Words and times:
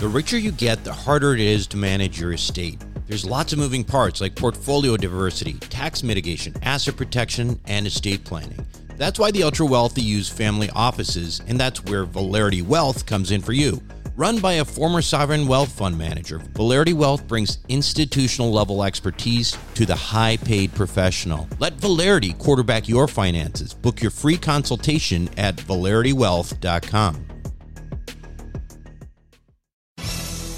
The 0.00 0.08
richer 0.08 0.38
you 0.38 0.50
get, 0.50 0.82
the 0.82 0.94
harder 0.94 1.34
it 1.34 1.40
is 1.40 1.66
to 1.66 1.76
manage 1.76 2.18
your 2.18 2.32
estate. 2.32 2.82
There's 3.06 3.26
lots 3.26 3.52
of 3.52 3.58
moving 3.58 3.84
parts 3.84 4.22
like 4.22 4.34
portfolio 4.34 4.96
diversity, 4.96 5.52
tax 5.68 6.02
mitigation, 6.02 6.54
asset 6.62 6.96
protection, 6.96 7.60
and 7.66 7.86
estate 7.86 8.24
planning. 8.24 8.64
That's 8.96 9.18
why 9.18 9.30
the 9.30 9.42
ultra 9.42 9.66
wealthy 9.66 10.00
use 10.00 10.26
family 10.26 10.70
offices, 10.70 11.42
and 11.46 11.60
that's 11.60 11.84
where 11.84 12.06
Valerity 12.06 12.62
Wealth 12.62 13.04
comes 13.04 13.30
in 13.30 13.42
for 13.42 13.52
you. 13.52 13.82
Run 14.16 14.38
by 14.38 14.54
a 14.54 14.64
former 14.64 15.02
sovereign 15.02 15.46
wealth 15.46 15.72
fund 15.72 15.98
manager, 15.98 16.38
Valerity 16.54 16.94
Wealth 16.94 17.28
brings 17.28 17.58
institutional 17.68 18.50
level 18.50 18.82
expertise 18.82 19.54
to 19.74 19.84
the 19.84 19.96
high 19.96 20.38
paid 20.38 20.74
professional. 20.74 21.46
Let 21.58 21.74
Valerity 21.74 22.32
quarterback 22.32 22.88
your 22.88 23.06
finances. 23.06 23.74
Book 23.74 24.00
your 24.00 24.12
free 24.12 24.38
consultation 24.38 25.28
at 25.36 25.56
valeritywealth.com. 25.56 27.26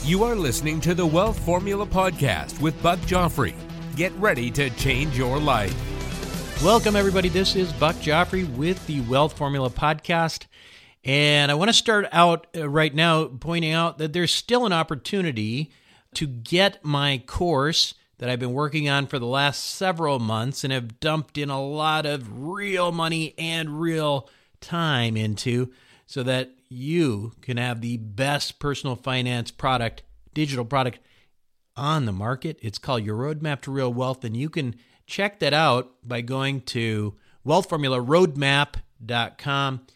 You 0.04 0.24
are 0.24 0.34
listening 0.34 0.80
to 0.80 0.96
the 0.96 1.06
Wealth 1.06 1.38
Formula 1.46 1.86
Podcast 1.86 2.60
with 2.60 2.80
Buck 2.82 2.98
Joffrey. 3.00 3.54
Get 3.94 4.12
ready 4.14 4.50
to 4.50 4.68
change 4.70 5.16
your 5.16 5.38
life. 5.38 5.72
Welcome, 6.60 6.96
everybody. 6.96 7.28
This 7.28 7.54
is 7.54 7.72
Buck 7.74 7.94
Joffrey 7.96 8.52
with 8.56 8.84
the 8.88 9.00
Wealth 9.02 9.38
Formula 9.38 9.70
Podcast. 9.70 10.46
And 11.04 11.52
I 11.52 11.54
want 11.54 11.68
to 11.68 11.72
start 11.72 12.08
out 12.10 12.48
uh, 12.56 12.68
right 12.68 12.92
now 12.92 13.26
pointing 13.26 13.70
out 13.70 13.98
that 13.98 14.12
there's 14.12 14.32
still 14.32 14.66
an 14.66 14.72
opportunity 14.72 15.70
to 16.14 16.26
get 16.26 16.84
my 16.84 17.22
course 17.24 17.94
that 18.18 18.28
I've 18.28 18.40
been 18.40 18.54
working 18.54 18.88
on 18.88 19.06
for 19.06 19.20
the 19.20 19.26
last 19.26 19.64
several 19.64 20.18
months 20.18 20.64
and 20.64 20.72
have 20.72 20.98
dumped 20.98 21.38
in 21.38 21.48
a 21.48 21.64
lot 21.64 22.06
of 22.06 22.40
real 22.42 22.90
money 22.90 23.34
and 23.38 23.80
real 23.80 24.28
time 24.60 25.16
into 25.16 25.72
so 26.08 26.24
that 26.24 26.50
you 26.72 27.32
can 27.40 27.56
have 27.56 27.80
the 27.80 27.96
best 27.96 28.58
personal 28.58 28.96
finance 28.96 29.50
product, 29.50 30.02
digital 30.34 30.64
product 30.64 30.98
on 31.76 32.06
the 32.06 32.12
market. 32.12 32.58
It's 32.60 32.78
called 32.78 33.04
Your 33.04 33.16
Roadmap 33.16 33.60
to 33.62 33.70
Real 33.70 33.92
Wealth, 33.92 34.24
and 34.24 34.36
you 34.36 34.50
can 34.50 34.74
check 35.06 35.38
that 35.40 35.54
out 35.54 35.92
by 36.02 36.20
going 36.20 36.62
to 36.62 37.14
wealthformularoadmap.com. 37.46 39.86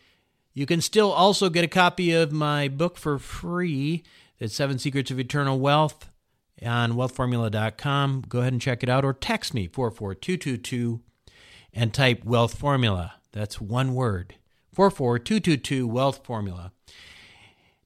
You 0.55 0.67
can 0.67 0.81
still 0.81 1.13
also 1.13 1.51
get 1.51 1.65
a 1.65 1.69
copy 1.69 2.13
of 2.13 2.33
my 2.33 2.69
book 2.69 2.97
for 2.97 3.19
free. 3.19 4.05
It's 4.39 4.55
Seven 4.55 4.79
Secrets 4.79 5.11
of 5.11 5.19
Eternal 5.19 5.59
Wealth 5.59 6.11
on 6.65 6.93
wealthformula.com. 6.93 8.25
Go 8.29 8.41
ahead 8.41 8.53
and 8.53 8.63
check 8.63 8.83
it 8.83 8.89
out 8.89 9.05
or 9.05 9.13
text 9.13 9.53
me 9.53 9.67
44222 9.67 11.01
and 11.75 11.93
type 11.93 12.25
wealth 12.25 12.59
formula. 12.59 13.15
That's 13.33 13.61
one 13.61 13.95
word 13.95 14.37
44222 14.77 15.89
wealth 15.89 16.21
formula. 16.23 16.71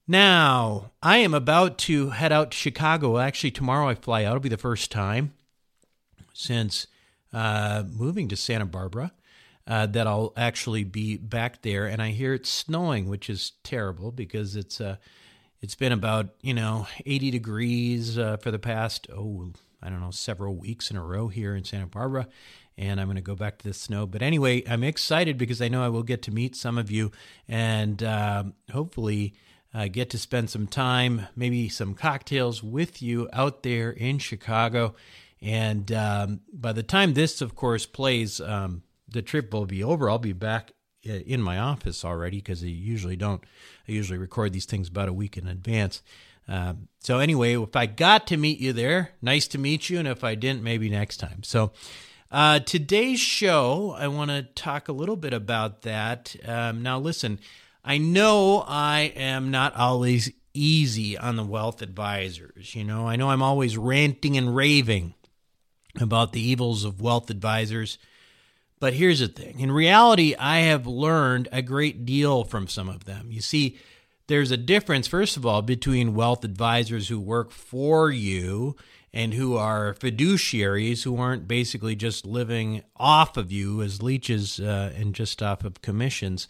Now, 0.09 0.91
I 1.01 1.19
am 1.19 1.33
about 1.33 1.77
to 1.77 2.09
head 2.09 2.33
out 2.33 2.51
to 2.51 2.57
Chicago. 2.57 3.17
Actually, 3.17 3.51
tomorrow 3.51 3.87
I 3.87 3.95
fly 3.95 4.25
out. 4.25 4.31
It'll 4.31 4.41
be 4.41 4.49
the 4.49 4.57
first 4.57 4.91
time 4.91 5.31
since 6.33 6.87
uh, 7.31 7.85
moving 7.89 8.27
to 8.27 8.35
Santa 8.35 8.65
Barbara 8.65 9.13
uh, 9.65 9.85
that 9.85 10.05
I'll 10.05 10.33
actually 10.35 10.83
be 10.83 11.15
back 11.15 11.61
there. 11.61 11.85
And 11.85 12.01
I 12.01 12.09
hear 12.09 12.33
it's 12.33 12.49
snowing, 12.49 13.07
which 13.07 13.29
is 13.29 13.53
terrible 13.63 14.11
because 14.11 14.57
it's 14.57 14.81
uh, 14.81 14.97
it's 15.61 15.75
been 15.75 15.93
about 15.93 16.31
you 16.41 16.53
know 16.53 16.87
80 17.05 17.31
degrees 17.31 18.17
uh, 18.17 18.35
for 18.35 18.51
the 18.51 18.59
past 18.59 19.07
oh 19.15 19.53
I 19.81 19.89
don't 19.89 20.01
know 20.01 20.11
several 20.11 20.55
weeks 20.55 20.91
in 20.91 20.97
a 20.97 21.03
row 21.05 21.29
here 21.29 21.55
in 21.55 21.63
Santa 21.63 21.87
Barbara. 21.87 22.27
And 22.81 22.99
I'm 22.99 23.05
going 23.05 23.15
to 23.15 23.21
go 23.21 23.35
back 23.35 23.59
to 23.59 23.67
the 23.67 23.75
snow. 23.75 24.07
But 24.07 24.23
anyway, 24.23 24.63
I'm 24.67 24.83
excited 24.83 25.37
because 25.37 25.61
I 25.61 25.67
know 25.67 25.83
I 25.83 25.89
will 25.89 26.01
get 26.01 26.23
to 26.23 26.31
meet 26.31 26.55
some 26.55 26.79
of 26.79 26.89
you 26.89 27.11
and 27.47 28.01
um, 28.01 28.53
hopefully 28.71 29.35
uh, 29.71 29.87
get 29.87 30.09
to 30.09 30.17
spend 30.17 30.49
some 30.49 30.65
time, 30.65 31.27
maybe 31.35 31.69
some 31.69 31.93
cocktails 31.93 32.63
with 32.63 33.01
you 33.01 33.29
out 33.33 33.61
there 33.61 33.91
in 33.91 34.17
Chicago. 34.17 34.95
And 35.43 35.91
um, 35.91 36.41
by 36.51 36.73
the 36.73 36.81
time 36.81 37.13
this, 37.13 37.39
of 37.39 37.55
course, 37.55 37.85
plays, 37.85 38.41
um, 38.41 38.81
the 39.07 39.21
trip 39.21 39.53
will 39.53 39.67
be 39.67 39.83
over. 39.83 40.09
I'll 40.09 40.17
be 40.17 40.33
back 40.33 40.71
uh, 41.07 41.13
in 41.13 41.39
my 41.39 41.59
office 41.59 42.03
already 42.03 42.37
because 42.37 42.63
I 42.63 42.67
usually 42.67 43.15
don't. 43.15 43.43
I 43.87 43.91
usually 43.91 44.17
record 44.17 44.53
these 44.53 44.65
things 44.65 44.87
about 44.87 45.07
a 45.07 45.13
week 45.13 45.37
in 45.37 45.47
advance. 45.47 46.01
Um, 46.47 46.87
so 46.99 47.19
anyway, 47.19 47.55
if 47.55 47.75
I 47.75 47.85
got 47.85 48.25
to 48.27 48.37
meet 48.37 48.59
you 48.59 48.73
there, 48.73 49.11
nice 49.21 49.47
to 49.49 49.59
meet 49.59 49.89
you, 49.89 49.99
and 49.99 50.07
if 50.07 50.23
I 50.23 50.33
didn't, 50.33 50.63
maybe 50.63 50.89
next 50.89 51.17
time. 51.17 51.43
So 51.43 51.71
uh, 52.31 52.59
today's 52.59 53.19
show, 53.19 53.93
I 53.97 54.07
want 54.07 54.31
to 54.31 54.43
talk 54.43 54.87
a 54.87 54.93
little 54.93 55.17
bit 55.17 55.33
about 55.33 55.81
that. 55.81 56.35
Um, 56.45 56.81
now, 56.81 56.97
listen, 56.97 57.39
I 57.83 57.97
know 57.97 58.63
I 58.65 59.11
am 59.15 59.51
not 59.51 59.75
always 59.75 60.31
easy 60.53 61.17
on 61.17 61.35
the 61.35 61.43
wealth 61.43 61.81
advisors. 61.81 62.73
You 62.73 62.85
know, 62.85 63.07
I 63.07 63.17
know 63.17 63.29
I'm 63.29 63.43
always 63.43 63.77
ranting 63.77 64.37
and 64.37 64.55
raving 64.55 65.13
about 65.99 66.31
the 66.31 66.41
evils 66.41 66.85
of 66.85 67.01
wealth 67.01 67.29
advisors. 67.29 67.97
But 68.79 68.93
here's 68.93 69.19
the 69.19 69.27
thing 69.27 69.59
in 69.59 69.71
reality, 69.71 70.33
I 70.35 70.59
have 70.59 70.87
learned 70.87 71.49
a 71.51 71.61
great 71.61 72.05
deal 72.05 72.45
from 72.45 72.67
some 72.67 72.87
of 72.87 73.03
them. 73.03 73.27
You 73.29 73.41
see, 73.41 73.77
there's 74.27 74.51
a 74.51 74.57
difference, 74.57 75.07
first 75.07 75.35
of 75.35 75.45
all, 75.45 75.61
between 75.61 76.15
wealth 76.15 76.45
advisors 76.45 77.09
who 77.09 77.19
work 77.19 77.51
for 77.51 78.09
you 78.09 78.77
and 79.13 79.33
who 79.33 79.57
are 79.57 79.93
fiduciaries 79.93 81.03
who 81.03 81.17
aren't 81.17 81.47
basically 81.47 81.95
just 81.95 82.25
living 82.25 82.83
off 82.95 83.37
of 83.37 83.51
you 83.51 83.81
as 83.81 84.01
leeches 84.01 84.59
uh, 84.59 84.93
and 84.95 85.13
just 85.13 85.43
off 85.43 85.63
of 85.63 85.81
commissions. 85.81 86.47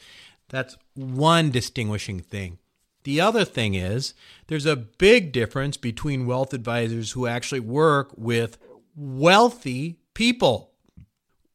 That's 0.50 0.78
one 0.94 1.50
distinguishing 1.50 2.20
thing. 2.20 2.60
The 3.04 3.20
other 3.20 3.46
thing 3.46 3.74
is 3.74 4.14
there's 4.48 4.66
a 4.66 4.76
big 4.76 5.32
difference 5.32 5.78
between 5.78 6.28
wealth 6.28 6.54
advisors 6.54 7.12
who 7.12 7.26
actually 7.26 7.62
work 7.62 8.12
with 8.16 8.58
wealthy 8.96 9.98
people. 10.14 10.72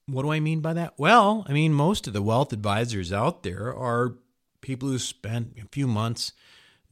What 0.06 0.22
do 0.22 0.32
I 0.32 0.40
mean 0.40 0.60
by 0.60 0.72
that? 0.72 0.94
Well, 0.96 1.44
I 1.48 1.52
mean, 1.52 1.72
most 1.72 2.06
of 2.06 2.12
the 2.12 2.22
wealth 2.22 2.52
advisors 2.52 3.12
out 3.12 3.42
there 3.42 3.74
are 3.74 4.16
people 4.60 4.88
who 4.88 4.98
spent 4.98 5.56
a 5.62 5.68
few 5.70 5.86
months 5.86 6.32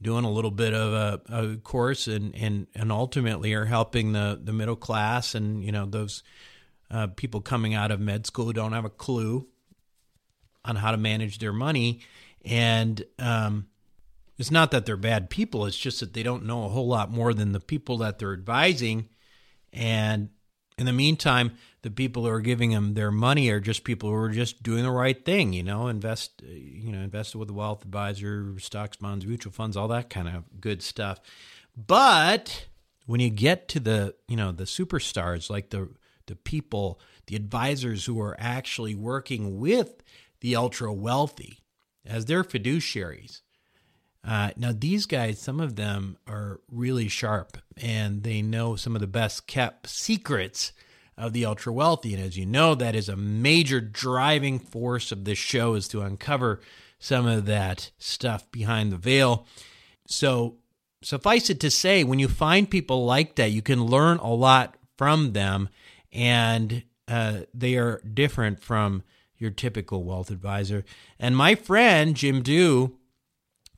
doing 0.01 0.25
a 0.25 0.31
little 0.31 0.51
bit 0.51 0.73
of 0.73 0.93
a, 0.93 1.21
a 1.29 1.57
course 1.57 2.07
and, 2.07 2.35
and, 2.35 2.67
and 2.75 2.91
ultimately 2.91 3.53
are 3.53 3.65
helping 3.65 4.11
the, 4.11 4.39
the 4.41 4.53
middle 4.53 4.75
class 4.75 5.35
and, 5.35 5.63
you 5.63 5.71
know, 5.71 5.85
those 5.85 6.23
uh, 6.91 7.07
people 7.15 7.41
coming 7.41 7.73
out 7.73 7.91
of 7.91 7.99
med 7.99 8.25
school 8.25 8.45
who 8.45 8.53
don't 8.53 8.73
have 8.73 8.85
a 8.85 8.89
clue 8.89 9.47
on 10.63 10.75
how 10.75 10.91
to 10.91 10.97
manage 10.97 11.39
their 11.39 11.53
money. 11.53 12.01
And 12.43 13.03
um, 13.19 13.67
it's 14.37 14.51
not 14.51 14.71
that 14.71 14.85
they're 14.85 14.97
bad 14.97 15.29
people, 15.29 15.65
it's 15.65 15.77
just 15.77 15.99
that 16.01 16.13
they 16.13 16.23
don't 16.23 16.45
know 16.45 16.65
a 16.65 16.69
whole 16.69 16.87
lot 16.87 17.11
more 17.11 17.33
than 17.33 17.53
the 17.53 17.59
people 17.59 17.97
that 17.99 18.19
they're 18.19 18.33
advising. 18.33 19.09
And 19.71 20.29
in 20.77 20.85
the 20.85 20.93
meantime, 20.93 21.53
the 21.85 21.91
people 21.91 22.23
who 22.23 22.29
are 22.29 22.41
giving 22.41 22.71
them 22.71 22.95
their 22.95 23.11
money 23.11 23.47
are 23.51 23.59
just 23.59 23.83
people 23.83 24.09
who 24.09 24.15
are 24.15 24.31
just 24.31 24.63
doing 24.63 24.81
the 24.81 24.89
right 24.89 25.23
thing, 25.23 25.53
you 25.53 25.61
know, 25.61 25.87
invest, 25.87 26.41
you 26.41 26.91
know, 26.91 26.97
invested 26.97 27.37
with 27.37 27.47
a 27.51 27.53
wealth 27.53 27.83
advisor, 27.83 28.55
stocks, 28.57 28.97
bonds, 28.97 29.23
mutual 29.23 29.53
funds, 29.53 29.77
all 29.77 29.87
that 29.87 30.09
kind 30.09 30.27
of 30.27 30.45
good 30.59 30.81
stuff. 30.81 31.19
But 31.77 32.65
when 33.05 33.19
you 33.19 33.29
get 33.29 33.67
to 33.67 33.79
the, 33.79 34.15
you 34.27 34.35
know, 34.35 34.51
the 34.51 34.63
superstars, 34.63 35.51
like 35.51 35.69
the 35.69 35.89
the 36.25 36.35
people, 36.35 36.99
the 37.27 37.35
advisors 37.35 38.05
who 38.05 38.19
are 38.19 38.35
actually 38.39 38.95
working 38.95 39.59
with 39.59 40.01
the 40.41 40.55
ultra 40.55 40.91
wealthy 40.91 41.59
as 42.03 42.25
their 42.25 42.43
fiduciaries. 42.43 43.41
Uh, 44.23 44.49
now, 44.57 44.71
these 44.75 45.05
guys, 45.05 45.39
some 45.39 45.59
of 45.59 45.75
them 45.75 46.17
are 46.25 46.61
really 46.71 47.07
sharp 47.07 47.59
and 47.77 48.23
they 48.23 48.41
know 48.41 48.75
some 48.75 48.95
of 48.95 49.01
the 49.01 49.07
best 49.07 49.45
kept 49.45 49.87
secrets 49.87 50.71
of 51.17 51.33
the 51.33 51.45
ultra 51.45 51.71
wealthy. 51.71 52.13
And 52.13 52.23
as 52.23 52.37
you 52.37 52.45
know, 52.45 52.75
that 52.75 52.95
is 52.95 53.09
a 53.09 53.15
major 53.15 53.79
driving 53.79 54.59
force 54.59 55.11
of 55.11 55.25
this 55.25 55.37
show 55.37 55.75
is 55.75 55.87
to 55.89 56.01
uncover 56.01 56.61
some 56.99 57.25
of 57.25 57.45
that 57.45 57.91
stuff 57.97 58.49
behind 58.51 58.91
the 58.91 58.97
veil. 58.97 59.45
So, 60.07 60.57
suffice 61.01 61.49
it 61.49 61.59
to 61.59 61.71
say, 61.71 62.03
when 62.03 62.19
you 62.19 62.27
find 62.27 62.69
people 62.69 63.05
like 63.05 63.35
that, 63.35 63.51
you 63.51 63.61
can 63.61 63.85
learn 63.85 64.17
a 64.17 64.33
lot 64.33 64.75
from 64.97 65.33
them, 65.33 65.69
and 66.11 66.83
uh, 67.07 67.41
they 67.53 67.75
are 67.75 68.01
different 68.11 68.63
from 68.63 69.03
your 69.37 69.51
typical 69.51 70.03
wealth 70.03 70.31
advisor. 70.31 70.83
And 71.19 71.35
my 71.35 71.55
friend 71.55 72.15
Jim 72.15 72.41
Dew 72.41 72.97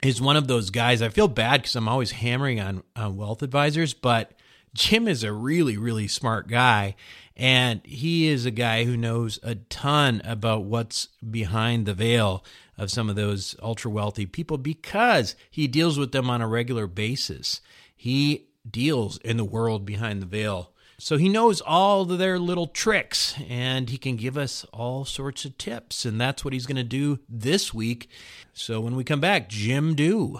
is 0.04 0.22
one 0.22 0.38
of 0.38 0.48
those 0.48 0.70
guys. 0.70 1.02
I 1.02 1.10
feel 1.10 1.28
bad 1.28 1.62
because 1.62 1.76
I'm 1.76 1.90
always 1.90 2.12
hammering 2.12 2.60
on, 2.60 2.84
on 2.96 3.18
wealth 3.18 3.42
advisors, 3.42 3.94
but 3.94 4.34
Jim 4.74 5.08
is 5.08 5.24
a 5.24 5.34
really, 5.34 5.76
really 5.78 6.08
smart 6.08 6.48
guy. 6.48 6.96
And 7.38 7.82
he 7.86 8.28
is 8.28 8.46
a 8.48 8.52
guy 8.52 8.84
who 8.84 8.98
knows 8.98 9.40
a 9.44 9.56
ton 9.56 10.24
about 10.26 10.64
what's 10.64 11.10
behind 11.30 11.86
the 11.86 11.94
veil 11.94 12.44
of 12.80 12.90
some 12.90 13.10
of 13.12 13.16
those 13.16 13.56
ultra 13.62 13.92
wealthy 13.92 14.26
people 14.26 14.58
because 14.58 15.36
he 15.52 15.68
deals 15.68 16.00
with 16.00 16.12
them 16.12 16.32
on 16.32 16.42
a 16.42 16.48
regular 16.48 16.88
basis. 16.88 17.62
He 17.96 18.48
deals 18.70 19.18
in 19.20 19.38
the 19.38 19.46
world 19.46 19.86
behind 19.86 20.20
the 20.20 20.26
veil. 20.26 20.72
So 21.00 21.18
he 21.18 21.30
knows 21.30 21.62
all 21.62 22.06
their 22.06 22.40
little 22.40 22.66
tricks 22.66 23.36
and 23.48 23.88
he 23.88 24.00
can 24.00 24.16
give 24.16 24.36
us 24.36 24.66
all 24.74 25.06
sorts 25.06 25.46
of 25.46 25.56
tips. 25.60 26.06
And 26.06 26.20
that's 26.20 26.44
what 26.44 26.54
he's 26.54 26.66
going 26.66 26.78
to 26.78 26.84
do 26.84 27.20
this 27.30 27.72
week. 27.72 28.10
So 28.54 28.82
when 28.82 28.96
we 28.96 29.04
come 29.04 29.20
back, 29.20 29.48
Jim 29.48 29.94
Dew. 29.94 30.40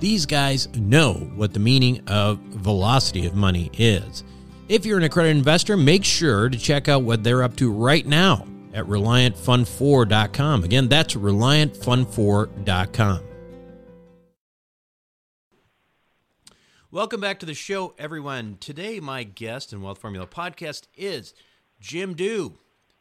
these 0.00 0.26
guys 0.26 0.68
know 0.76 1.14
what 1.34 1.54
the 1.54 1.60
meaning 1.60 2.02
of 2.08 2.38
velocity 2.38 3.26
of 3.26 3.34
money 3.34 3.70
is. 3.74 4.24
If 4.68 4.84
you're 4.84 4.98
an 4.98 5.04
accredited 5.04 5.36
investor, 5.36 5.76
make 5.76 6.04
sure 6.04 6.48
to 6.48 6.58
check 6.58 6.88
out 6.88 7.02
what 7.02 7.22
they're 7.22 7.42
up 7.42 7.56
to 7.56 7.72
right 7.72 8.06
now 8.06 8.46
at 8.74 8.84
ReliantFund4.com. 8.86 10.64
Again, 10.64 10.88
that's 10.88 11.14
ReliantFund4.com. 11.14 13.20
Welcome 16.90 17.20
back 17.20 17.38
to 17.40 17.46
the 17.46 17.54
show, 17.54 17.94
everyone. 17.98 18.56
Today, 18.58 19.00
my 19.00 19.22
guest 19.22 19.72
in 19.72 19.82
Wealth 19.82 19.98
Formula 19.98 20.26
Podcast 20.26 20.86
is 20.96 21.34
Jim 21.80 22.14
Dew. 22.14 22.54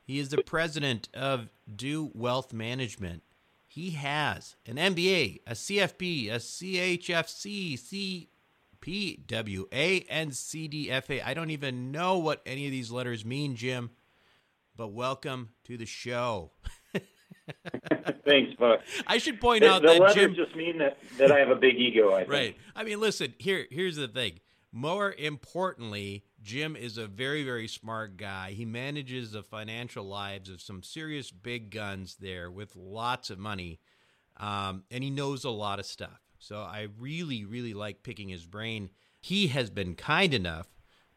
He 0.03 0.19
is 0.19 0.29
the 0.29 0.43
president 0.43 1.09
of 1.13 1.49
Dew 1.73 2.11
Wealth 2.13 2.53
Management. 2.53 3.23
He 3.75 3.91
has 3.91 4.55
an 4.65 4.77
MBA, 4.77 5.41
a 5.45 5.51
CFP, 5.51 6.31
a 6.31 6.37
CHFC, 6.37 8.17
CPWA, 8.81 10.05
and 10.09 10.31
CDFA. 10.31 11.21
I 11.25 11.33
don't 11.33 11.49
even 11.49 11.91
know 11.91 12.17
what 12.17 12.41
any 12.45 12.67
of 12.67 12.71
these 12.71 12.89
letters 12.89 13.25
mean, 13.25 13.57
Jim, 13.57 13.89
but 14.77 14.93
welcome 14.93 15.49
to 15.65 15.75
the 15.75 15.85
show. 15.85 16.51
Thanks, 18.25 18.53
Buck. 18.57 18.79
I 19.07 19.17
should 19.17 19.41
point 19.41 19.63
the, 19.63 19.71
out 19.71 19.81
the 19.81 19.89
that 19.89 19.99
letters 19.99 20.15
Jim. 20.15 20.35
just 20.35 20.55
mean 20.55 20.77
that, 20.77 20.97
that 21.17 21.33
I 21.33 21.39
have 21.39 21.49
a 21.49 21.57
big 21.57 21.75
ego. 21.75 22.13
I 22.13 22.19
think. 22.19 22.31
Right. 22.31 22.57
I 22.77 22.85
mean, 22.85 23.01
listen. 23.01 23.33
Here, 23.39 23.67
here's 23.69 23.97
the 23.97 24.07
thing. 24.07 24.39
More 24.71 25.13
importantly, 25.17 26.23
Jim 26.45 26.75
is 26.75 26.99
a 26.99 27.07
very, 27.07 27.43
very 27.43 27.67
smart 27.67 28.17
guy. 28.17 28.51
He 28.51 28.65
manages 28.65 29.31
the 29.31 29.41
financial 29.41 30.05
lives 30.05 30.47
of 30.47 30.61
some 30.61 30.83
serious 30.83 31.31
big 31.31 31.71
guns 31.71 32.17
there 32.19 32.51
with 32.51 32.75
lots 32.75 33.31
of 33.31 33.39
money, 33.39 33.79
um, 34.37 34.83
and 34.91 35.03
he 35.03 35.09
knows 35.09 35.43
a 35.43 35.49
lot 35.49 35.79
of 35.79 35.87
stuff. 35.87 36.21
So 36.37 36.57
I 36.57 36.87
really, 36.99 37.45
really 37.45 37.73
like 37.73 38.03
picking 38.03 38.29
his 38.29 38.45
brain. 38.45 38.91
He 39.19 39.47
has 39.47 39.71
been 39.71 39.95
kind 39.95 40.35
enough 40.35 40.67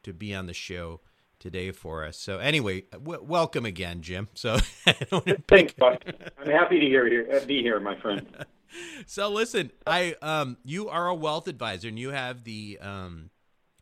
to 0.03 0.15
be 0.15 0.35
on 0.35 0.47
the 0.47 0.55
show 0.55 1.03
today 1.39 1.73
for 1.73 2.07
us. 2.07 2.17
So 2.17 2.39
anyway, 2.39 2.85
w- 2.91 3.23
welcome 3.23 3.67
again, 3.67 4.01
Jim. 4.01 4.29
So 4.33 4.57
thanks, 5.47 5.75
Buck. 5.75 6.05
I'm 6.39 6.51
happy 6.51 6.81
to 6.81 6.87
hear, 6.87 7.07
hear 7.07 7.41
be 7.43 7.61
here, 7.61 7.79
my 7.81 8.01
friend. 8.01 8.27
so 9.07 9.29
listen, 9.29 9.73
I 9.87 10.17
um, 10.23 10.57
you 10.65 10.89
are 10.89 11.07
a 11.07 11.15
wealth 11.15 11.49
advisor, 11.49 11.89
and 11.89 11.99
you 11.99 12.13
have 12.13 12.45
the 12.45 12.79
um, 12.81 13.29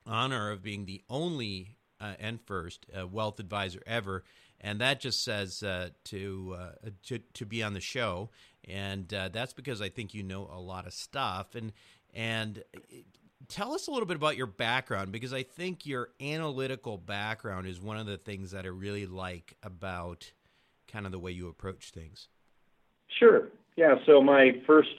honor 0.06 0.50
of 0.50 0.62
being 0.62 0.86
the 0.86 1.02
only 1.08 1.76
uh, 2.00 2.14
and 2.18 2.40
first 2.40 2.86
uh, 2.98 3.06
wealth 3.06 3.40
advisor 3.40 3.82
ever, 3.86 4.24
and 4.60 4.80
that 4.80 5.00
just 5.00 5.24
says 5.24 5.62
uh, 5.62 5.90
to, 6.04 6.56
uh, 6.58 6.90
to 7.04 7.18
to 7.34 7.46
be 7.46 7.62
on 7.62 7.74
the 7.74 7.80
show, 7.80 8.30
and 8.64 9.12
uh, 9.12 9.28
that's 9.28 9.52
because 9.52 9.80
I 9.80 9.88
think 9.88 10.14
you 10.14 10.22
know 10.22 10.48
a 10.52 10.60
lot 10.60 10.86
of 10.86 10.92
stuff, 10.92 11.54
and 11.54 11.72
and 12.14 12.62
tell 13.48 13.72
us 13.72 13.86
a 13.86 13.90
little 13.90 14.06
bit 14.06 14.16
about 14.16 14.36
your 14.36 14.46
background 14.46 15.12
because 15.12 15.32
I 15.32 15.42
think 15.42 15.86
your 15.86 16.10
analytical 16.20 16.98
background 16.98 17.66
is 17.66 17.80
one 17.80 17.98
of 17.98 18.06
the 18.06 18.16
things 18.16 18.50
that 18.50 18.64
I 18.64 18.68
really 18.68 19.06
like 19.06 19.56
about 19.62 20.30
kind 20.90 21.06
of 21.06 21.12
the 21.12 21.18
way 21.18 21.32
you 21.32 21.48
approach 21.48 21.90
things. 21.90 22.28
Sure. 23.18 23.48
Yeah. 23.76 23.96
So 24.06 24.22
my 24.22 24.52
first 24.66 24.94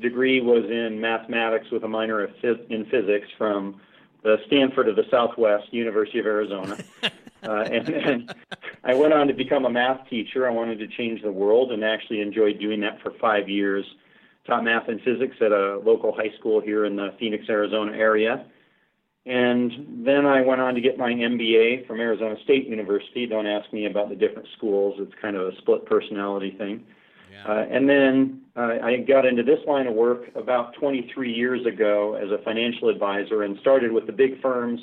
degree 0.00 0.40
was 0.40 0.64
in 0.64 1.00
mathematics 1.00 1.66
with 1.70 1.84
a 1.84 1.88
minor 1.88 2.24
in 2.24 2.86
physics 2.90 3.28
from 3.38 3.80
the 4.22 4.36
Stanford 4.46 4.88
of 4.88 4.96
the 4.96 5.04
Southwest, 5.10 5.72
University 5.72 6.18
of 6.18 6.26
Arizona. 6.26 6.78
uh, 7.42 7.62
and 7.62 7.86
then 7.86 8.28
I 8.84 8.94
went 8.94 9.12
on 9.12 9.26
to 9.28 9.34
become 9.34 9.64
a 9.64 9.70
math 9.70 10.08
teacher. 10.08 10.46
I 10.46 10.50
wanted 10.50 10.78
to 10.78 10.88
change 10.88 11.22
the 11.22 11.32
world 11.32 11.72
and 11.72 11.84
actually 11.84 12.20
enjoyed 12.20 12.58
doing 12.58 12.80
that 12.80 13.00
for 13.02 13.12
five 13.20 13.48
years. 13.48 13.84
Taught 14.46 14.64
math 14.64 14.88
and 14.88 15.00
physics 15.02 15.36
at 15.40 15.52
a 15.52 15.78
local 15.78 16.12
high 16.12 16.32
school 16.38 16.60
here 16.60 16.84
in 16.84 16.96
the 16.96 17.14
Phoenix, 17.18 17.44
Arizona 17.48 17.92
area. 17.92 18.46
And 19.26 20.06
then 20.06 20.24
I 20.24 20.40
went 20.40 20.60
on 20.60 20.74
to 20.74 20.80
get 20.80 20.98
my 20.98 21.12
MBA 21.12 21.86
from 21.86 22.00
Arizona 22.00 22.36
State 22.44 22.66
University. 22.66 23.26
Don't 23.26 23.46
ask 23.46 23.70
me 23.72 23.86
about 23.86 24.08
the 24.08 24.16
different 24.16 24.48
schools, 24.56 24.96
it's 24.98 25.12
kind 25.20 25.36
of 25.36 25.46
a 25.46 25.56
split 25.58 25.84
personality 25.84 26.54
thing. 26.56 26.86
Uh, 27.48 27.64
and 27.70 27.88
then 27.88 28.40
uh, 28.56 28.78
I 28.82 28.96
got 28.98 29.24
into 29.24 29.42
this 29.42 29.58
line 29.66 29.86
of 29.86 29.94
work 29.94 30.24
about 30.34 30.74
23 30.74 31.32
years 31.32 31.64
ago 31.66 32.14
as 32.14 32.30
a 32.30 32.42
financial 32.44 32.88
advisor 32.88 33.42
and 33.42 33.58
started 33.60 33.92
with 33.92 34.06
the 34.06 34.12
big 34.12 34.40
firms 34.40 34.80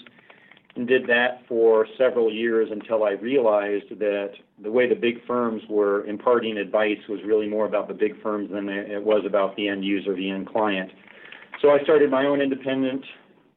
and 0.76 0.88
did 0.88 1.08
that 1.08 1.42
for 1.48 1.88
several 1.98 2.32
years 2.32 2.70
until 2.72 3.04
I 3.04 3.12
realized 3.12 3.90
that 4.00 4.32
the 4.62 4.72
way 4.72 4.88
the 4.88 4.96
big 4.96 5.26
firms 5.26 5.64
were 5.68 6.06
imparting 6.06 6.58
advice 6.58 7.00
was 7.10 7.20
really 7.26 7.48
more 7.48 7.66
about 7.66 7.88
the 7.88 7.94
big 7.94 8.22
firms 8.22 8.52
than 8.52 8.70
it 8.70 9.04
was 9.04 9.24
about 9.26 9.56
the 9.56 9.68
end 9.68 9.84
user, 9.84 10.16
the 10.16 10.30
end 10.30 10.48
client. 10.48 10.92
So 11.62 11.72
I 11.72 11.82
started 11.84 12.12
my 12.12 12.26
own 12.26 12.42
independent 12.42 13.04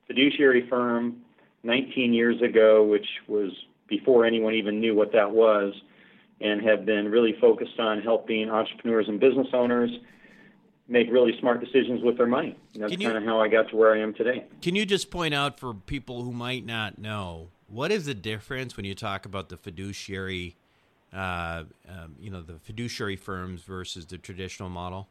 fiduciary 0.06 0.66
firm 0.68 1.16
19 1.62 2.14
years 2.14 2.40
ago, 2.40 2.84
which 2.84 3.06
was 3.28 3.52
before 3.86 4.24
anyone 4.24 4.54
even 4.54 4.80
knew 4.80 4.94
what 4.94 5.12
that 5.12 5.30
was 5.30 5.74
and 6.40 6.62
have 6.62 6.86
been 6.86 7.10
really 7.10 7.36
focused 7.40 7.78
on 7.78 8.00
helping 8.00 8.48
entrepreneurs 8.50 9.06
and 9.08 9.20
business 9.20 9.48
owners 9.52 9.90
make 10.88 11.08
really 11.10 11.38
smart 11.38 11.60
decisions 11.60 12.02
with 12.02 12.16
their 12.16 12.26
money. 12.26 12.56
And 12.74 12.82
that's 12.82 12.96
kind 12.96 13.16
of 13.16 13.24
how 13.24 13.40
I 13.40 13.48
got 13.48 13.68
to 13.70 13.76
where 13.76 13.94
I 13.94 14.00
am 14.00 14.12
today. 14.12 14.44
Can 14.60 14.74
you 14.74 14.84
just 14.84 15.10
point 15.10 15.34
out 15.34 15.60
for 15.60 15.72
people 15.72 16.22
who 16.22 16.32
might 16.32 16.66
not 16.66 16.98
know 16.98 17.48
what 17.68 17.92
is 17.92 18.06
the 18.06 18.14
difference 18.14 18.76
when 18.76 18.84
you 18.84 18.94
talk 18.94 19.24
about 19.24 19.48
the 19.48 19.56
fiduciary, 19.56 20.56
uh, 21.12 21.64
um, 21.88 22.16
you 22.18 22.30
know, 22.30 22.42
the 22.42 22.58
fiduciary 22.58 23.16
firms 23.16 23.62
versus 23.62 24.06
the 24.06 24.18
traditional 24.18 24.68
model? 24.68 25.08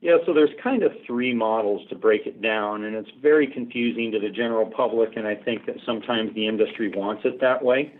Yeah, 0.00 0.16
so 0.26 0.34
there's 0.34 0.50
kind 0.62 0.82
of 0.82 0.92
three 1.06 1.32
models 1.32 1.88
to 1.88 1.94
break 1.94 2.26
it 2.26 2.42
down, 2.42 2.84
and 2.84 2.94
it's 2.94 3.08
very 3.22 3.46
confusing 3.46 4.10
to 4.12 4.18
the 4.18 4.28
general 4.28 4.66
public, 4.66 5.16
and 5.16 5.26
I 5.26 5.34
think 5.34 5.64
that 5.66 5.76
sometimes 5.86 6.34
the 6.34 6.46
industry 6.46 6.92
wants 6.94 7.22
it 7.24 7.40
that 7.40 7.64
way. 7.64 7.94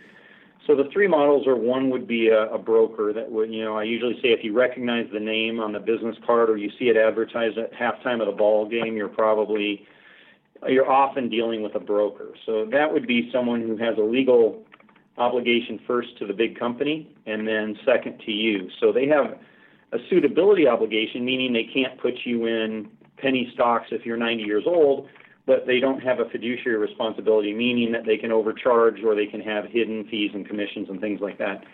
So 0.67 0.75
the 0.75 0.89
three 0.93 1.09
models 1.09 1.47
are 1.47 1.57
one 1.57 1.91
would 1.91 2.07
be 2.07 2.29
a, 2.29 2.47
a, 2.53 2.59
broker 2.59 3.13
that 3.13 3.31
would, 3.31 3.53
you 3.53 3.65
know, 3.65 3.77
I 3.77 3.83
usually 3.83 4.15
say 4.23 4.29
if 4.29 4.43
you 4.43 4.57
recognize 4.57 5.07
the 5.13 5.21
name 5.21 5.61
on 5.61 5.73
the 5.73 5.79
business 5.79 6.17
card 6.25 6.49
or 6.49 6.57
you 6.57 6.71
see 6.79 6.87
it 6.87 6.97
advertised 6.97 7.59
at 7.59 7.73
halftime 7.75 8.21
of 8.21 8.27
the 8.27 8.37
ball 8.37 8.67
game, 8.67 8.97
you're 8.97 9.09
probably, 9.09 9.87
you're 10.67 10.91
often 10.91 11.29
dealing 11.29 11.63
with 11.63 11.75
a 11.75 11.81
broker. 11.81 12.31
So 12.47 12.67
that 12.73 12.91
would 12.91 13.07
be 13.07 13.31
someone 13.31 13.61
who 13.61 13.77
has 13.77 13.99
a 13.99 14.03
legal 14.03 14.65
obligation 15.19 15.81
first 15.87 16.17
to 16.19 16.27
the 16.27 16.33
big 16.33 16.59
company 16.59 17.15
and 17.27 17.47
then 17.47 17.77
second 17.85 18.21
to 18.25 18.33
you. 18.33 18.71
So 18.81 18.91
they 18.91 19.07
have 19.09 19.39
a 19.93 19.99
suitability 20.09 20.67
obligation, 20.67 21.25
meaning 21.25 21.53
they 21.53 21.69
can't 21.73 22.01
put 22.01 22.15
you 22.25 22.47
in 22.47 22.89
penny 23.19 23.51
stocks 23.55 23.89
if 23.91 24.05
you're 24.07 24.17
90 24.17 24.43
years 24.43 24.65
old, 24.67 25.09
but 25.47 25.67
they 25.67 25.81
don't 25.81 26.01
have 26.01 26.21
a 26.21 26.29
fiduciary 26.31 26.79
responsibility, 26.79 27.53
meaning 27.53 27.93
that 27.93 28.07
they 28.07 28.17
can 28.17 28.33
overcharge 28.33 29.03
or 29.05 29.15
they 29.15 29.27
can 29.27 29.41
have 29.41 29.67
hidden 29.67 30.07
fees 30.11 30.31
and 30.35 30.47
commissions 30.47 30.89
and 30.89 31.01
things 31.01 31.21
like 31.21 31.39
that. 31.39 31.65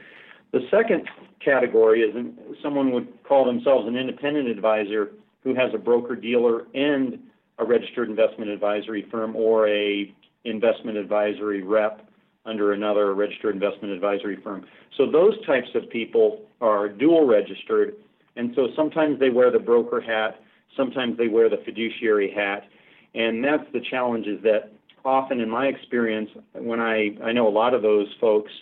The 0.53 0.61
second 0.71 1.09
category 1.45 2.03
is 2.03 2.15
someone 2.63 2.91
would 2.93 3.09
call 3.25 3.45
themselves 3.45 3.87
an 3.87 3.97
independent 3.97 4.49
advisor 4.49 5.13
who 5.45 5.55
has 5.55 5.73
a 5.75 5.79
broker 5.79 6.17
dealer 6.17 6.67
and 6.75 7.19
a 7.59 7.65
registered 7.65 8.09
investment 8.11 8.51
advisory 8.51 9.07
firm 9.11 9.37
or 9.37 9.69
a 9.69 10.13
investment 10.45 10.97
advisory 10.97 11.63
rep 11.63 12.09
under 12.47 12.73
another 12.73 13.15
registered 13.15 13.55
investment 13.55 13.93
advisory 13.93 14.39
firm. 14.43 14.67
So 14.97 15.11
those 15.11 15.35
types 15.47 15.69
of 15.75 15.89
people 15.91 16.41
are 16.61 16.89
dual 16.89 17.27
registered 17.27 17.95
and 18.37 18.53
so 18.55 18.69
sometimes 18.77 19.19
they 19.19 19.31
wear 19.31 19.51
the 19.51 19.59
broker 19.59 20.01
hat, 20.01 20.41
sometimes 20.77 21.19
they 21.19 21.29
wear 21.29 21.49
the 21.49 21.59
fiduciary 21.65 22.33
hat, 22.33 22.65
and 23.15 23.45
that's 23.45 23.65
the 23.73 23.81
challenge 23.81 24.27
is 24.27 24.43
that 24.43 24.73
often 25.05 25.41
in 25.41 25.49
my 25.49 25.67
experience 25.67 26.31
when 26.55 26.81
I 26.81 27.17
I 27.23 27.33
know 27.33 27.49
a 27.49 27.51
lot 27.51 27.75
of 27.75 27.83
those 27.83 28.09
folks 28.21 28.53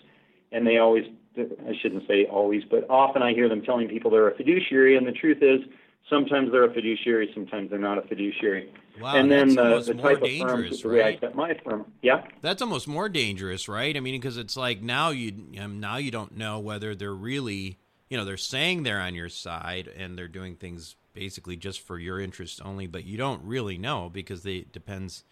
and 0.53 0.67
they 0.67 0.79
always 0.79 1.05
I 1.39 1.75
shouldn't 1.81 2.07
say 2.09 2.27
always, 2.27 2.65
but 2.69 2.89
often 2.91 3.23
I 3.23 3.33
hear 3.33 3.49
them 3.49 3.63
telling 3.63 3.89
people 3.89 4.11
they're 4.11 4.29
a 4.29 4.37
fiduciary, 4.37 4.97
and 4.97 5.07
the 5.07 5.13
truth 5.13 5.39
is 5.41 5.61
sometimes 6.09 6.51
they're 6.51 6.65
a 6.65 6.73
fiduciary, 6.73 7.31
sometimes 7.35 7.71
they're 7.71 7.79
not 7.79 7.99
a 7.99 8.03
fiduciary. 8.03 8.73
Wow, 9.01 9.15
and 9.15 9.31
then 9.31 9.55
the, 9.55 9.81
the 9.81 9.95
type 9.95 10.23
of 10.23 10.29
firms, 10.39 10.83
the 10.83 10.89
way 10.89 11.03
I 11.03 11.19
set 11.19 11.35
my 11.37 11.55
firm, 11.65 11.87
yeah, 12.03 12.25
that's 12.41 12.61
almost 12.63 12.89
more 12.89 13.09
dangerous, 13.09 13.69
right? 13.69 13.97
I 13.97 14.01
mean, 14.01 14.21
because 14.21 14.37
it's 14.37 14.57
like 14.57 14.83
now 14.83 15.11
you 15.11 15.33
um, 15.61 15.79
now 15.81 15.97
you 15.99 16.11
don't 16.11 16.37
know 16.37 16.59
whether 16.59 16.95
they're 16.95 17.15
really, 17.15 17.79
you 18.09 18.17
know, 18.17 18.25
they're 18.25 18.37
saying 18.37 18.83
they're 18.83 19.01
on 19.01 19.15
your 19.15 19.29
side 19.29 19.89
and 19.97 20.19
they're 20.19 20.29
doing 20.29 20.57
things 20.57 20.97
basically 21.15 21.57
just 21.57 21.81
for 21.81 21.99
your 21.99 22.21
interest 22.21 22.61
only, 22.65 22.87
but 22.87 23.05
you 23.05 23.17
don't 23.17 23.43
really 23.45 23.79
know 23.79 24.11
because 24.13 24.43
they 24.43 24.67
depends, 24.73 25.25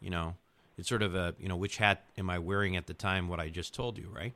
you 0.00 0.10
know, 0.10 0.34
it's 0.78 0.88
sort 0.88 1.02
of 1.02 1.14
a 1.14 1.34
you 1.38 1.48
know 1.48 1.56
which 1.56 1.76
hat 1.76 2.04
am 2.16 2.30
I 2.30 2.38
wearing 2.38 2.76
at 2.76 2.86
the 2.86 2.94
time? 2.94 3.28
What 3.28 3.40
I 3.40 3.48
just 3.48 3.74
told 3.74 3.98
you, 3.98 4.08
right? 4.14 4.32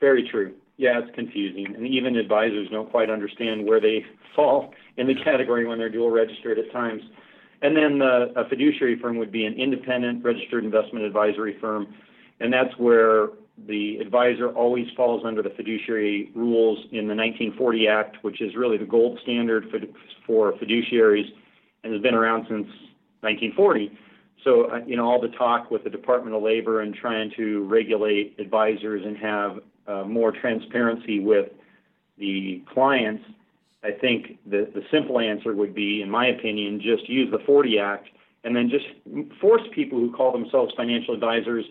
Very 0.00 0.28
true. 0.28 0.54
Yeah, 0.78 0.98
it's 0.98 1.14
confusing, 1.14 1.74
and 1.76 1.86
even 1.86 2.16
advisors 2.16 2.68
don't 2.70 2.90
quite 2.90 3.10
understand 3.10 3.66
where 3.66 3.80
they 3.80 4.04
fall 4.36 4.74
in 4.96 5.06
the 5.06 5.14
category 5.14 5.66
when 5.66 5.78
they're 5.78 5.90
dual 5.90 6.10
registered 6.10 6.58
at 6.58 6.72
times. 6.72 7.02
And 7.62 7.76
then 7.76 8.00
the, 8.00 8.32
a 8.34 8.48
fiduciary 8.48 8.98
firm 8.98 9.18
would 9.18 9.30
be 9.30 9.44
an 9.44 9.54
independent 9.54 10.24
registered 10.24 10.64
investment 10.64 11.04
advisory 11.04 11.56
firm, 11.60 11.94
and 12.40 12.52
that's 12.52 12.76
where 12.76 13.28
the 13.66 13.98
advisor 13.98 14.48
always 14.50 14.86
falls 14.96 15.22
under 15.24 15.42
the 15.42 15.50
fiduciary 15.50 16.30
rules 16.34 16.78
in 16.90 17.06
the 17.06 17.14
1940 17.14 17.88
Act, 17.88 18.16
which 18.22 18.40
is 18.40 18.56
really 18.56 18.78
the 18.78 18.86
gold 18.86 19.18
standard 19.22 19.66
for, 19.70 19.78
for 20.26 20.52
fiduciaries 20.58 21.26
and 21.84 21.92
has 21.92 22.02
been 22.02 22.14
around 22.14 22.46
since 22.48 22.66
1940. 23.20 23.96
So, 24.44 24.64
uh, 24.64 24.80
you 24.86 24.96
know, 24.96 25.04
all 25.04 25.20
the 25.20 25.28
talk 25.28 25.70
with 25.70 25.84
the 25.84 25.90
Department 25.90 26.34
of 26.34 26.42
Labor 26.42 26.80
and 26.80 26.94
trying 26.94 27.30
to 27.36 27.64
regulate 27.64 28.36
advisors 28.38 29.02
and 29.04 29.16
have 29.18 29.58
uh, 29.86 30.04
more 30.04 30.32
transparency 30.32 31.20
with 31.20 31.50
the 32.18 32.62
clients, 32.72 33.22
I 33.84 33.90
think 33.90 34.38
the, 34.46 34.70
the 34.74 34.82
simple 34.90 35.20
answer 35.20 35.54
would 35.54 35.74
be, 35.74 36.02
in 36.02 36.10
my 36.10 36.26
opinion, 36.26 36.80
just 36.80 37.08
use 37.08 37.30
the 37.30 37.38
40 37.44 37.78
Act 37.78 38.08
and 38.44 38.56
then 38.56 38.70
just 38.70 38.86
force 39.40 39.62
people 39.72 39.98
who 39.98 40.12
call 40.12 40.32
themselves 40.32 40.72
financial 40.76 41.14
advisors 41.14 41.64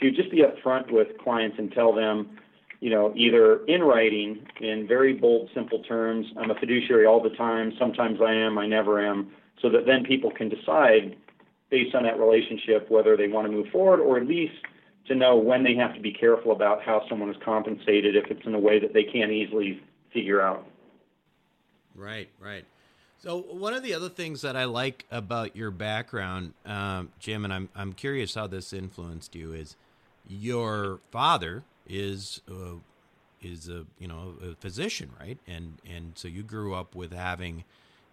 to 0.00 0.10
just 0.10 0.30
be 0.30 0.42
upfront 0.42 0.90
with 0.90 1.18
clients 1.18 1.56
and 1.58 1.72
tell 1.72 1.92
them, 1.94 2.38
you 2.80 2.90
know, 2.90 3.12
either 3.16 3.64
in 3.66 3.82
writing 3.82 4.46
in 4.60 4.86
very 4.88 5.12
bold, 5.12 5.50
simple 5.54 5.82
terms, 5.84 6.26
I'm 6.36 6.50
a 6.50 6.54
fiduciary 6.54 7.06
all 7.06 7.22
the 7.22 7.36
time, 7.36 7.72
sometimes 7.78 8.18
I 8.20 8.32
am, 8.32 8.58
I 8.58 8.66
never 8.66 9.04
am, 9.04 9.32
so 9.60 9.70
that 9.70 9.86
then 9.86 10.04
people 10.04 10.30
can 10.30 10.48
decide 10.48 11.16
based 11.70 11.94
on 11.94 12.02
that 12.02 12.18
relationship 12.18 12.90
whether 12.90 13.16
they 13.16 13.28
want 13.28 13.46
to 13.46 13.52
move 13.52 13.68
forward 13.72 14.00
or 14.00 14.18
at 14.18 14.26
least 14.26 14.54
to 15.06 15.14
know 15.14 15.36
when 15.36 15.64
they 15.64 15.74
have 15.74 15.94
to 15.94 16.00
be 16.00 16.12
careful 16.12 16.52
about 16.52 16.82
how 16.82 17.02
someone 17.08 17.30
is 17.30 17.36
compensated 17.44 18.16
if 18.16 18.30
it's 18.30 18.46
in 18.46 18.54
a 18.54 18.58
way 18.58 18.78
that 18.78 18.92
they 18.92 19.04
can't 19.04 19.30
easily 19.30 19.80
figure 20.12 20.40
out. 20.40 20.66
Right, 21.94 22.28
right. 22.40 22.64
So 23.22 23.38
one 23.38 23.72
of 23.72 23.84
the 23.84 23.94
other 23.94 24.08
things 24.08 24.42
that 24.42 24.56
I 24.56 24.64
like 24.64 25.06
about 25.08 25.54
your 25.54 25.70
background, 25.70 26.54
um, 26.66 27.10
Jim, 27.20 27.44
and 27.44 27.54
I'm 27.54 27.68
I'm 27.76 27.92
curious 27.92 28.34
how 28.34 28.48
this 28.48 28.72
influenced 28.72 29.36
you 29.36 29.52
is 29.52 29.76
your 30.26 30.98
father 31.12 31.62
is 31.88 32.40
uh, 32.50 32.78
is 33.40 33.68
a 33.68 33.86
you 34.00 34.08
know 34.08 34.34
a 34.42 34.56
physician, 34.56 35.12
right? 35.20 35.38
And 35.46 35.78
and 35.88 36.18
so 36.18 36.26
you 36.26 36.42
grew 36.42 36.74
up 36.74 36.96
with 36.96 37.12
having 37.12 37.62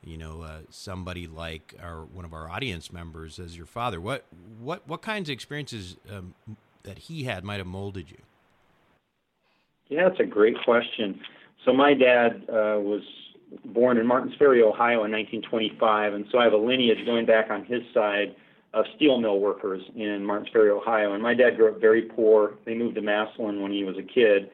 you 0.04 0.16
know 0.16 0.44
uh, 0.44 0.60
somebody 0.70 1.26
like 1.26 1.74
our 1.82 2.02
one 2.02 2.24
of 2.24 2.32
our 2.32 2.48
audience 2.48 2.94
members 2.94 3.40
as 3.40 3.58
your 3.58 3.66
father. 3.66 4.00
What 4.00 4.26
what 4.60 4.88
what 4.88 5.02
kinds 5.02 5.28
of 5.30 5.34
experiences 5.34 5.98
um, 6.08 6.36
that 6.84 7.00
he 7.00 7.24
had 7.24 7.44
might 7.44 7.58
have 7.58 7.66
molded 7.66 8.12
you? 8.12 8.20
Yeah, 9.88 10.08
that's 10.08 10.20
a 10.20 10.26
great 10.26 10.58
question. 10.64 11.20
So 11.66 11.74
my 11.74 11.96
dad 11.96 12.44
uh, 12.48 12.78
was 12.80 13.02
born 13.66 13.98
in 13.98 14.06
Martins 14.06 14.36
Ferry, 14.38 14.62
Ohio, 14.62 15.04
in 15.04 15.12
1925, 15.12 16.14
and 16.14 16.26
so 16.32 16.38
I 16.38 16.44
have 16.44 16.54
a 16.54 16.58
lineage 16.58 17.06
going 17.06 17.26
back 17.26 17.50
on 17.50 17.66
his 17.66 17.82
side 17.94 18.36
of 18.74 18.86
steel 18.96 19.20
mill 19.20 19.40
workers 19.40 19.82
in 19.96 20.24
Martins 20.24 20.50
Ferry, 20.54 20.70
Ohio. 20.70 21.14
And 21.14 21.24
my 21.24 21.34
dad 21.34 21.58
grew 21.58 21.70
up 21.70 21.82
very 21.82 22.04
poor. 22.04 22.54
They 22.66 22.76
moved 22.76 22.96
to 22.96 23.02
Massillon 23.02 23.62
when 23.62 23.72
he 23.72 23.84
was 23.84 23.98
a 23.98 24.04
kid. 24.04 24.52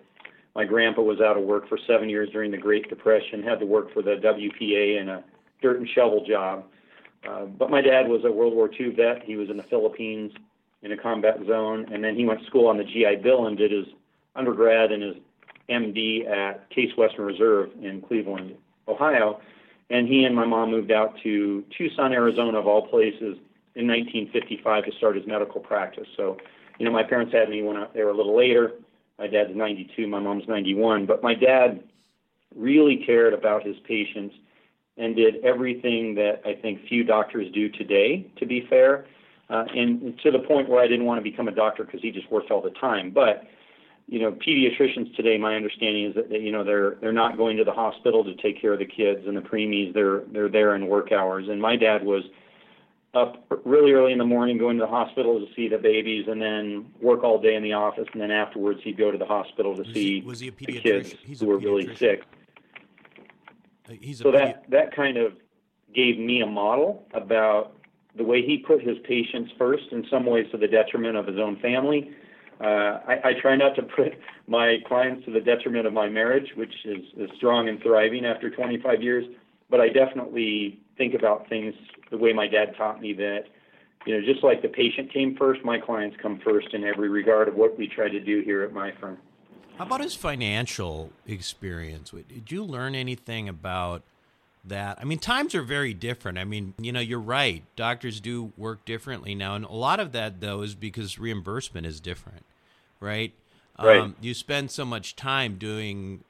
My 0.55 0.63
grandpa 0.63 1.01
was 1.01 1.19
out 1.19 1.37
of 1.37 1.43
work 1.43 1.67
for 1.67 1.77
seven 1.85 2.09
years 2.09 2.29
during 2.31 2.49
the 2.49 2.57
Great 2.57 2.89
Depression, 2.89 3.43
had 3.43 3.59
to 3.59 3.65
work 3.65 3.93
for 3.93 4.01
the 4.01 4.15
WPA 4.15 5.01
in 5.01 5.09
a 5.09 5.23
dirt 5.61 5.79
and 5.79 5.89
shovel 5.89 6.25
job. 6.25 6.63
Uh, 7.27 7.45
but 7.45 7.69
my 7.69 7.81
dad 7.81 8.07
was 8.07 8.21
a 8.23 8.31
World 8.31 8.53
War 8.53 8.69
II 8.79 8.91
vet. 8.91 9.23
He 9.23 9.35
was 9.35 9.49
in 9.49 9.57
the 9.57 9.63
Philippines 9.63 10.31
in 10.81 10.91
a 10.91 10.97
combat 10.97 11.37
zone, 11.47 11.85
and 11.91 12.03
then 12.03 12.15
he 12.15 12.25
went 12.25 12.39
to 12.39 12.45
school 12.45 12.67
on 12.67 12.77
the 12.77 12.83
GI 12.83 13.17
Bill 13.23 13.47
and 13.47 13.57
did 13.57 13.71
his 13.71 13.87
undergrad 14.35 14.91
and 14.91 15.03
his 15.03 15.15
MD 15.69 16.29
at 16.29 16.69
Case 16.69 16.91
Western 16.97 17.25
Reserve 17.25 17.71
in 17.81 18.01
Cleveland, 18.01 18.55
Ohio. 18.87 19.39
And 19.89 20.07
he 20.07 20.23
and 20.23 20.35
my 20.35 20.45
mom 20.45 20.71
moved 20.71 20.91
out 20.91 21.15
to 21.23 21.63
Tucson, 21.77 22.11
Arizona, 22.11 22.57
of 22.57 22.67
all 22.67 22.87
places, 22.87 23.37
in 23.75 23.87
1955 23.87 24.85
to 24.85 24.91
start 24.93 25.15
his 25.15 25.27
medical 25.27 25.61
practice. 25.61 26.07
So, 26.17 26.37
you 26.79 26.85
know, 26.85 26.91
my 26.91 27.03
parents 27.03 27.33
had 27.33 27.49
me 27.49 27.61
when 27.61 27.77
I, 27.77 27.87
they 27.93 28.03
were 28.03 28.09
a 28.09 28.17
little 28.17 28.35
later. 28.35 28.71
My 29.19 29.27
dad's 29.27 29.55
92, 29.55 30.07
my 30.07 30.19
mom's 30.19 30.47
91, 30.47 31.05
but 31.05 31.21
my 31.23 31.35
dad 31.35 31.83
really 32.55 33.03
cared 33.05 33.33
about 33.33 33.65
his 33.65 33.75
patients 33.87 34.35
and 34.97 35.15
did 35.15 35.43
everything 35.43 36.15
that 36.15 36.41
I 36.45 36.53
think 36.53 36.87
few 36.87 37.03
doctors 37.03 37.51
do 37.53 37.69
today, 37.69 38.27
to 38.37 38.45
be 38.45 38.65
fair 38.69 39.05
uh, 39.49 39.65
and 39.75 40.19
to 40.23 40.31
the 40.31 40.39
point 40.39 40.69
where 40.69 40.81
I 40.81 40.87
didn't 40.87 41.05
want 41.05 41.23
to 41.23 41.29
become 41.29 41.47
a 41.47 41.51
doctor 41.51 41.83
because 41.83 42.01
he 42.01 42.11
just 42.11 42.31
worked 42.31 42.51
all 42.51 42.61
the 42.61 42.71
time. 42.71 43.11
But 43.11 43.43
you 44.07 44.19
know, 44.19 44.31
pediatricians 44.31 45.15
today, 45.15 45.37
my 45.37 45.55
understanding 45.55 46.05
is 46.05 46.15
that 46.15 46.29
they, 46.29 46.37
you 46.37 46.51
know 46.51 46.63
they're 46.63 46.95
they're 47.01 47.11
not 47.11 47.37
going 47.37 47.57
to 47.57 47.63
the 47.63 47.71
hospital 47.71 48.23
to 48.23 48.35
take 48.35 48.61
care 48.61 48.73
of 48.73 48.79
the 48.79 48.85
kids 48.85 49.21
and 49.25 49.35
the 49.35 49.41
preemies. 49.41 49.93
They're 49.93 50.21
they're 50.31 50.49
there 50.49 50.75
in 50.75 50.87
work 50.87 51.11
hours. 51.11 51.47
And 51.49 51.59
my 51.59 51.75
dad 51.75 52.03
was 52.03 52.23
up 53.15 53.45
really 53.65 53.93
early 53.93 54.11
in 54.11 54.19
the 54.19 54.25
morning, 54.25 54.57
going 54.57 54.77
to 54.77 54.83
the 54.83 54.89
hospital 54.89 55.39
to 55.39 55.51
see 55.55 55.67
the 55.67 55.77
babies, 55.77 56.25
and 56.27 56.39
then 56.39 56.85
work 57.01 57.23
all 57.23 57.41
day 57.41 57.55
in 57.55 57.63
the 57.63 57.73
office. 57.73 58.07
And 58.13 58.21
then 58.21 58.29
afterwards, 58.29 58.81
he'd 58.83 58.97
go 58.97 59.09
to 59.09 59.17
the 59.17 59.25
hospital 59.25 59.75
to 59.75 59.83
was 59.83 59.93
see 59.93 60.19
he, 60.19 60.25
was 60.25 60.39
he 60.39 60.49
the 60.51 60.79
kids 60.79 61.15
He's 61.23 61.39
who 61.39 61.47
were 61.47 61.57
really 61.57 61.95
sick. 61.95 62.23
Uh, 63.89 63.93
he's 63.99 64.19
so 64.19 64.29
a 64.29 64.31
that 64.33 64.69
that 64.69 64.95
kind 64.95 65.17
of 65.17 65.33
gave 65.95 66.19
me 66.19 66.41
a 66.41 66.45
model 66.45 67.07
about 67.15 67.75
the 68.15 68.23
way 68.23 68.45
he 68.45 68.59
put 68.59 68.81
his 68.81 68.97
patients 69.03 69.51
first, 69.57 69.85
in 69.91 70.05
some 70.11 70.25
ways 70.27 70.45
to 70.51 70.57
the 70.57 70.67
detriment 70.67 71.17
of 71.17 71.25
his 71.25 71.39
own 71.39 71.57
family. 71.59 72.11
Uh, 72.59 72.99
I, 73.07 73.19
I 73.23 73.33
try 73.41 73.55
not 73.55 73.75
to 73.75 73.83
put 73.83 74.13
my 74.47 74.77
clients 74.87 75.25
to 75.25 75.31
the 75.31 75.41
detriment 75.41 75.85
of 75.87 75.93
my 75.93 76.07
marriage, 76.07 76.51
which 76.55 76.73
is, 76.85 77.03
is 77.17 77.29
strong 77.35 77.67
and 77.67 77.81
thriving 77.81 78.25
after 78.25 78.49
25 78.49 79.01
years. 79.01 79.25
But 79.69 79.81
I 79.81 79.89
definitely 79.89 80.79
think 80.97 81.13
about 81.13 81.49
things 81.49 81.73
the 82.11 82.17
way 82.17 82.33
my 82.33 82.47
dad 82.47 82.75
taught 82.77 83.01
me 83.01 83.13
that, 83.13 83.45
you 84.05 84.15
know, 84.17 84.25
just 84.25 84.43
like 84.43 84.61
the 84.61 84.69
patient 84.69 85.11
came 85.11 85.35
first, 85.35 85.65
my 85.65 85.79
clients 85.79 86.15
come 86.21 86.39
first 86.43 86.73
in 86.73 86.83
every 86.83 87.09
regard 87.09 87.47
of 87.47 87.55
what 87.55 87.77
we 87.77 87.87
try 87.87 88.07
to 88.07 88.19
do 88.19 88.41
here 88.41 88.63
at 88.63 88.71
my 88.71 88.93
firm. 89.01 89.17
How 89.77 89.85
about 89.85 90.01
his 90.01 90.15
financial 90.15 91.11
experience? 91.27 92.11
Did 92.11 92.51
you 92.51 92.63
learn 92.63 92.95
anything 92.95 93.49
about 93.49 94.03
that. 94.69 94.97
I 94.99 95.03
mean, 95.03 95.19
times 95.19 95.55
are 95.55 95.61
very 95.61 95.93
different. 95.93 96.37
I 96.37 96.43
mean, 96.43 96.73
you 96.79 96.91
know, 96.91 96.99
you're 96.99 97.19
right. 97.19 97.63
Doctors 97.75 98.19
do 98.19 98.53
work 98.57 98.85
differently 98.85 99.35
now. 99.35 99.55
And 99.55 99.65
a 99.65 99.73
lot 99.73 99.99
of 99.99 100.11
that, 100.13 100.41
though, 100.41 100.61
is 100.61 100.75
because 100.75 101.19
reimbursement 101.19 101.85
is 101.85 101.99
different, 101.99 102.45
right? 102.99 103.33
Right. 103.77 103.99
Um, 103.99 104.15
you 104.21 104.33
spend 104.33 104.71
so 104.71 104.85
much 104.85 105.15
time 105.15 105.57
doing 105.57 106.23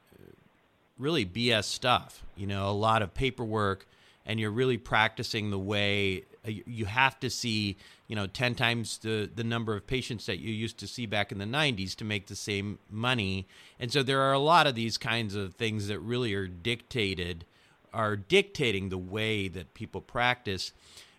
really 0.97 1.25
BS 1.25 1.65
stuff, 1.65 2.23
you 2.35 2.47
know, 2.47 2.69
a 2.69 2.71
lot 2.71 3.01
of 3.01 3.13
paperwork, 3.13 3.85
and 4.25 4.39
you're 4.39 4.51
really 4.51 4.77
practicing 4.77 5.51
the 5.51 5.59
way 5.59 6.23
uh, 6.47 6.51
you 6.65 6.85
have 6.85 7.19
to 7.19 7.29
see, 7.29 7.77
you 8.07 8.15
know, 8.15 8.27
10 8.27 8.55
times 8.55 8.99
the, 8.99 9.29
the 9.33 9.43
number 9.43 9.75
of 9.75 9.87
patients 9.87 10.25
that 10.25 10.39
you 10.39 10.53
used 10.53 10.77
to 10.79 10.87
see 10.87 11.05
back 11.05 11.31
in 11.31 11.37
the 11.37 11.45
90s 11.45 11.95
to 11.95 12.05
make 12.05 12.27
the 12.27 12.35
same 12.35 12.79
money. 12.89 13.45
And 13.79 13.91
so 13.91 14.03
there 14.03 14.21
are 14.21 14.33
a 14.33 14.39
lot 14.39 14.67
of 14.67 14.75
these 14.75 14.97
kinds 14.97 15.35
of 15.35 15.55
things 15.55 15.87
that 15.87 15.99
really 15.99 16.33
are 16.33 16.47
dictated 16.47 17.45
are 17.95 18.15
dictating 18.15 18.89
the 18.89 18.97
way 18.97 19.47
that 19.47 19.73
people 19.73 20.01
practice. 20.01 20.73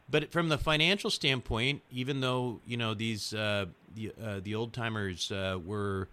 But 0.09 0.31
from 0.31 0.51
the 0.51 0.59
financial 0.59 1.11
standpoint, 1.11 1.83
even 1.91 2.21
though 2.21 2.61
you 2.67 2.77
know 2.77 2.95
these 2.95 3.35
uh, 3.35 3.67
the 3.95 4.13
uh, 4.23 4.41
the 4.43 4.55
old 4.55 4.73
timers 4.73 5.33
uh, 5.33 5.59
were, 5.65 6.09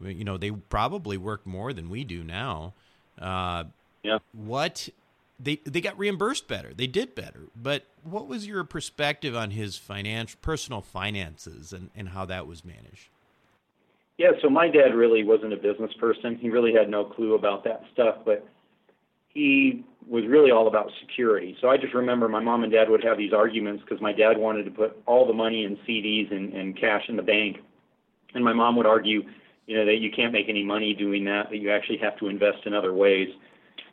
you 0.00 0.24
know, 0.24 0.36
they 0.36 0.50
probably 0.50 1.16
worked 1.16 1.46
more 1.46 1.72
than 1.72 1.88
we 1.88 2.02
do 2.02 2.24
now. 2.24 2.74
Uh, 3.20 3.64
yeah. 4.02 4.18
What 4.32 4.88
they 5.38 5.60
they 5.64 5.80
got 5.80 5.96
reimbursed 5.96 6.48
better. 6.48 6.72
They 6.74 6.88
did 6.88 7.14
better. 7.14 7.44
But 7.54 7.84
what 8.02 8.26
was 8.26 8.46
your 8.46 8.64
perspective 8.64 9.36
on 9.36 9.50
his 9.50 9.76
financial 9.76 10.38
personal 10.42 10.80
finances 10.80 11.72
and, 11.72 11.90
and 11.94 12.08
how 12.08 12.24
that 12.24 12.46
was 12.46 12.64
managed? 12.64 13.10
Yeah, 14.18 14.30
so 14.40 14.48
my 14.48 14.68
dad 14.68 14.94
really 14.94 15.24
wasn't 15.24 15.52
a 15.52 15.56
business 15.56 15.92
person. 16.00 16.36
He 16.36 16.48
really 16.48 16.72
had 16.72 16.88
no 16.88 17.04
clue 17.04 17.34
about 17.34 17.64
that 17.64 17.82
stuff, 17.92 18.16
but 18.24 18.48
he 19.36 19.84
was 20.08 20.24
really 20.26 20.50
all 20.50 20.66
about 20.66 20.90
security. 21.00 21.56
So 21.60 21.68
I 21.68 21.76
just 21.76 21.92
remember 21.92 22.28
my 22.28 22.40
mom 22.40 22.62
and 22.62 22.72
dad 22.72 22.88
would 22.88 23.04
have 23.04 23.18
these 23.18 23.32
arguments 23.32 23.82
because 23.84 24.00
my 24.00 24.12
dad 24.12 24.38
wanted 24.38 24.64
to 24.64 24.70
put 24.70 24.96
all 25.04 25.26
the 25.26 25.32
money 25.32 25.64
in 25.64 25.76
CDs 25.86 26.32
and, 26.34 26.54
and 26.54 26.78
cash 26.78 27.02
in 27.08 27.16
the 27.16 27.22
bank. 27.22 27.58
And 28.34 28.42
my 28.42 28.52
mom 28.52 28.76
would 28.76 28.86
argue, 28.86 29.22
you 29.66 29.76
know, 29.76 29.84
that 29.84 29.96
you 29.96 30.10
can't 30.10 30.32
make 30.32 30.48
any 30.48 30.64
money 30.64 30.94
doing 30.94 31.24
that, 31.24 31.50
that 31.50 31.58
you 31.58 31.70
actually 31.70 31.98
have 31.98 32.16
to 32.18 32.28
invest 32.28 32.58
in 32.64 32.72
other 32.72 32.94
ways. 32.94 33.28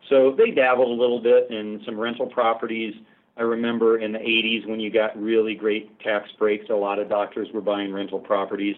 So 0.10 0.36
they 0.38 0.52
dabbled 0.52 0.98
a 0.98 1.02
little 1.02 1.22
bit 1.22 1.50
in 1.50 1.82
some 1.86 2.00
rental 2.00 2.28
properties. 2.28 2.94
I 3.36 3.42
remember 3.42 3.98
in 3.98 4.12
the 4.12 4.20
80s 4.20 4.68
when 4.68 4.80
you 4.80 4.92
got 4.92 5.20
really 5.20 5.56
great 5.56 6.00
tax 6.00 6.30
breaks, 6.38 6.70
a 6.70 6.76
lot 6.76 7.00
of 7.00 7.10
doctors 7.10 7.48
were 7.54 7.62
buying 7.62 7.92
rental 7.92 8.20
properties. 8.20 8.76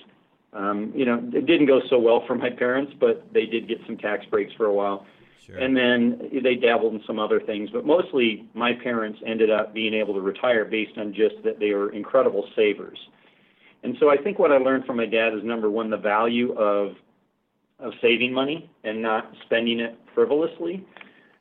Um, 0.53 0.93
you 0.95 1.05
know, 1.05 1.15
it 1.33 1.45
didn't 1.45 1.65
go 1.65 1.81
so 1.89 1.99
well 1.99 2.23
for 2.25 2.35
my 2.35 2.49
parents, 2.49 2.93
but 2.97 3.25
they 3.33 3.45
did 3.45 3.67
get 3.67 3.79
some 3.85 3.97
tax 3.97 4.25
breaks 4.27 4.53
for 4.53 4.67
a 4.67 4.73
while. 4.73 5.05
Sure. 5.45 5.57
And 5.57 5.77
then 5.77 6.29
they 6.43 6.55
dabbled 6.55 6.93
in 6.95 7.03
some 7.05 7.19
other 7.19 7.39
things, 7.39 7.69
but 7.71 7.85
mostly 7.85 8.49
my 8.55 8.73
parents 8.73 9.19
ended 9.25 9.51
up 9.51 9.73
being 9.73 9.93
able 9.93 10.15
to 10.15 10.21
retire 10.21 10.65
based 10.65 10.97
on 10.97 11.13
just 11.13 11.35
that 11.43 11.59
they 11.59 11.71
were 11.73 11.91
incredible 11.91 12.47
savers. 12.55 12.97
And 13.83 13.95
so 13.99 14.09
I 14.09 14.17
think 14.17 14.39
what 14.39 14.51
I 14.51 14.57
learned 14.57 14.85
from 14.85 14.97
my 14.97 15.05
dad 15.05 15.33
is 15.35 15.43
number 15.43 15.69
one, 15.69 15.89
the 15.89 15.97
value 15.97 16.53
of 16.53 16.95
of 17.79 17.91
saving 18.01 18.33
money 18.33 18.69
and 18.85 19.01
not 19.01 19.31
spending 19.45 19.81
it 19.81 19.99
frivolously. 20.13 20.85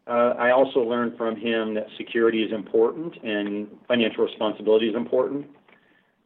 Uh, 0.07 0.35
I 0.37 0.51
also 0.51 0.81
learned 0.81 1.17
from 1.17 1.37
him 1.37 1.75
that 1.75 1.87
security 1.97 2.43
is 2.43 2.53
important 2.53 3.17
and 3.23 3.69
financial 3.87 4.25
responsibility 4.25 4.89
is 4.89 4.97
important. 4.97 5.47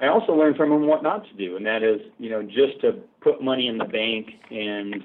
I 0.00 0.06
also 0.06 0.32
learned 0.32 0.56
from 0.56 0.72
him 0.72 0.86
what 0.86 1.02
not 1.02 1.24
to 1.28 1.34
do, 1.34 1.56
and 1.56 1.66
that 1.66 1.82
is, 1.82 2.00
you 2.18 2.30
know, 2.30 2.42
just 2.42 2.80
to 2.80 2.92
put 3.20 3.42
money 3.42 3.68
in 3.68 3.78
the 3.78 3.84
bank 3.84 4.30
and 4.50 5.04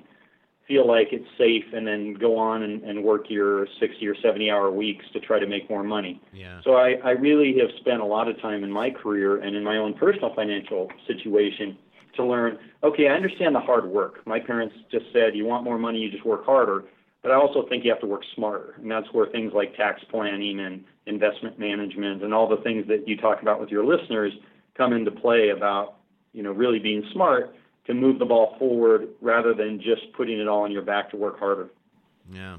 feel 0.68 0.88
like 0.88 1.10
it's 1.12 1.28
safe 1.38 1.66
and 1.74 1.86
then 1.86 2.14
go 2.14 2.38
on 2.38 2.64
and, 2.64 2.84
and 2.84 3.04
work 3.04 3.26
your 3.30 3.68
60 3.80 4.08
or 4.08 4.16
70 4.22 4.50
hour 4.50 4.72
weeks 4.72 5.06
to 5.14 5.20
try 5.20 5.40
to 5.40 5.48
make 5.48 5.70
more 5.70 5.84
money. 5.84 6.22
Yeah. 6.32 6.62
So 6.64 6.76
I, 6.76 6.94
I 7.04 7.12
really 7.12 7.56
have 7.60 7.70
spent 7.80 8.02
a 8.02 8.06
lot 8.06 8.30
of 8.30 8.40
time 8.42 8.64
in 8.64 8.72
my 8.72 8.90
career 8.90 9.42
and 9.42 9.56
in 9.56 9.64
my 9.64 9.78
own 9.78 9.94
personal 9.94 10.34
financial 10.34 10.90
situation 11.06 11.78
to 12.16 12.24
learn, 12.26 12.58
okay, 12.84 13.08
I 13.08 13.14
understand 13.14 13.56
the 13.56 13.60
hard 13.60 13.86
work. 13.86 14.26
My 14.26 14.40
parents 14.40 14.76
just 14.92 15.06
said, 15.12 15.36
you 15.36 15.46
want 15.46 15.64
more 15.64 15.78
money, 15.78 16.00
you 16.00 16.12
just 16.12 16.26
work 16.26 16.46
harder. 16.46 16.86
But 17.24 17.32
I 17.32 17.36
also 17.36 17.66
think 17.68 17.84
you 17.84 17.92
have 17.92 18.02
to 18.02 18.08
work 18.08 18.24
smarter. 18.36 18.76
And 18.78 18.92
that's 18.92 19.08
where 19.14 19.28
things 19.28 19.54
like 19.54 19.76
tax 19.76 20.02
planning 20.12 20.60
and 20.60 20.84
investment 21.08 21.58
management 21.58 22.24
and 22.24 22.34
all 22.34 22.48
the 22.48 22.62
things 22.64 22.86
that 22.88 23.08
you 23.08 23.18
talk 23.18 23.42
about 23.42 23.60
with 23.60 23.70
your 23.70 23.86
listeners 23.86 24.34
come 24.78 24.94
into 24.94 25.12
play 25.12 25.50
about, 25.50 25.96
you 26.34 26.44
know, 26.44 26.52
really 26.52 26.80
being 26.80 27.04
smart 27.12 27.56
to 27.86 27.94
move 27.94 28.20
the 28.20 28.26
ball 28.26 28.56
forward 28.58 29.10
rather 29.22 29.54
than 29.54 29.80
just 29.80 30.14
putting 30.14 30.40
it 30.40 30.48
all 30.48 30.64
on 30.64 30.72
your 30.72 30.82
back 30.82 31.10
to 31.12 31.18
work 31.18 31.40
harder. 31.40 31.70
Yeah. 32.32 32.58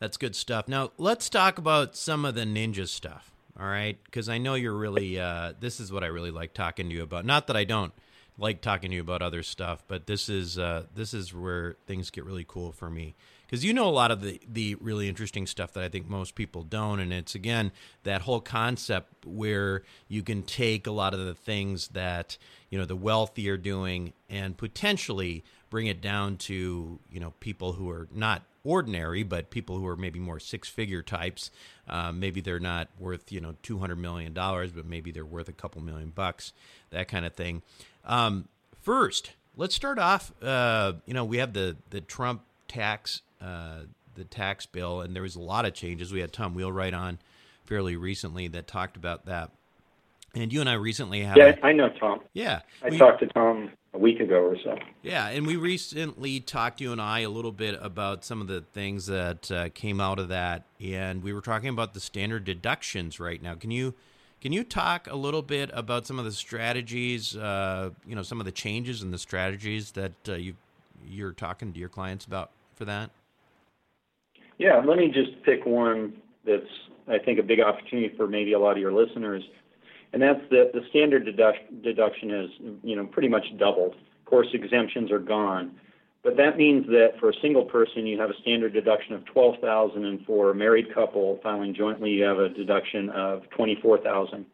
That's 0.00 0.16
good 0.16 0.36
stuff. 0.36 0.68
Now, 0.68 0.92
let's 0.96 1.28
talk 1.28 1.58
about 1.58 1.96
some 1.96 2.24
of 2.24 2.34
the 2.34 2.42
ninja 2.42 2.86
stuff. 2.86 3.32
All 3.60 3.66
right, 3.66 3.98
because 4.04 4.28
I 4.28 4.38
know 4.38 4.54
you're 4.54 4.76
really. 4.76 5.18
Uh, 5.18 5.52
this 5.58 5.80
is 5.80 5.90
what 5.90 6.04
I 6.04 6.06
really 6.06 6.30
like 6.30 6.54
talking 6.54 6.88
to 6.88 6.94
you 6.94 7.02
about. 7.02 7.24
Not 7.24 7.48
that 7.48 7.56
I 7.56 7.64
don't 7.64 7.92
like 8.38 8.60
talking 8.60 8.90
to 8.90 8.94
you 8.94 9.02
about 9.02 9.20
other 9.20 9.42
stuff, 9.42 9.82
but 9.88 10.06
this 10.06 10.28
is 10.28 10.60
uh, 10.60 10.84
this 10.94 11.12
is 11.12 11.34
where 11.34 11.74
things 11.88 12.10
get 12.10 12.24
really 12.24 12.44
cool 12.46 12.70
for 12.70 12.88
me 12.88 13.16
because 13.48 13.64
you 13.64 13.72
know 13.72 13.88
a 13.88 13.90
lot 13.90 14.10
of 14.10 14.20
the 14.20 14.40
the 14.46 14.74
really 14.76 15.08
interesting 15.08 15.46
stuff 15.46 15.72
that 15.72 15.82
I 15.82 15.88
think 15.88 16.08
most 16.08 16.34
people 16.34 16.62
don't, 16.62 17.00
and 17.00 17.12
it's 17.12 17.34
again 17.34 17.72
that 18.02 18.22
whole 18.22 18.40
concept 18.40 19.24
where 19.24 19.82
you 20.06 20.22
can 20.22 20.42
take 20.42 20.86
a 20.86 20.90
lot 20.90 21.14
of 21.14 21.20
the 21.20 21.34
things 21.34 21.88
that 21.88 22.36
you 22.70 22.78
know 22.78 22.84
the 22.84 22.96
wealthy 22.96 23.48
are 23.48 23.56
doing 23.56 24.12
and 24.28 24.56
potentially 24.56 25.44
bring 25.70 25.86
it 25.86 26.00
down 26.00 26.36
to 26.36 26.98
you 27.10 27.20
know 27.20 27.32
people 27.40 27.72
who 27.72 27.88
are 27.90 28.08
not 28.12 28.42
ordinary, 28.64 29.22
but 29.22 29.50
people 29.50 29.78
who 29.78 29.86
are 29.86 29.96
maybe 29.96 30.18
more 30.18 30.38
six 30.38 30.68
figure 30.68 31.02
types. 31.02 31.50
Uh, 31.88 32.12
maybe 32.12 32.42
they're 32.42 32.60
not 32.60 32.88
worth 32.98 33.32
you 33.32 33.40
know 33.40 33.54
two 33.62 33.78
hundred 33.78 33.96
million 33.96 34.34
dollars, 34.34 34.72
but 34.72 34.84
maybe 34.84 35.10
they're 35.10 35.24
worth 35.24 35.48
a 35.48 35.52
couple 35.52 35.80
million 35.80 36.10
bucks, 36.10 36.52
that 36.90 37.08
kind 37.08 37.24
of 37.24 37.32
thing. 37.34 37.62
Um, 38.04 38.48
first, 38.82 39.32
let's 39.56 39.74
start 39.74 39.98
off. 39.98 40.32
Uh, 40.42 40.94
you 41.06 41.14
know, 41.14 41.24
we 41.24 41.38
have 41.38 41.54
the 41.54 41.76
the 41.88 42.02
Trump 42.02 42.42
tax 42.68 43.22
uh, 43.40 43.80
the 44.18 44.24
tax 44.24 44.66
bill, 44.66 45.00
and 45.00 45.14
there 45.14 45.22
was 45.22 45.36
a 45.36 45.40
lot 45.40 45.64
of 45.64 45.72
changes. 45.72 46.12
We 46.12 46.20
had 46.20 46.32
Tom 46.32 46.54
Wheelwright 46.54 46.92
on 46.92 47.18
fairly 47.64 47.96
recently 47.96 48.48
that 48.48 48.66
talked 48.66 48.96
about 48.96 49.26
that. 49.26 49.50
And 50.34 50.52
you 50.52 50.60
and 50.60 50.68
I 50.68 50.74
recently 50.74 51.22
had. 51.22 51.36
Yeah, 51.36 51.56
a, 51.62 51.66
I 51.66 51.72
know 51.72 51.88
Tom. 51.88 52.20
Yeah, 52.34 52.60
I 52.82 52.90
we, 52.90 52.98
talked 52.98 53.20
to 53.20 53.26
Tom 53.28 53.70
a 53.94 53.98
week 53.98 54.20
ago 54.20 54.36
or 54.42 54.58
so. 54.62 54.76
Yeah, 55.02 55.28
and 55.28 55.46
we 55.46 55.56
recently 55.56 56.40
talked 56.40 56.80
you 56.80 56.92
and 56.92 57.00
I 57.00 57.20
a 57.20 57.30
little 57.30 57.52
bit 57.52 57.78
about 57.80 58.24
some 58.24 58.40
of 58.40 58.46
the 58.46 58.60
things 58.60 59.06
that 59.06 59.50
uh, 59.50 59.68
came 59.70 60.00
out 60.00 60.18
of 60.18 60.28
that, 60.28 60.64
and 60.80 61.22
we 61.22 61.32
were 61.32 61.40
talking 61.40 61.70
about 61.70 61.94
the 61.94 62.00
standard 62.00 62.44
deductions 62.44 63.18
right 63.18 63.42
now. 63.42 63.54
Can 63.54 63.70
you 63.70 63.94
can 64.40 64.52
you 64.52 64.64
talk 64.64 65.08
a 65.10 65.16
little 65.16 65.42
bit 65.42 65.70
about 65.72 66.06
some 66.06 66.18
of 66.18 66.24
the 66.24 66.32
strategies, 66.32 67.34
uh, 67.36 67.90
you 68.06 68.14
know, 68.14 68.22
some 68.22 68.38
of 68.38 68.44
the 68.44 68.52
changes 68.52 69.02
in 69.02 69.10
the 69.10 69.18
strategies 69.18 69.92
that 69.92 70.12
uh, 70.28 70.34
you 70.34 70.54
you're 71.06 71.32
talking 71.32 71.72
to 71.72 71.78
your 71.78 71.88
clients 71.88 72.24
about 72.24 72.50
for 72.78 72.84
that? 72.86 73.10
Yeah, 74.56 74.80
let 74.84 74.96
me 74.96 75.08
just 75.08 75.42
pick 75.44 75.66
one 75.66 76.14
that's, 76.46 76.62
I 77.08 77.18
think, 77.18 77.38
a 77.38 77.42
big 77.42 77.60
opportunity 77.60 78.14
for 78.16 78.26
maybe 78.26 78.54
a 78.54 78.58
lot 78.58 78.72
of 78.72 78.78
your 78.78 78.92
listeners, 78.92 79.42
and 80.12 80.22
that's 80.22 80.40
that 80.50 80.70
the 80.72 80.80
standard 80.88 81.24
deduction 81.26 82.30
is, 82.30 82.50
you 82.82 82.96
know, 82.96 83.06
pretty 83.06 83.28
much 83.28 83.44
doubled. 83.58 83.94
Of 83.94 84.24
course, 84.24 84.48
exemptions 84.54 85.10
are 85.10 85.18
gone, 85.18 85.72
but 86.22 86.36
that 86.36 86.56
means 86.56 86.86
that 86.86 87.12
for 87.20 87.30
a 87.30 87.34
single 87.40 87.64
person, 87.64 88.06
you 88.06 88.18
have 88.18 88.30
a 88.30 88.40
standard 88.42 88.72
deduction 88.72 89.14
of 89.14 89.24
12000 89.26 90.04
and 90.04 90.24
for 90.26 90.50
a 90.50 90.54
married 90.54 90.92
couple 90.94 91.38
filing 91.42 91.74
jointly, 91.74 92.10
you 92.10 92.24
have 92.24 92.38
a 92.38 92.48
deduction 92.48 93.10
of 93.10 93.42
24000 93.56 94.44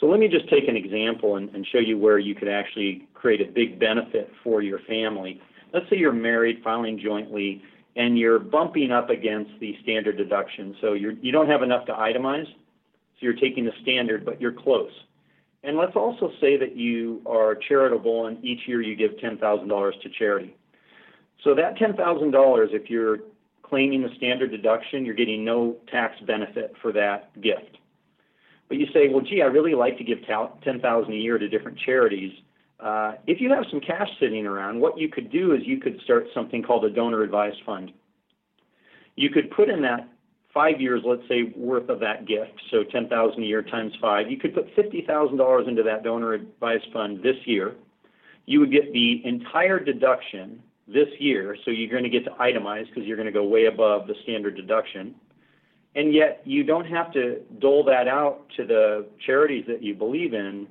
So 0.00 0.06
let 0.06 0.18
me 0.20 0.28
just 0.28 0.48
take 0.48 0.68
an 0.68 0.76
example 0.76 1.36
and, 1.36 1.48
and 1.54 1.66
show 1.66 1.78
you 1.78 1.96
where 1.98 2.18
you 2.18 2.34
could 2.34 2.48
actually 2.48 3.06
create 3.14 3.40
a 3.40 3.50
big 3.50 3.78
benefit 3.78 4.30
for 4.42 4.62
your 4.62 4.80
family. 4.80 5.40
Let's 5.72 5.88
say 5.90 5.96
you're 5.96 6.12
married, 6.12 6.62
filing 6.62 6.98
jointly, 6.98 7.62
and 7.96 8.18
you're 8.18 8.38
bumping 8.38 8.90
up 8.90 9.10
against 9.10 9.50
the 9.60 9.76
standard 9.82 10.16
deduction. 10.16 10.76
So 10.80 10.92
you're, 10.92 11.12
you 11.12 11.32
don't 11.32 11.48
have 11.48 11.62
enough 11.62 11.86
to 11.86 11.92
itemize, 11.92 12.46
so 12.46 13.20
you're 13.20 13.34
taking 13.34 13.64
the 13.64 13.72
standard, 13.82 14.24
but 14.24 14.40
you're 14.40 14.52
close. 14.52 14.92
And 15.64 15.76
let's 15.76 15.96
also 15.96 16.30
say 16.40 16.56
that 16.56 16.76
you 16.76 17.20
are 17.26 17.56
charitable 17.56 18.26
and 18.26 18.42
each 18.44 18.60
year 18.66 18.80
you 18.80 18.94
give 18.94 19.12
$10,000 19.22 20.02
to 20.02 20.08
charity. 20.10 20.56
So 21.42 21.54
that 21.54 21.76
$10,000, 21.76 22.66
if 22.72 22.88
you're 22.88 23.18
claiming 23.62 24.02
the 24.02 24.10
standard 24.16 24.50
deduction, 24.50 25.04
you're 25.04 25.14
getting 25.14 25.44
no 25.44 25.76
tax 25.90 26.14
benefit 26.26 26.74
for 26.80 26.92
that 26.92 27.38
gift. 27.40 27.78
But 28.68 28.78
you 28.78 28.86
say, 28.92 29.08
well, 29.08 29.22
gee, 29.22 29.42
I 29.42 29.46
really 29.46 29.74
like 29.74 29.98
to 29.98 30.04
give 30.04 30.18
$10,000 30.18 31.08
a 31.08 31.12
year 31.12 31.38
to 31.38 31.48
different 31.48 31.78
charities. 31.78 32.32
Uh, 32.80 33.14
if 33.26 33.40
you 33.40 33.50
have 33.50 33.64
some 33.70 33.80
cash 33.80 34.08
sitting 34.20 34.46
around, 34.46 34.80
what 34.80 34.98
you 34.98 35.08
could 35.08 35.30
do 35.30 35.52
is 35.52 35.62
you 35.64 35.78
could 35.80 36.00
start 36.04 36.26
something 36.32 36.62
called 36.62 36.84
a 36.84 36.90
donor 36.90 37.22
advised 37.22 37.58
fund. 37.66 37.92
You 39.16 39.30
could 39.30 39.50
put 39.50 39.68
in 39.68 39.82
that 39.82 40.08
five 40.54 40.80
years, 40.80 41.02
let's 41.04 41.26
say, 41.28 41.52
worth 41.56 41.88
of 41.88 42.00
that 42.00 42.26
gift, 42.26 42.60
so 42.70 42.84
10000 42.84 43.42
a 43.42 43.46
year 43.46 43.62
times 43.62 43.92
five. 44.00 44.30
You 44.30 44.38
could 44.38 44.54
put 44.54 44.74
$50,000 44.76 45.68
into 45.68 45.82
that 45.82 46.04
donor 46.04 46.34
advised 46.34 46.86
fund 46.92 47.22
this 47.22 47.36
year. 47.44 47.74
You 48.46 48.60
would 48.60 48.72
get 48.72 48.92
the 48.92 49.22
entire 49.24 49.78
deduction 49.78 50.62
this 50.86 51.08
year, 51.18 51.56
so 51.64 51.70
you're 51.70 51.90
going 51.90 52.04
to 52.04 52.08
get 52.08 52.24
to 52.24 52.30
itemize 52.30 52.86
because 52.86 53.04
you're 53.04 53.16
going 53.16 53.26
to 53.26 53.32
go 53.32 53.44
way 53.44 53.66
above 53.66 54.06
the 54.06 54.14
standard 54.22 54.56
deduction. 54.56 55.14
And 55.94 56.14
yet, 56.14 56.42
you 56.44 56.64
don't 56.64 56.86
have 56.86 57.12
to 57.12 57.40
dole 57.58 57.84
that 57.84 58.08
out 58.08 58.46
to 58.56 58.64
the 58.64 59.06
charities 59.26 59.64
that 59.66 59.82
you 59.82 59.94
believe 59.94 60.32
in 60.32 60.68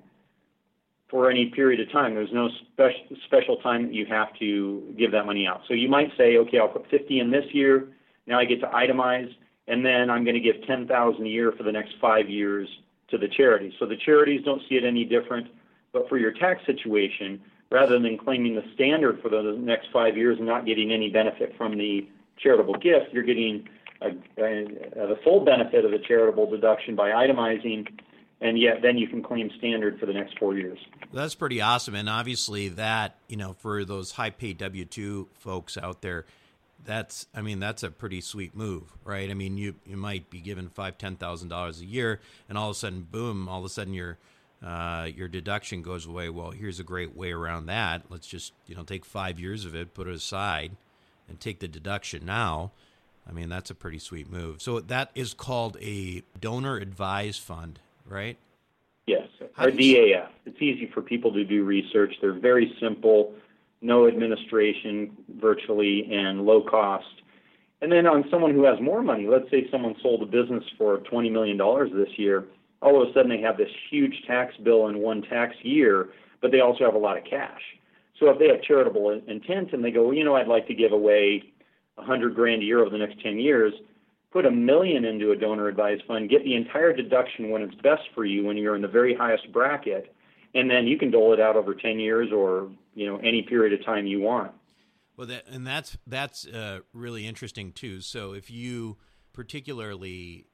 for 1.10 1.32
any 1.32 1.48
period 1.48 1.80
of 1.80 1.92
time. 1.92 2.16
There's 2.16 2.34
no 2.34 2.50
special 2.74 3.18
special 3.26 3.58
time 3.58 3.88
that 3.88 3.94
you 3.94 4.06
have 4.08 4.28
to 4.40 4.94
give 4.98 5.12
that 5.12 5.26
money 5.26 5.48
out. 5.48 5.62
So 5.68 5.74
you 5.74 5.90
might 5.90 6.12
say, 6.18 6.38
okay, 6.38 6.60
I'll 6.60 6.68
put 6.68 6.90
50 6.90 7.20
in 7.20 7.32
this 7.32 7.46
year. 7.52 7.88
Now 8.26 8.40
I 8.40 8.46
get 8.46 8.60
to 8.62 8.68
itemize, 8.68 9.34
and 9.68 9.86
then 9.86 10.10
I'm 10.10 10.24
going 10.24 10.36
to 10.36 10.42
give 10.42 10.66
10,000 10.68 11.26
a 11.26 11.30
year 11.30 11.54
for 11.54 11.64
the 11.64 11.72
next 11.72 11.94
five 12.02 12.30
years 12.30 12.68
to 13.10 13.18
the 13.18 13.28
charity. 13.28 13.74
So 13.80 13.86
the 13.86 13.96
charities 13.96 14.42
don't 14.44 14.62
see 14.68 14.76
it 14.76 14.84
any 14.84 15.06
different. 15.06 15.48
But 15.94 16.10
for 16.10 16.18
your 16.18 16.34
tax 16.34 16.66
situation, 16.66 17.42
rather 17.72 18.00
than 18.00 18.18
claiming 18.18 18.56
the 18.56 18.64
standard 18.76 19.22
for 19.22 19.30
the 19.30 19.56
next 19.58 19.88
five 19.94 20.18
years 20.18 20.38
and 20.38 20.48
not 20.48 20.66
getting 20.66 20.92
any 20.92 21.10
benefit 21.10 21.56
from 21.58 21.78
the 21.78 22.08
charitable 22.38 22.76
gift, 22.76 23.14
you're 23.14 23.24
getting 23.24 23.68
a, 24.02 24.08
a, 24.10 25.08
the 25.08 25.18
full 25.24 25.44
benefit 25.44 25.86
of 25.86 25.92
the 25.92 26.00
charitable 26.00 26.50
deduction 26.50 26.96
by 26.96 27.12
itemizing 27.12 27.88
and 28.42 28.60
yet 28.60 28.82
then 28.82 28.98
you 28.98 29.08
can 29.08 29.24
claim 29.24 29.50
standard 29.58 30.00
for 30.00 30.06
the 30.06 30.14
next 30.14 30.38
four 30.38 30.56
years. 30.56 30.80
That's 31.14 31.36
pretty 31.36 31.62
awesome, 31.62 31.96
and 31.96 32.10
obviously 32.10 32.70
that 32.70 33.16
you 33.28 33.38
know 33.38 33.54
for 33.54 33.86
those 33.86 34.12
high 34.12 34.30
paid 34.30 34.58
W 34.58 34.86
two 34.86 35.28
folks 35.34 35.78
out 35.78 36.02
there, 36.02 36.26
that's 36.86 37.28
I 37.34 37.42
mean 37.42 37.60
that's 37.60 37.84
a 37.84 37.90
pretty 37.90 38.22
sweet 38.22 38.56
move, 38.56 38.84
right? 39.04 39.30
I 39.30 39.34
mean 39.34 39.58
you 39.58 39.76
you 39.86 39.98
might 39.98 40.30
be 40.30 40.40
given 40.40 40.70
five 40.70 40.98
ten 40.98 41.16
thousand 41.16 41.50
dollars 41.50 41.82
a 41.82 41.86
year, 41.86 42.20
and 42.48 42.58
all 42.58 42.70
of 42.70 42.76
a 42.76 42.80
sudden, 42.80 43.08
boom! 43.10 43.48
All 43.48 43.60
of 43.60 43.66
a 43.66 43.70
sudden 43.70 43.94
your 43.94 44.18
uh, 44.66 45.08
your 45.16 45.28
deduction 45.28 45.82
goes 45.82 46.06
away. 46.06 46.30
Well, 46.30 46.52
here's 46.52 46.80
a 46.80 46.84
great 46.84 47.16
way 47.16 47.32
around 47.32 47.68
that. 47.68 48.04
Let's 48.10 48.28
just 48.28 48.54
you 48.66 48.76
know 48.76 48.84
take 48.84 49.06
five 49.06 49.40
years 49.40 49.66
of 49.66 49.76
it, 49.76 49.94
put 49.94 50.08
it 50.08 50.16
aside, 50.16 50.76
and 51.28 51.40
take 51.40 51.60
the 51.60 51.68
deduction 51.68 52.26
now. 52.26 52.72
I 53.28 53.34
mean 53.34 53.50
that's 53.50 53.70
a 53.70 53.76
pretty 53.76 54.00
sweet 54.00 54.30
move. 54.30 54.62
So 54.62 54.80
that 54.80 55.12
is 55.16 55.34
called 55.34 55.78
a 55.82 56.24
donor 56.40 56.78
advised 56.78 57.42
fund, 57.42 57.80
right? 58.08 58.38
Yes, 59.06 59.28
our 59.58 59.68
DAF. 59.68 60.30
It's 60.46 60.62
easy 60.62 60.92
for 60.94 61.02
people 61.02 61.32
to 61.34 61.44
do 61.44 61.64
research. 61.64 62.14
They're 62.22 62.34
very 62.34 62.76
simple 62.80 63.34
no 63.82 64.08
administration 64.08 65.16
virtually, 65.40 66.10
and 66.12 66.46
low 66.46 66.62
cost. 66.62 67.06
And 67.82 67.92
then 67.92 68.08
on 68.08 68.26
someone 68.32 68.54
who 68.54 68.64
has 68.64 68.80
more 68.82 69.04
money, 69.04 69.28
let's 69.28 69.50
say 69.52 69.70
someone 69.72 69.96
sold 70.02 70.24
a 70.24 70.26
business 70.26 70.64
for 70.78 70.98
$20 71.00 71.32
million 71.32 71.58
this 71.96 72.18
year, 72.18 72.46
all 72.82 73.02
of 73.02 73.10
a 73.10 73.14
sudden 73.14 73.30
they 73.30 73.42
have 73.42 73.58
this 73.58 73.70
huge 73.90 74.24
tax 74.26 74.56
bill 74.64 74.88
in 74.88 75.00
one 75.00 75.22
tax 75.22 75.56
year, 75.62 76.10
but 76.42 76.52
they 76.52 76.60
also 76.60 76.86
have 76.86 76.96
a 76.96 77.00
lot 77.00 77.18
of 77.18 77.24
cash. 77.24 77.62
So 78.20 78.30
if 78.30 78.40
they 78.40 78.48
have 78.48 78.64
charitable 78.64 79.22
intent 79.28 79.74
and 79.74 79.84
they 79.84 79.92
go, 79.92 80.06
well, 80.06 80.14
you 80.14 80.24
know, 80.24 80.36
I'd 80.36 80.48
like 80.48 80.68
to 80.68 80.74
give 80.74 80.92
away 80.92 81.44
a 82.00 82.04
hundred 82.04 82.34
grand 82.34 82.64
a 82.64 82.66
year 82.66 82.80
over 82.80 82.90
the 82.90 82.98
next 82.98 83.22
10 83.22 83.40
years, 83.40 83.74
put 84.32 84.46
a 84.46 84.52
million 84.52 85.06
into 85.06 85.32
a 85.32 85.36
donor 85.36 85.68
advised 85.68 86.04
fund, 86.08 86.30
get 86.30 86.44
the 86.44 86.56
entire 86.56 86.94
deduction 86.94 87.50
when 87.50 87.62
it's 87.62 87.76
best 87.76 88.04
for 88.14 88.26
you 88.26 88.46
when 88.46 88.58
you're 88.58 88.76
in 88.76 88.82
the 88.82 88.88
very 88.88 89.16
highest 89.16 89.52
bracket, 89.52 90.14
and 90.54 90.70
then 90.70 90.86
you 90.88 90.98
can 90.98 91.12
dole 91.12 91.34
it 91.34 91.40
out 91.40 91.56
over 91.56 91.74
10 91.74 92.00
years 92.00 92.32
or 92.32 92.70
you 92.94 93.06
know 93.06 93.18
any 93.18 93.42
period 93.42 93.80
of 93.80 93.86
time 93.86 94.06
you 94.06 94.20
want. 94.20 94.52
Well 95.16 95.28
that, 95.28 95.48
and 95.48 95.66
that's 95.66 95.98
that's 96.06 96.46
uh, 96.48 96.80
really 96.94 97.26
interesting 97.26 97.72
too. 97.72 98.02
So 98.02 98.34
if 98.34 98.52
you 98.52 98.98
particularly 99.34 100.48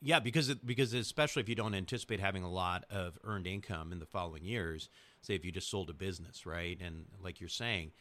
yeah 0.00 0.20
because 0.20 0.54
because 0.54 0.94
especially 0.94 1.42
if 1.42 1.48
you 1.48 1.54
don't 1.54 1.74
anticipate 1.74 2.20
having 2.20 2.42
a 2.42 2.50
lot 2.50 2.84
of 2.90 3.18
earned 3.24 3.46
income 3.46 3.92
in 3.92 3.98
the 3.98 4.06
following 4.06 4.44
years 4.44 4.88
say 5.20 5.34
if 5.34 5.44
you 5.44 5.52
just 5.52 5.70
sold 5.70 5.90
a 5.90 5.94
business 5.94 6.46
right? 6.46 6.78
And 6.80 7.06
like 7.22 7.40
you're 7.40 7.48
saying 7.48 7.92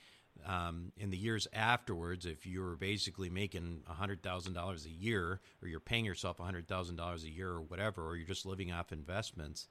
um, 0.46 0.92
in 0.98 1.10
the 1.10 1.18
years 1.18 1.48
afterwards, 1.54 2.26
if 2.26 2.46
you're 2.46 2.76
basically 2.76 3.30
making 3.30 3.82
$100,000 3.90 4.86
a 4.86 4.90
year, 4.90 5.40
or 5.62 5.68
you're 5.68 5.80
paying 5.80 6.06
yourself 6.06 6.38
$100,000 6.38 7.24
a 7.24 7.30
year, 7.30 7.50
or 7.50 7.62
whatever, 7.62 8.06
or 8.06 8.16
you're 8.16 8.28
just 8.28 8.46
living 8.46 8.72
off 8.72 8.92
investments, 8.92 9.68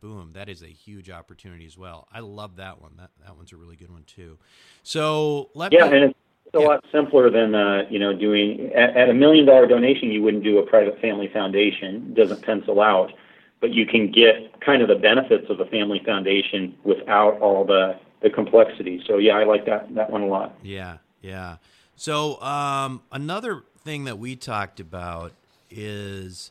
boom, 0.00 0.32
that 0.34 0.48
is 0.48 0.62
a 0.62 0.68
huge 0.68 1.10
opportunity 1.10 1.66
as 1.66 1.76
well. 1.78 2.08
I 2.12 2.20
love 2.20 2.56
that 2.56 2.80
one. 2.80 2.92
That 2.98 3.10
that 3.24 3.36
one's 3.36 3.52
a 3.52 3.56
really 3.56 3.76
good 3.76 3.90
one 3.90 4.04
too. 4.04 4.38
So 4.82 5.50
let 5.54 5.72
yeah, 5.72 5.88
me, 5.88 5.96
and 5.96 6.04
it's 6.04 6.54
a 6.54 6.60
yeah. 6.60 6.66
lot 6.66 6.84
simpler 6.92 7.30
than 7.30 7.54
uh, 7.54 7.82
you 7.90 7.98
know 7.98 8.16
doing 8.16 8.72
at, 8.74 8.96
at 8.96 9.10
a 9.10 9.14
million 9.14 9.46
dollar 9.46 9.66
donation. 9.66 10.10
You 10.10 10.22
wouldn't 10.22 10.44
do 10.44 10.58
a 10.58 10.66
private 10.66 11.00
family 11.00 11.28
foundation; 11.32 12.08
it 12.10 12.14
doesn't 12.14 12.42
pencil 12.42 12.80
out. 12.80 13.12
But 13.60 13.72
you 13.72 13.86
can 13.86 14.12
get 14.12 14.60
kind 14.60 14.82
of 14.82 14.88
the 14.88 14.96
benefits 14.96 15.46
of 15.48 15.60
a 15.60 15.64
family 15.66 16.02
foundation 16.04 16.76
without 16.84 17.38
all 17.40 17.64
the 17.64 17.98
the 18.22 18.30
complexity. 18.30 19.02
So 19.06 19.18
yeah, 19.18 19.36
I 19.36 19.44
like 19.44 19.66
that 19.66 19.94
that 19.94 20.10
one 20.10 20.22
a 20.22 20.26
lot. 20.26 20.54
Yeah, 20.62 20.98
yeah. 21.20 21.56
So 21.96 22.40
um, 22.42 23.02
another 23.10 23.62
thing 23.84 24.04
that 24.04 24.18
we 24.18 24.36
talked 24.36 24.80
about 24.80 25.32
is 25.70 26.50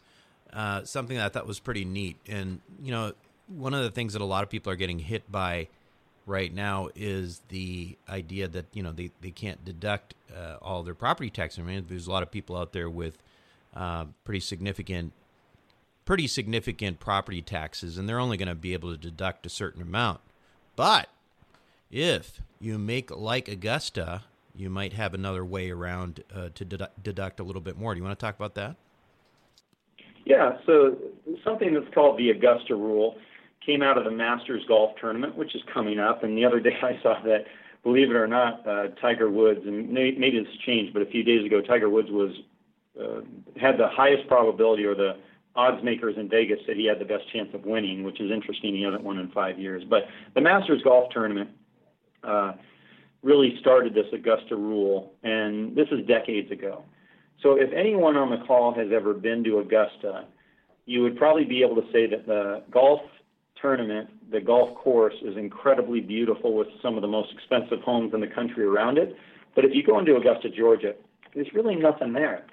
uh, 0.53 0.83
something 0.83 1.17
that 1.17 1.25
I 1.25 1.29
thought 1.29 1.47
was 1.47 1.59
pretty 1.59 1.85
neat, 1.85 2.17
and 2.27 2.61
you 2.81 2.91
know, 2.91 3.13
one 3.47 3.73
of 3.73 3.83
the 3.83 3.91
things 3.91 4.13
that 4.13 4.21
a 4.21 4.25
lot 4.25 4.43
of 4.43 4.49
people 4.49 4.71
are 4.71 4.77
getting 4.77 4.99
hit 4.99 5.31
by 5.31 5.67
right 6.25 6.53
now 6.53 6.89
is 6.95 7.41
the 7.49 7.97
idea 8.09 8.47
that 8.47 8.65
you 8.73 8.81
know 8.81 8.91
they, 8.91 9.11
they 9.21 9.31
can't 9.31 9.63
deduct 9.63 10.15
uh, 10.35 10.55
all 10.61 10.83
their 10.83 10.95
property 10.95 11.29
tax. 11.29 11.59
I 11.59 11.61
mean, 11.61 11.85
there's 11.87 12.07
a 12.07 12.11
lot 12.11 12.23
of 12.23 12.31
people 12.31 12.55
out 12.55 12.73
there 12.73 12.89
with 12.89 13.17
uh, 13.75 14.05
pretty 14.23 14.39
significant 14.39 15.13
pretty 16.05 16.27
significant 16.27 16.99
property 16.99 17.41
taxes, 17.41 17.97
and 17.97 18.07
they're 18.07 18.19
only 18.19 18.37
going 18.37 18.47
to 18.47 18.55
be 18.55 18.73
able 18.73 18.91
to 18.91 18.97
deduct 18.97 19.45
a 19.45 19.49
certain 19.49 19.81
amount. 19.81 20.21
But 20.75 21.09
if 21.95 22.41
you 22.59 22.77
make 22.77 23.09
like 23.09 23.47
Augusta, 23.47 24.23
you 24.53 24.69
might 24.69 24.91
have 24.93 25.13
another 25.13 25.45
way 25.45 25.71
around 25.71 26.21
uh, 26.35 26.49
to 26.53 26.65
deduct, 26.65 27.01
deduct 27.01 27.39
a 27.39 27.43
little 27.43 27.61
bit 27.61 27.77
more. 27.77 27.93
Do 27.93 27.99
you 27.99 28.03
want 28.03 28.19
to 28.19 28.23
talk 28.23 28.35
about 28.35 28.53
that? 28.55 28.75
Yeah, 30.25 30.57
so 30.65 30.97
something 31.43 31.73
that's 31.73 31.91
called 31.93 32.19
the 32.19 32.31
Augusta 32.31 32.75
rule 32.75 33.15
came 33.65 33.81
out 33.81 33.97
of 33.97 34.03
the 34.03 34.11
Masters 34.11 34.63
Golf 34.67 34.91
Tournament, 34.99 35.37
which 35.37 35.55
is 35.55 35.61
coming 35.73 35.97
up. 35.97 36.23
And 36.23 36.37
the 36.37 36.43
other 36.43 36.59
day 36.59 36.75
I 36.81 37.01
saw 37.01 37.21
that, 37.23 37.45
believe 37.83 38.09
it 38.09 38.15
or 38.15 38.27
not, 38.27 38.67
uh, 38.67 38.87
Tiger 39.01 39.29
Woods, 39.29 39.61
and 39.65 39.89
maybe 39.89 40.37
it's 40.37 40.63
changed, 40.65 40.93
but 40.93 41.01
a 41.01 41.05
few 41.05 41.23
days 41.23 41.45
ago, 41.45 41.61
Tiger 41.61 41.89
Woods 41.89 42.09
was 42.11 42.31
uh, 42.99 43.21
had 43.57 43.77
the 43.77 43.87
highest 43.87 44.27
probability, 44.27 44.83
or 44.83 44.95
the 44.95 45.13
odds 45.55 45.81
makers 45.83 46.15
in 46.17 46.27
Vegas 46.27 46.59
said 46.65 46.75
he 46.75 46.85
had 46.87 46.99
the 46.99 47.05
best 47.05 47.31
chance 47.31 47.49
of 47.53 47.63
winning, 47.63 48.03
which 48.03 48.19
is 48.19 48.31
interesting. 48.31 48.75
He 48.75 48.83
hasn't 48.83 49.03
won 49.03 49.17
in 49.17 49.31
five 49.31 49.57
years. 49.57 49.83
But 49.89 50.03
the 50.33 50.41
Masters 50.41 50.81
Golf 50.83 51.09
Tournament 51.13 51.49
really 53.23 53.57
started 53.59 53.93
this 53.93 54.05
Augusta 54.13 54.55
rule, 54.55 55.13
and 55.23 55.75
this 55.75 55.87
is 55.91 56.05
decades 56.07 56.51
ago. 56.51 56.83
So 57.41 57.53
if 57.59 57.71
anyone 57.73 58.15
on 58.15 58.29
the 58.29 58.45
call 58.45 58.73
has 58.73 58.87
ever 58.93 59.13
been 59.13 59.43
to 59.43 59.59
Augusta, 59.59 60.25
you 60.85 61.01
would 61.01 61.17
probably 61.17 61.43
be 61.43 61.63
able 61.63 61.75
to 61.75 61.91
say 61.91 62.07
that 62.07 62.25
the 62.27 62.63
golf 62.71 63.01
tournament, 63.61 64.09
the 64.31 64.39
golf 64.39 64.75
course 64.77 65.15
is 65.23 65.35
incredibly 65.37 65.99
beautiful 65.99 66.55
with 66.55 66.67
some 66.81 66.95
of 66.95 67.01
the 67.01 67.07
most 67.07 67.33
expensive 67.33 67.81
homes 67.83 68.13
in 68.13 68.21
the 68.21 68.27
country 68.27 68.63
around 68.63 68.97
it. 68.97 69.15
But 69.55 69.65
if 69.65 69.71
you 69.73 69.83
go 69.83 69.97
into 69.99 70.15
Augusta, 70.15 70.49
Georgia, 70.49 70.93
there's 71.33 71.47
really 71.53 71.75
nothing 71.75 72.13
there. 72.13 72.45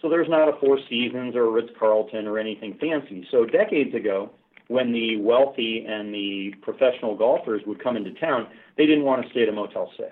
So 0.00 0.08
there's 0.08 0.28
not 0.28 0.48
a 0.48 0.58
Four 0.60 0.78
Seasons 0.88 1.34
or 1.34 1.44
a 1.44 1.50
Ritz 1.50 1.70
Carlton 1.78 2.26
or 2.26 2.38
anything 2.38 2.76
fancy. 2.80 3.26
So 3.30 3.44
decades 3.44 3.94
ago, 3.94 4.30
when 4.72 4.92
the 4.92 5.16
wealthy 5.18 5.84
and 5.86 6.12
the 6.12 6.54
professional 6.62 7.16
golfers 7.16 7.62
would 7.66 7.82
come 7.82 7.96
into 7.96 8.12
town, 8.14 8.46
they 8.76 8.86
didn't 8.86 9.04
want 9.04 9.22
to 9.22 9.30
stay 9.30 9.42
at 9.42 9.48
a 9.48 9.52
Motel 9.52 9.90
6. 9.96 10.08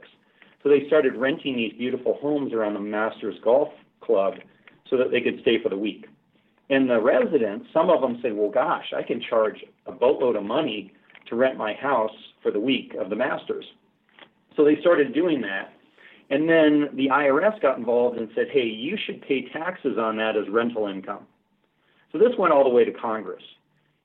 So 0.62 0.68
they 0.68 0.86
started 0.86 1.16
renting 1.16 1.56
these 1.56 1.72
beautiful 1.78 2.18
homes 2.20 2.52
around 2.52 2.74
the 2.74 2.80
Masters 2.80 3.36
Golf 3.42 3.68
Club 4.00 4.34
so 4.88 4.96
that 4.98 5.10
they 5.10 5.20
could 5.20 5.40
stay 5.40 5.62
for 5.62 5.70
the 5.70 5.78
week. 5.78 6.06
And 6.68 6.88
the 6.88 7.00
residents, 7.00 7.66
some 7.72 7.90
of 7.90 8.00
them 8.00 8.18
said, 8.22 8.34
well, 8.34 8.50
gosh, 8.50 8.92
I 8.96 9.02
can 9.02 9.20
charge 9.20 9.64
a 9.86 9.92
boatload 9.92 10.36
of 10.36 10.44
money 10.44 10.92
to 11.28 11.36
rent 11.36 11.56
my 11.56 11.74
house 11.74 12.14
for 12.42 12.50
the 12.52 12.60
week 12.60 12.94
of 13.00 13.10
the 13.10 13.16
Masters. 13.16 13.64
So 14.56 14.64
they 14.64 14.76
started 14.80 15.14
doing 15.14 15.40
that. 15.40 15.72
And 16.28 16.48
then 16.48 16.90
the 16.94 17.08
IRS 17.08 17.60
got 17.60 17.78
involved 17.78 18.18
and 18.18 18.28
said, 18.34 18.46
hey, 18.52 18.66
you 18.66 18.96
should 19.04 19.22
pay 19.22 19.48
taxes 19.48 19.96
on 19.98 20.16
that 20.18 20.36
as 20.36 20.48
rental 20.48 20.86
income. 20.86 21.26
So 22.12 22.18
this 22.18 22.36
went 22.38 22.52
all 22.52 22.64
the 22.64 22.70
way 22.70 22.84
to 22.84 22.92
Congress. 22.92 23.42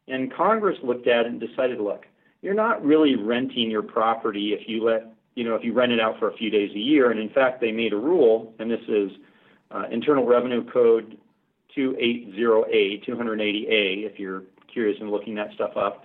And 0.08 0.34
Congress 0.34 0.78
looked 0.84 1.08
at 1.08 1.26
it 1.26 1.32
and 1.32 1.40
decided, 1.40 1.80
look, 1.80 2.06
you're 2.42 2.54
not 2.54 2.84
really 2.86 3.16
renting 3.16 3.72
your 3.72 3.82
property 3.82 4.54
if 4.54 4.68
you 4.68 4.84
let, 4.84 5.12
you 5.36 5.44
know, 5.44 5.56
if 5.56 5.64
you 5.64 5.74
rent 5.74 5.92
it 5.92 6.00
out 6.00 6.20
for 6.20 6.30
a 6.30 6.38
few 6.38 6.50
days 6.50 6.72
a 6.76 6.80
year. 6.80 7.12
And 7.12 7.20
in 7.20 7.30
fact, 7.30 7.60
they 7.60 7.72
made 7.72 7.94
a 7.94 7.98
rule, 7.98 8.54
and 8.60 8.70
this 8.70 8.82
is 8.88 9.12
uh, 9.72 9.86
Internal 9.92 10.26
Revenue 10.26 10.64
Code 10.72 11.18
280A, 11.76 13.08
280A, 13.08 14.06
if 14.06 14.20
you're 14.20 14.44
curious 14.72 14.98
in 15.02 15.10
looking 15.10 15.36
that 15.36 15.54
stuff 15.56 15.76
up. 15.76 16.04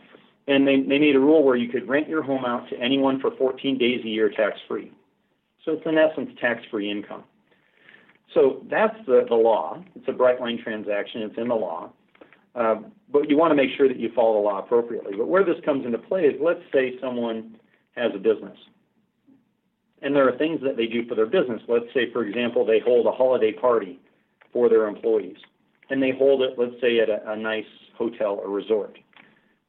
And 0.48 0.66
they, 0.66 0.80
they 0.80 0.98
made 0.98 1.14
a 1.14 1.20
rule 1.20 1.44
where 1.44 1.56
you 1.56 1.68
could 1.68 1.86
rent 1.88 2.08
your 2.08 2.22
home 2.22 2.44
out 2.44 2.68
to 2.70 2.76
anyone 2.76 3.20
for 3.20 3.30
14 3.36 3.78
days 3.78 4.00
a 4.04 4.08
year 4.08 4.30
tax 4.30 4.58
free. 4.66 4.90
So 5.64 5.72
it's 5.72 5.86
in 5.86 5.98
essence 5.98 6.30
tax 6.40 6.62
free 6.70 6.90
income. 6.90 7.24
So 8.34 8.64
that's 8.70 8.96
the, 9.06 9.26
the 9.28 9.34
law. 9.34 9.82
It's 9.94 10.08
a 10.08 10.12
bright 10.12 10.40
line 10.40 10.58
transaction, 10.62 11.22
it's 11.22 11.36
in 11.36 11.48
the 11.48 11.54
law. 11.54 11.92
Uh, 12.54 12.76
but 13.12 13.28
you 13.30 13.36
want 13.36 13.52
to 13.52 13.54
make 13.54 13.70
sure 13.76 13.88
that 13.88 13.98
you 13.98 14.10
follow 14.14 14.34
the 14.34 14.40
law 14.40 14.58
appropriately. 14.58 15.12
But 15.16 15.28
where 15.28 15.44
this 15.44 15.56
comes 15.64 15.86
into 15.86 15.98
play 15.98 16.22
is 16.22 16.34
let's 16.40 16.62
say 16.72 16.98
someone 17.00 17.56
has 17.94 18.12
a 18.14 18.18
business 18.18 18.56
and 20.02 20.14
there 20.14 20.28
are 20.28 20.36
things 20.36 20.60
that 20.62 20.76
they 20.76 20.86
do 20.86 21.06
for 21.06 21.14
their 21.14 21.26
business. 21.26 21.60
Let's 21.68 21.92
say, 21.92 22.10
for 22.12 22.24
example, 22.24 22.64
they 22.64 22.80
hold 22.80 23.06
a 23.06 23.12
holiday 23.12 23.52
party 23.52 24.00
for 24.52 24.68
their 24.68 24.86
employees 24.86 25.36
and 25.90 26.02
they 26.02 26.12
hold 26.12 26.42
it, 26.42 26.54
let's 26.56 26.80
say, 26.80 27.00
at 27.00 27.08
a, 27.08 27.32
a 27.32 27.36
nice 27.36 27.64
hotel 27.96 28.40
or 28.42 28.48
resort. 28.50 28.98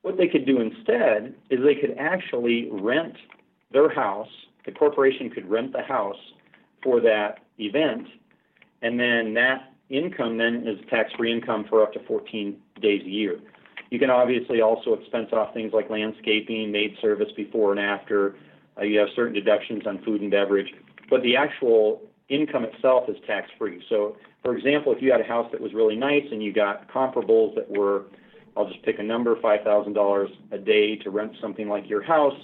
What 0.04 0.18
they 0.18 0.28
could 0.28 0.46
do 0.46 0.62
instead 0.62 1.36
is 1.50 1.60
they 1.64 1.76
could 1.76 1.96
actually 2.00 2.70
rent 2.72 3.16
their 3.72 3.90
house, 3.90 4.30
the 4.66 4.72
corporation 4.72 5.30
could 5.30 5.50
rent 5.50 5.74
the 5.74 5.82
house 5.82 6.18
for 6.84 7.00
that 7.02 7.40
event, 7.60 8.08
and 8.82 9.00
then 9.00 9.34
that 9.36 9.71
income 9.92 10.38
then 10.38 10.68
is 10.68 10.80
tax-free 10.90 11.32
income 11.32 11.66
for 11.70 11.84
up 11.84 11.94
to 11.94 12.00
14 12.06 12.58
days 12.82 13.02
a 13.06 13.10
year. 13.10 13.40
You 13.90 14.00
can 14.00 14.10
obviously 14.10 14.62
also 14.62 14.94
expense 14.94 15.30
off 15.34 15.54
things 15.54 15.74
like 15.74 15.90
landscaping, 15.90 16.72
maid 16.72 16.96
service 17.02 17.30
before 17.36 17.72
and 17.72 17.80
after. 17.80 18.36
Uh, 18.78 18.84
you 18.84 19.00
have 19.00 19.10
certain 19.16 19.34
deductions 19.34 19.84
on 19.86 20.02
food 20.04 20.22
and 20.22 20.32
beverage, 20.32 20.74
but 21.10 21.22
the 21.24 21.36
actual 21.36 22.02
income 22.30 22.64
itself 22.64 23.10
is 23.10 23.18
tax-free. 23.28 23.84
So 23.90 24.16
for 24.44 24.56
example, 24.58 24.92
if 24.92 25.02
you 25.02 25.12
had 25.12 25.22
a 25.22 25.26
house 25.26 25.50
that 25.52 25.62
was 25.62 25.74
really 25.74 25.96
nice 25.96 26.24
and 26.32 26.42
you 26.42 26.52
got 26.52 26.90
comparables 26.90 27.54
that 27.56 27.70
were, 27.70 28.06
I'll 28.58 28.68
just 28.68 28.82
pick 28.84 28.98
a 29.00 29.04
number, 29.04 29.36
$5,000 29.36 30.28
a 30.52 30.58
day 30.58 30.96
to 30.98 31.10
rent 31.10 31.34
something 31.40 31.68
like 31.68 31.88
your 31.88 32.02
house, 32.02 32.38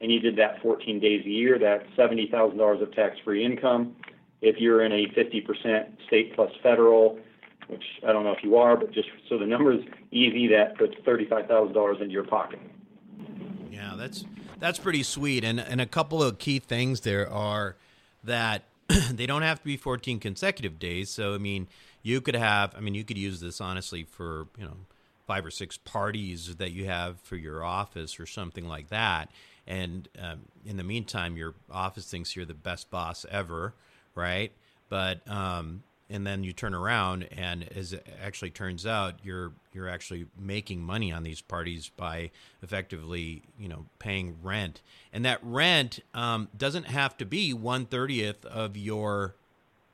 and 0.00 0.10
you 0.10 0.20
did 0.20 0.36
that 0.36 0.60
14 0.62 0.98
days 1.00 1.24
a 1.24 1.28
year, 1.28 1.58
that's 1.58 1.84
$70,000 1.96 2.82
of 2.82 2.92
tax-free 2.94 3.44
income. 3.44 3.94
If 4.44 4.60
you're 4.60 4.84
in 4.84 4.92
a 4.92 5.06
50% 5.06 5.86
state 6.06 6.34
plus 6.34 6.50
federal, 6.62 7.18
which 7.68 7.82
I 8.06 8.12
don't 8.12 8.24
know 8.24 8.32
if 8.32 8.42
you 8.42 8.56
are, 8.56 8.76
but 8.76 8.92
just 8.92 9.08
so 9.28 9.38
the 9.38 9.46
number 9.46 9.72
is 9.72 9.80
easy, 10.10 10.48
that 10.48 10.76
puts 10.76 10.94
$35,000 11.06 12.00
into 12.00 12.12
your 12.12 12.24
pocket. 12.24 12.60
Yeah, 13.70 13.94
that's 13.96 14.24
that's 14.58 14.78
pretty 14.78 15.02
sweet. 15.02 15.44
And 15.44 15.58
and 15.58 15.80
a 15.80 15.86
couple 15.86 16.22
of 16.22 16.38
key 16.38 16.58
things 16.58 17.00
there 17.00 17.28
are 17.30 17.76
that 18.22 18.64
they 19.10 19.26
don't 19.26 19.42
have 19.42 19.58
to 19.60 19.64
be 19.64 19.76
14 19.76 20.20
consecutive 20.20 20.78
days. 20.78 21.10
So 21.10 21.34
I 21.34 21.38
mean, 21.38 21.68
you 22.02 22.20
could 22.20 22.36
have 22.36 22.74
I 22.76 22.80
mean, 22.80 22.94
you 22.94 23.04
could 23.04 23.18
use 23.18 23.40
this 23.40 23.60
honestly 23.60 24.04
for, 24.04 24.48
you 24.58 24.64
know, 24.64 24.76
five 25.26 25.44
or 25.44 25.50
six 25.50 25.76
parties 25.76 26.56
that 26.56 26.72
you 26.72 26.84
have 26.84 27.20
for 27.20 27.36
your 27.36 27.64
office 27.64 28.20
or 28.20 28.26
something 28.26 28.68
like 28.68 28.88
that. 28.90 29.30
And 29.66 30.08
um, 30.20 30.42
in 30.66 30.76
the 30.76 30.84
meantime, 30.84 31.36
your 31.36 31.54
office 31.70 32.10
thinks 32.10 32.36
you're 32.36 32.44
the 32.44 32.54
best 32.54 32.90
boss 32.90 33.24
ever, 33.30 33.74
right? 34.14 34.52
But 34.88 35.28
um, 35.30 35.82
and 36.10 36.26
then 36.26 36.44
you 36.44 36.52
turn 36.52 36.74
around 36.74 37.26
and 37.32 37.66
as 37.76 37.92
it 37.92 38.06
actually 38.22 38.50
turns 38.50 38.86
out 38.86 39.14
you're 39.22 39.52
you're 39.72 39.88
actually 39.88 40.26
making 40.38 40.80
money 40.82 41.10
on 41.10 41.22
these 41.22 41.40
parties 41.40 41.90
by 41.96 42.30
effectively 42.62 43.42
you 43.58 43.68
know 43.68 43.86
paying 43.98 44.36
rent. 44.42 44.82
And 45.12 45.24
that 45.24 45.40
rent 45.42 46.00
um, 46.12 46.48
doesn't 46.56 46.86
have 46.86 47.16
to 47.18 47.24
be 47.24 47.52
one 47.52 47.86
thirtieth 47.86 48.44
of 48.44 48.76
your 48.76 49.34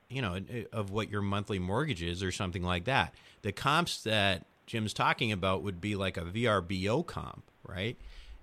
you 0.09 0.21
know 0.21 0.41
of 0.73 0.91
what 0.91 1.11
your 1.11 1.23
monthly 1.23 1.59
mortgage 1.59 2.03
is 2.03 2.23
or 2.23 2.33
something 2.33 2.63
like 2.63 2.85
that. 2.85 3.15
The 3.43 3.53
comps 3.53 4.03
that 4.03 4.45
jim's 4.67 4.93
talking 4.93 5.33
about 5.33 5.63
would 5.63 5.81
be 5.81 5.97
like 5.97 6.17
a 6.17 6.23
vrbo 6.23 7.05
comp 7.05 7.43
right 7.67 7.97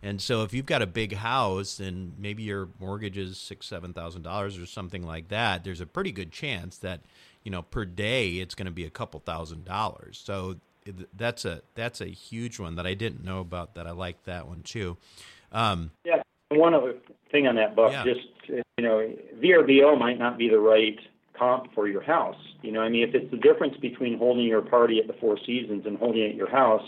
and 0.04 0.22
so 0.22 0.44
if 0.44 0.54
you've 0.54 0.66
got 0.66 0.82
a 0.82 0.88
big 0.88 1.16
house 1.16 1.80
and 1.80 2.14
maybe 2.20 2.44
your 2.44 2.70
mortgage 2.80 3.18
is 3.18 3.38
six 3.38 3.66
seven 3.66 3.94
thousand 3.94 4.22
dollars 4.22 4.58
or 4.58 4.66
something 4.66 5.04
like 5.04 5.30
that 5.30 5.64
there's 5.64 5.82
a 5.82 5.86
pretty 5.86 6.12
good 6.12 6.32
chance 6.32 6.78
that 6.78 7.02
you 7.44 7.52
know 7.52 7.62
per 7.62 7.86
day 7.86 8.40
it's 8.40 8.56
going 8.56 8.66
to 8.66 8.72
be 8.72 8.84
a 8.84 8.90
couple 8.90 9.22
thousand 9.22 9.64
dollars. 9.64 10.22
So 10.24 10.58
that's 11.16 11.46
a 11.46 11.62
that's 11.76 12.02
a 12.02 12.08
huge 12.08 12.60
one 12.60 12.76
that 12.76 12.88
i 12.88 12.94
didn't 12.94 13.24
know 13.24 13.40
about 13.40 13.76
that 13.76 13.88
i 13.88 13.92
like 13.92 14.24
that 14.26 14.48
one 14.48 14.62
too. 14.64 14.98
Um, 15.52 15.92
yeah 16.06 16.22
one 16.50 16.74
other 16.74 16.96
thing 17.32 17.48
on 17.48 17.56
that 17.56 17.76
buck 17.76 17.92
yeah. 17.92 18.04
just 18.04 18.28
you 18.50 18.64
know 18.80 19.10
vrbo 19.42 19.98
might 19.98 20.20
not 20.20 20.38
be 20.38 20.50
the 20.50 20.60
right 20.60 21.00
comp 21.38 21.74
for 21.74 21.88
your 21.88 22.02
house. 22.02 22.36
You 22.62 22.72
know 22.72 22.82
i 22.82 22.90
mean 22.90 23.08
if 23.08 23.16
it's 23.16 23.30
the 23.32 23.38
difference 23.38 23.78
between 23.78 24.18
holding 24.18 24.46
your 24.46 24.62
party 24.62 25.00
at 25.00 25.08
the 25.08 25.14
four 25.14 25.38
seasons 25.46 25.86
and 25.86 25.98
holding 25.98 26.24
it 26.24 26.30
at 26.32 26.36
your 26.36 26.50
house 26.50 26.84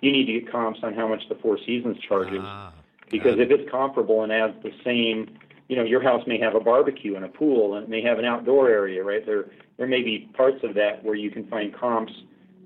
you 0.00 0.12
need 0.12 0.26
to 0.26 0.40
get 0.40 0.50
comps 0.50 0.80
on 0.82 0.94
how 0.94 1.06
much 1.08 1.28
the 1.28 1.34
four 1.36 1.58
seasons 1.58 1.98
charges 2.00 2.40
ah, 2.42 2.72
because 3.10 3.38
if 3.38 3.50
it's 3.50 3.70
comparable 3.70 4.22
and 4.22 4.32
adds 4.32 4.54
the 4.62 4.72
same 4.84 5.38
you 5.70 5.76
know, 5.76 5.84
your 5.84 6.02
house 6.02 6.26
may 6.26 6.36
have 6.36 6.56
a 6.56 6.60
barbecue 6.60 7.14
and 7.14 7.24
a 7.24 7.28
pool 7.28 7.76
and 7.76 7.84
it 7.84 7.88
may 7.88 8.02
have 8.02 8.18
an 8.18 8.24
outdoor 8.24 8.68
area, 8.68 9.04
right? 9.04 9.24
There, 9.24 9.52
there 9.76 9.86
may 9.86 10.02
be 10.02 10.28
parts 10.34 10.64
of 10.64 10.74
that 10.74 11.04
where 11.04 11.14
you 11.14 11.30
can 11.30 11.46
find 11.46 11.72
comps 11.72 12.12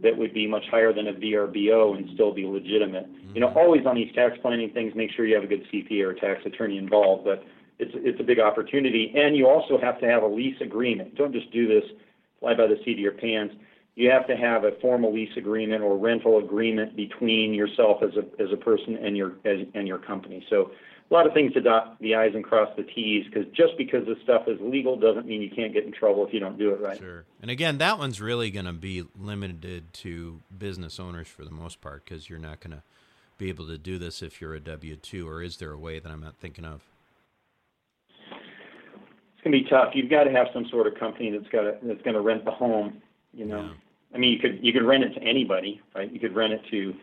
that 0.03 0.17
would 0.17 0.33
be 0.33 0.47
much 0.47 0.65
higher 0.71 0.91
than 0.91 1.09
a 1.09 1.13
VRBO 1.13 1.99
and 1.99 2.09
still 2.15 2.33
be 2.33 2.47
legitimate. 2.47 3.07
Mm-hmm. 3.13 3.35
You 3.35 3.41
know, 3.43 3.49
mm-hmm. 3.49 3.59
always 3.59 3.85
on 3.85 3.95
these 3.95 4.11
tax 4.15 4.39
planning 4.41 4.71
things, 4.71 4.95
make 4.95 5.11
sure 5.13 5.27
you 5.27 5.35
have 5.35 5.45
a 5.45 5.47
good 5.47 5.67
CPA 5.71 6.03
or 6.03 6.15
tax 6.15 6.47
attorney 6.47 6.79
involved, 6.79 7.27
but 7.27 7.45
it's, 7.79 7.93
it's 7.95 8.19
a 8.21 8.25
big 8.25 8.41
opportunity. 8.41 9.13
And 9.15 9.37
you 9.37 9.49
also 9.49 9.79
have 9.79 10.01
to 10.01 10.07
have 10.07 10.23
a 10.23 10.27
lease 10.27 10.59
agreement. 10.63 11.15
Don't 11.15 11.33
just 11.35 11.53
do 11.53 11.69
this 11.69 11.85
fly 12.41 12.55
by 12.55 12.67
the 12.67 12.79
seat 12.87 12.93
of 12.93 13.01
your 13.01 13.13
pants. 13.13 13.55
You 13.97 14.11
have 14.11 14.27
to 14.27 14.37
have 14.37 14.65
a 14.65 14.73
formal 14.81 15.15
lease 15.15 15.37
agreement 15.37 15.83
or 15.83 15.97
rental 15.97 16.39
agreement 16.39 16.97
between 16.97 17.55
yourself 17.55 18.03
as 18.03 18.11
a, 18.17 18.43
as 18.43 18.53
a 18.53 18.57
person 18.57 18.97
and 18.97 19.17
your, 19.17 19.33
as, 19.45 19.67
and 19.75 19.87
your 19.87 19.99
company. 19.99 20.45
So 20.51 20.73
a 21.11 21.15
lot 21.15 21.27
of 21.27 21.35
things 21.35 21.53
to 21.53 21.61
dot 21.61 21.97
the 22.01 22.15
I's 22.15 22.35
and 22.35 22.43
cross 22.43 22.69
the 22.77 22.83
T's 22.83 23.25
because 23.27 23.47
just 23.55 23.77
because 23.77 24.07
this 24.07 24.17
stuff 24.25 24.49
is 24.49 24.59
legal 24.61 24.99
doesn't 24.99 25.27
mean 25.27 25.43
you 25.43 25.51
can't 25.51 25.73
get 25.73 25.85
in 25.85 25.93
trouble 25.93 26.27
if 26.27 26.33
you 26.33 26.41
don't 26.41 26.59
do 26.59 26.71
it 26.71 26.81
right. 26.81 26.99
Sure. 26.99 27.25
And 27.41 27.51
again, 27.51 27.79
that 27.79 27.99
one's 27.99 28.21
really 28.21 28.51
going 28.51 28.65
to 28.65 28.73
be 28.73 29.05
limited 29.19 29.93
to 29.93 30.41
business 30.57 30.99
owners 30.99 31.29
for 31.29 31.45
the 31.45 31.51
most 31.51 31.81
part 31.81 32.05
because 32.05 32.29
you're 32.31 32.39
not 32.39 32.61
going 32.61 32.73
to 32.73 32.83
be 33.37 33.49
able 33.49 33.67
to 33.67 33.79
do 33.79 33.99
this 33.99 34.23
if 34.23 34.41
you're 34.41 34.55
a 34.55 34.61
W 34.61 34.97
2, 34.97 35.29
or 35.29 35.43
is 35.43 35.59
there 35.59 35.73
a 35.73 35.79
way 35.79 35.99
that 35.99 36.11
I'm 36.11 36.21
not 36.21 36.37
thinking 36.37 36.65
of? 36.65 36.83
It's 38.31 39.43
going 39.45 39.53
to 39.53 39.63
be 39.63 39.69
tough. 39.69 39.91
You've 39.95 40.11
got 40.11 40.25
to 40.25 40.31
have 40.31 40.47
some 40.55 40.67
sort 40.71 40.87
of 40.87 40.99
company 40.99 41.31
that's 41.31 41.51
got 41.51 41.63
to, 41.63 41.77
that's 41.83 42.03
going 42.03 42.15
to 42.15 42.21
rent 42.21 42.45
the 42.45 42.51
home. 42.51 43.03
You 43.33 43.45
know, 43.45 43.63
yeah. 43.63 43.73
I 44.15 44.19
mean, 44.19 44.33
you 44.33 44.39
could 44.39 44.61
you 44.63 44.73
could 44.73 44.85
rent 44.85 45.05
it 45.05 45.15
to 45.15 45.23
anybody, 45.23 45.81
right? 45.95 46.11
You 46.11 46.21
could 46.21 46.35
rent 46.35 46.53
it 46.53 46.63
to 46.71 46.95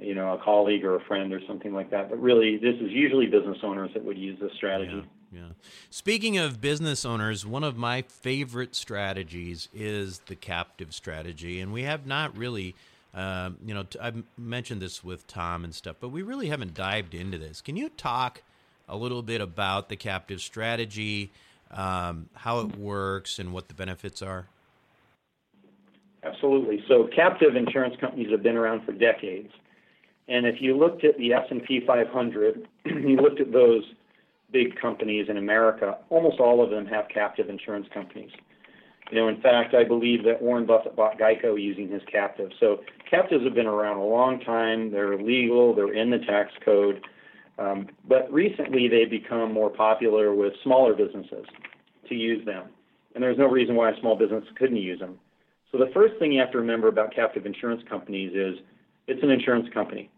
you 0.00 0.14
know, 0.14 0.32
a 0.32 0.38
colleague 0.38 0.84
or 0.84 0.96
a 0.96 1.00
friend 1.00 1.32
or 1.32 1.40
something 1.46 1.74
like 1.74 1.90
that. 1.90 2.08
But 2.08 2.20
really, 2.20 2.56
this 2.56 2.74
is 2.76 2.90
usually 2.90 3.26
business 3.26 3.58
owners 3.62 3.90
that 3.94 4.04
would 4.04 4.18
use 4.18 4.38
this 4.40 4.52
strategy. 4.56 5.04
Yeah, 5.32 5.40
yeah. 5.40 5.48
Speaking 5.90 6.38
of 6.38 6.60
business 6.60 7.04
owners, 7.04 7.44
one 7.44 7.62
of 7.62 7.76
my 7.76 8.02
favorite 8.02 8.74
strategies 8.74 9.68
is 9.74 10.20
the 10.20 10.34
captive 10.34 10.94
strategy, 10.94 11.60
and 11.60 11.72
we 11.72 11.82
have 11.82 12.06
not 12.06 12.36
really. 12.36 12.74
Um, 13.12 13.56
you 13.66 13.74
know, 13.74 13.84
I've 14.00 14.22
mentioned 14.38 14.80
this 14.80 15.02
with 15.02 15.26
Tom 15.26 15.64
and 15.64 15.74
stuff, 15.74 15.96
but 15.98 16.10
we 16.10 16.22
really 16.22 16.46
haven't 16.46 16.74
dived 16.74 17.12
into 17.12 17.38
this. 17.38 17.60
Can 17.60 17.76
you 17.76 17.88
talk 17.88 18.42
a 18.88 18.96
little 18.96 19.22
bit 19.22 19.40
about 19.40 19.88
the 19.88 19.96
captive 19.96 20.40
strategy, 20.40 21.32
um, 21.72 22.28
how 22.34 22.60
it 22.60 22.76
works, 22.76 23.40
and 23.40 23.52
what 23.52 23.66
the 23.66 23.74
benefits 23.74 24.22
are? 24.22 24.46
Absolutely. 26.22 26.82
So, 26.86 27.08
captive 27.14 27.56
insurance 27.56 27.94
companies 28.00 28.30
have 28.30 28.42
been 28.42 28.56
around 28.56 28.84
for 28.84 28.92
decades. 28.92 29.50
And 30.28 30.46
if 30.46 30.56
you 30.60 30.76
looked 30.76 31.04
at 31.04 31.16
the 31.18 31.32
S&P 31.32 31.80
500, 31.86 32.68
you 32.84 33.16
looked 33.16 33.40
at 33.40 33.52
those 33.52 33.82
big 34.52 34.78
companies 34.80 35.26
in 35.28 35.36
America, 35.36 35.98
almost 36.08 36.38
all 36.38 36.62
of 36.62 36.70
them 36.70 36.86
have 36.86 37.06
captive 37.12 37.48
insurance 37.48 37.86
companies. 37.92 38.30
You 39.10 39.18
know, 39.18 39.28
in 39.28 39.40
fact, 39.40 39.74
I 39.74 39.82
believe 39.82 40.24
that 40.24 40.40
Warren 40.40 40.66
Buffett 40.66 40.94
bought 40.94 41.18
Geico 41.18 41.60
using 41.60 41.88
his 41.88 42.02
captive. 42.10 42.50
So 42.60 42.80
captives 43.10 43.44
have 43.44 43.54
been 43.54 43.66
around 43.66 43.96
a 43.96 44.04
long 44.04 44.38
time. 44.40 44.92
They're 44.92 45.18
legal. 45.18 45.74
They're 45.74 45.92
in 45.92 46.10
the 46.10 46.18
tax 46.18 46.52
code. 46.64 47.04
Um, 47.58 47.88
but 48.08 48.32
recently, 48.32 48.88
they've 48.88 49.10
become 49.10 49.52
more 49.52 49.68
popular 49.68 50.34
with 50.34 50.52
smaller 50.62 50.94
businesses 50.94 51.44
to 52.08 52.14
use 52.14 52.44
them. 52.46 52.68
And 53.14 53.22
there's 53.22 53.36
no 53.36 53.46
reason 53.46 53.74
why 53.74 53.90
a 53.90 54.00
small 54.00 54.16
business 54.16 54.44
couldn't 54.56 54.76
use 54.76 55.00
them. 55.00 55.18
So 55.72 55.78
the 55.78 55.90
first 55.94 56.14
thing 56.18 56.32
you 56.32 56.40
have 56.40 56.52
to 56.52 56.58
remember 56.58 56.88
about 56.88 57.14
captive 57.14 57.46
insurance 57.46 57.82
companies 57.88 58.32
is 58.34 58.64
it's 59.06 59.22
an 59.22 59.30
insurance 59.30 59.68
company 59.72 60.10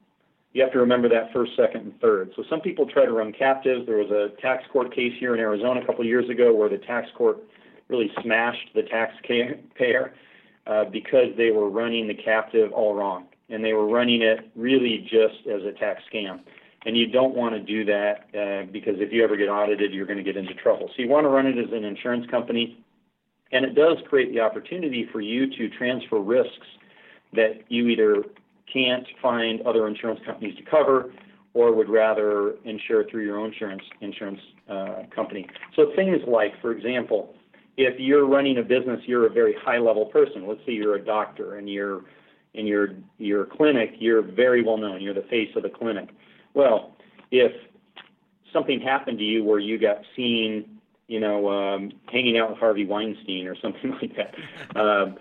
you 0.53 0.63
have 0.63 0.73
to 0.73 0.79
remember 0.79 1.09
that 1.09 1.33
first, 1.33 1.53
second, 1.57 1.81
and 1.83 2.01
third. 2.01 2.33
So 2.37 2.45
some 2.51 2.61
people 2.61 2.87
try 2.87 3.07
to 3.07 3.13
run 3.13 3.33
captives. 3.33 3.87
There 3.87 3.97
was 3.97 4.11
a 4.11 4.41
tax 4.41 4.65
court 4.71 4.95
case 4.95 5.13
here 5.19 5.35
in 5.35 5.41
Arizona 5.41 5.81
a 5.81 5.87
couple 5.87 6.03
of 6.03 6.07
years 6.07 6.29
ago 6.29 6.55
where 6.55 6.69
the 6.69 6.79
tax 6.79 7.09
court 7.17 7.39
really 7.89 8.11
smashed 8.23 8.69
the 8.75 8.83
taxpayer 8.83 10.13
uh, 10.67 10.85
because 10.85 11.29
they 11.37 11.51
were 11.51 11.71
running 11.71 12.07
the 12.07 12.15
captive 12.15 12.71
all 12.73 12.95
wrong. 12.95 13.27
And 13.49 13.65
they 13.65 13.73
were 13.73 13.87
running 13.87 14.23
it 14.23 14.51
really 14.55 14.99
just 14.99 15.47
as 15.47 15.63
a 15.65 15.73
tax 15.73 16.03
scam. 16.13 16.41
And 16.85 16.97
you 16.97 17.07
don't 17.07 17.35
want 17.35 17.55
to 17.55 17.61
do 17.61 17.85
that 17.85 18.27
uh, 18.35 18.71
because 18.71 18.95
if 18.99 19.13
you 19.13 19.25
ever 19.25 19.37
get 19.37 19.49
audited, 19.49 19.93
you're 19.93 20.07
going 20.07 20.19
to 20.19 20.25
get 20.25 20.37
into 20.37 20.55
trouble. 20.55 20.89
So 20.89 21.03
you 21.03 21.09
want 21.09 21.25
to 21.25 21.29
run 21.29 21.47
it 21.47 21.57
as 21.59 21.73
an 21.73 21.85
insurance 21.85 22.29
company. 22.31 22.83
And 23.53 23.65
it 23.65 23.75
does 23.75 23.99
create 24.09 24.33
the 24.33 24.41
opportunity 24.41 25.09
for 25.13 25.21
you 25.21 25.47
to 25.57 25.69
transfer 25.71 26.19
risks 26.19 26.67
that 27.35 27.63
you 27.69 27.89
either 27.89 28.25
can't 28.73 29.07
find 29.21 29.61
other 29.63 29.87
insurance 29.87 30.21
companies 30.25 30.57
to 30.57 30.63
cover 30.65 31.13
or 31.55 31.75
would 31.75 31.89
rather 31.89 32.55
insure 32.65 33.09
through 33.11 33.25
your 33.25 33.39
own 33.39 33.53
insurance 33.53 33.83
insurance 34.01 34.41
uh, 34.69 35.03
company. 35.15 35.47
So 35.77 35.93
things 35.95 36.23
like, 36.27 36.59
for 36.63 36.73
example, 36.73 37.35
if 37.77 37.99
you're 37.99 38.27
running 38.27 38.59
a 38.59 38.63
business, 38.63 39.01
you're 39.07 39.27
a 39.27 39.31
very 39.31 39.55
high 39.63 39.79
level 39.79 40.07
person. 40.07 40.47
Let's 40.47 40.61
say 40.67 40.73
you're 40.73 40.95
a 40.95 41.05
doctor 41.05 41.57
and 41.57 41.69
you're 41.69 42.03
in 42.55 42.67
your 42.67 42.89
your 43.19 43.47
clinic, 43.47 43.95
you're 43.99 44.23
very 44.23 44.63
well 44.63 44.77
known. 44.77 45.01
You're 45.01 45.15
the 45.15 45.23
face 45.23 45.51
of 45.57 45.63
the 45.63 45.71
clinic. 45.71 46.11
Well, 46.55 46.97
if 47.31 47.53
something 48.53 48.81
happened 48.81 49.19
to 49.19 49.25
you 49.25 49.43
where 49.45 49.59
you 49.59 49.79
got 49.79 49.99
seen, 50.15 50.72
you 51.13 51.21
know, 51.21 51.51
um, 51.51 51.93
hanging 52.11 52.39
out 52.39 52.49
with 52.49 52.59
Harvey 52.59 52.87
Weinstein 52.87 53.47
or 53.47 53.55
something 53.63 53.91
like 54.01 54.17
that. 54.17 54.35
Uh, 54.75 55.15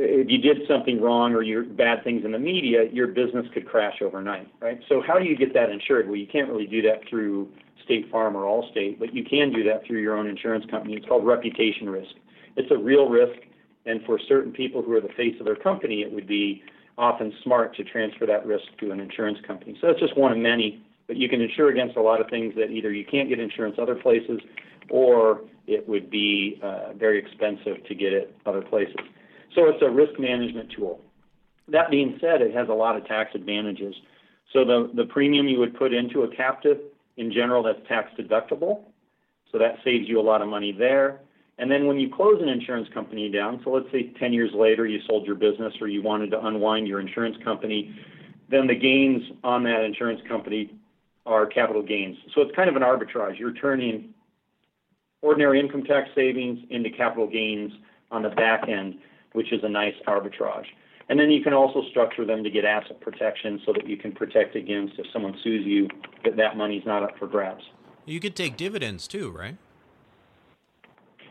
if 0.00 0.28
you 0.28 0.38
did 0.38 0.66
something 0.68 1.00
wrong 1.00 1.32
or 1.32 1.42
your 1.42 1.64
bad 1.64 2.02
things 2.04 2.24
in 2.24 2.32
the 2.32 2.38
media, 2.38 2.84
your 2.92 3.06
business 3.06 3.46
could 3.54 3.66
crash 3.66 4.02
overnight, 4.02 4.48
right? 4.60 4.80
So 4.88 5.02
how 5.04 5.18
do 5.18 5.24
you 5.24 5.36
get 5.36 5.54
that 5.54 5.70
insured? 5.70 6.06
Well, 6.06 6.16
you 6.16 6.26
can't 6.26 6.48
really 6.48 6.66
do 6.66 6.82
that 6.82 7.08
through 7.08 7.48
State 7.84 8.10
Farm 8.10 8.36
or 8.36 8.42
Allstate, 8.42 8.98
but 8.98 9.14
you 9.14 9.24
can 9.24 9.52
do 9.52 9.64
that 9.64 9.86
through 9.86 10.00
your 10.00 10.16
own 10.16 10.26
insurance 10.26 10.64
company. 10.70 10.94
It's 10.94 11.06
called 11.06 11.26
reputation 11.26 11.88
risk. 11.88 12.14
It's 12.56 12.70
a 12.70 12.76
real 12.76 13.08
risk, 13.08 13.40
and 13.86 14.00
for 14.04 14.20
certain 14.28 14.52
people 14.52 14.82
who 14.82 14.92
are 14.92 15.00
the 15.00 15.12
face 15.16 15.34
of 15.38 15.46
their 15.46 15.56
company, 15.56 16.02
it 16.02 16.12
would 16.12 16.26
be 16.26 16.62
often 16.96 17.32
smart 17.42 17.74
to 17.76 17.84
transfer 17.84 18.26
that 18.26 18.44
risk 18.44 18.64
to 18.80 18.90
an 18.90 19.00
insurance 19.00 19.38
company. 19.46 19.76
So 19.80 19.88
that's 19.88 20.00
just 20.00 20.16
one 20.16 20.32
of 20.32 20.38
many, 20.38 20.84
but 21.06 21.16
you 21.16 21.28
can 21.28 21.40
insure 21.40 21.70
against 21.70 21.96
a 21.96 22.02
lot 22.02 22.20
of 22.20 22.28
things 22.28 22.54
that 22.56 22.70
either 22.70 22.92
you 22.92 23.04
can't 23.04 23.28
get 23.28 23.40
insurance 23.40 23.76
other 23.80 23.94
places 23.94 24.40
or 24.90 25.42
it 25.66 25.88
would 25.88 26.10
be 26.10 26.58
uh, 26.62 26.92
very 26.94 27.18
expensive 27.18 27.84
to 27.86 27.94
get 27.94 28.12
it 28.12 28.34
other 28.46 28.62
places. 28.62 28.96
So 29.54 29.66
it's 29.68 29.82
a 29.82 29.90
risk 29.90 30.18
management 30.18 30.72
tool. 30.76 31.00
That 31.68 31.90
being 31.90 32.18
said, 32.20 32.40
it 32.40 32.54
has 32.54 32.68
a 32.68 32.74
lot 32.74 32.96
of 32.96 33.06
tax 33.06 33.30
advantages. 33.34 33.94
So 34.52 34.64
the, 34.64 34.90
the 34.94 35.04
premium 35.04 35.46
you 35.46 35.58
would 35.58 35.76
put 35.76 35.92
into 35.92 36.22
a 36.22 36.34
captive, 36.34 36.78
in 37.16 37.32
general, 37.32 37.62
that's 37.62 37.86
tax 37.86 38.10
deductible. 38.18 38.84
So 39.52 39.58
that 39.58 39.76
saves 39.84 40.08
you 40.08 40.20
a 40.20 40.22
lot 40.22 40.40
of 40.40 40.48
money 40.48 40.72
there. 40.72 41.20
And 41.58 41.70
then 41.70 41.86
when 41.86 41.98
you 41.98 42.08
close 42.14 42.40
an 42.40 42.48
insurance 42.48 42.88
company 42.94 43.28
down, 43.30 43.60
so 43.64 43.70
let's 43.70 43.90
say 43.90 44.12
10 44.18 44.32
years 44.32 44.50
later 44.54 44.86
you 44.86 45.00
sold 45.06 45.26
your 45.26 45.34
business 45.34 45.74
or 45.80 45.88
you 45.88 46.02
wanted 46.02 46.30
to 46.30 46.46
unwind 46.46 46.86
your 46.86 47.00
insurance 47.00 47.36
company, 47.42 47.94
then 48.48 48.66
the 48.66 48.74
gains 48.74 49.22
on 49.42 49.64
that 49.64 49.82
insurance 49.84 50.20
company 50.28 50.70
are 51.26 51.46
capital 51.46 51.82
gains. 51.82 52.16
So 52.34 52.42
it's 52.42 52.54
kind 52.54 52.70
of 52.70 52.76
an 52.76 52.82
arbitrage. 52.82 53.38
You're 53.38 53.54
turning 53.54 54.14
ordinary 55.22 55.60
income 55.60 55.84
tax 55.84 56.08
savings 56.14 56.58
into 56.70 56.90
capital 56.90 57.26
gains 57.26 57.72
on 58.10 58.22
the 58.22 58.30
back 58.30 58.68
end, 58.68 58.98
which 59.32 59.52
is 59.52 59.60
a 59.62 59.68
nice 59.68 59.94
arbitrage. 60.06 60.66
And 61.08 61.18
then 61.18 61.30
you 61.30 61.42
can 61.42 61.54
also 61.54 61.82
structure 61.90 62.24
them 62.24 62.44
to 62.44 62.50
get 62.50 62.64
asset 62.64 63.00
protection 63.00 63.60
so 63.64 63.72
that 63.72 63.88
you 63.88 63.96
can 63.96 64.12
protect 64.12 64.56
against 64.56 64.98
if 64.98 65.06
someone 65.12 65.34
sues 65.42 65.64
you 65.64 65.88
that 66.24 66.36
that 66.36 66.56
money's 66.56 66.84
not 66.84 67.02
up 67.02 67.18
for 67.18 67.26
grabs. 67.26 67.64
You 68.04 68.20
could 68.20 68.36
take 68.36 68.56
dividends 68.56 69.06
too, 69.06 69.30
right? 69.30 69.56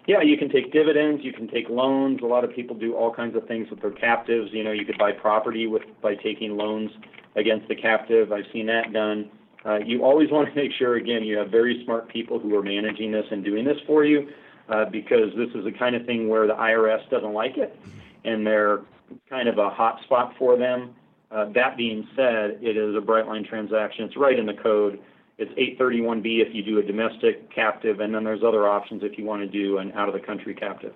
Yeah, 0.08 0.22
you 0.22 0.38
can 0.38 0.50
take 0.50 0.72
dividends, 0.72 1.24
you 1.24 1.34
can 1.34 1.50
take 1.50 1.70
loans. 1.70 2.22
A 2.24 2.26
lot 2.26 2.44
of 2.44 2.54
people 2.54 2.76
do 2.78 2.96
all 2.96 3.14
kinds 3.14 3.36
of 3.36 3.46
things 3.46 3.70
with 3.70 3.82
their 3.82 3.92
captives. 3.92 4.50
You 4.54 4.64
know, 4.64 4.72
you 4.72 4.86
could 4.86 4.98
buy 4.98 5.12
property 5.12 5.68
with 5.68 5.84
by 6.02 6.16
taking 6.16 6.56
loans 6.56 6.92
against 7.36 7.68
the 7.68 7.76
captive. 7.76 8.32
I've 8.32 8.46
seen 8.54 8.68
that 8.68 8.94
done. 8.94 9.30
Uh, 9.68 9.80
you 9.80 10.04
always 10.04 10.32
want 10.32 10.48
to 10.48 10.56
make 10.56 10.72
sure, 10.78 10.96
again, 10.96 11.24
you 11.24 11.38
have 11.38 11.50
very 11.50 11.84
smart 11.84 12.08
people 12.08 12.40
who 12.40 12.56
are 12.56 12.64
managing 12.64 13.12
this 13.12 13.26
and 13.32 13.44
doing 13.44 13.66
this 13.66 13.78
for 13.86 14.06
you, 14.06 14.30
uh, 14.70 14.86
because 14.86 15.32
this 15.36 15.50
is 15.56 15.64
the 15.64 15.72
kind 15.72 15.96
of 15.96 16.06
thing 16.06 16.30
where 16.30 16.48
the 16.48 16.54
IRS 16.54 17.08
doesn't 17.10 17.34
like 17.34 17.58
it, 17.58 17.78
and 18.24 18.46
they're 18.46 18.82
kind 19.30 19.48
of 19.48 19.58
a 19.58 19.70
hot 19.70 20.02
spot 20.04 20.34
for 20.38 20.58
them. 20.58 20.96
Uh, 21.30 21.46
that 21.54 21.76
being 21.76 22.08
said, 22.16 22.60
it 22.62 22.78
is 22.78 22.96
a 22.96 23.02
bright 23.02 23.28
line 23.28 23.44
transaction. 23.44 24.06
It's 24.06 24.16
right 24.16 24.38
in 24.38 24.46
the 24.46 24.54
code. 24.54 25.00
It's 25.38 25.52
831B 25.80 26.42
if 26.48 26.56
you 26.56 26.64
do 26.64 26.80
a 26.80 26.84
domestic 26.84 27.54
captive, 27.54 28.00
and 28.00 28.14
then 28.14 28.24
there's 28.24 28.44
other 28.44 28.68
options 28.68 29.04
if 29.04 29.18
you 29.18 29.26
want 29.26 29.42
to 29.44 29.48
do 29.48 29.78
an 29.78 29.92
out 29.92 30.08
of 30.08 30.14
the 30.14 30.20
country 30.20 30.56
captive. 30.56 30.94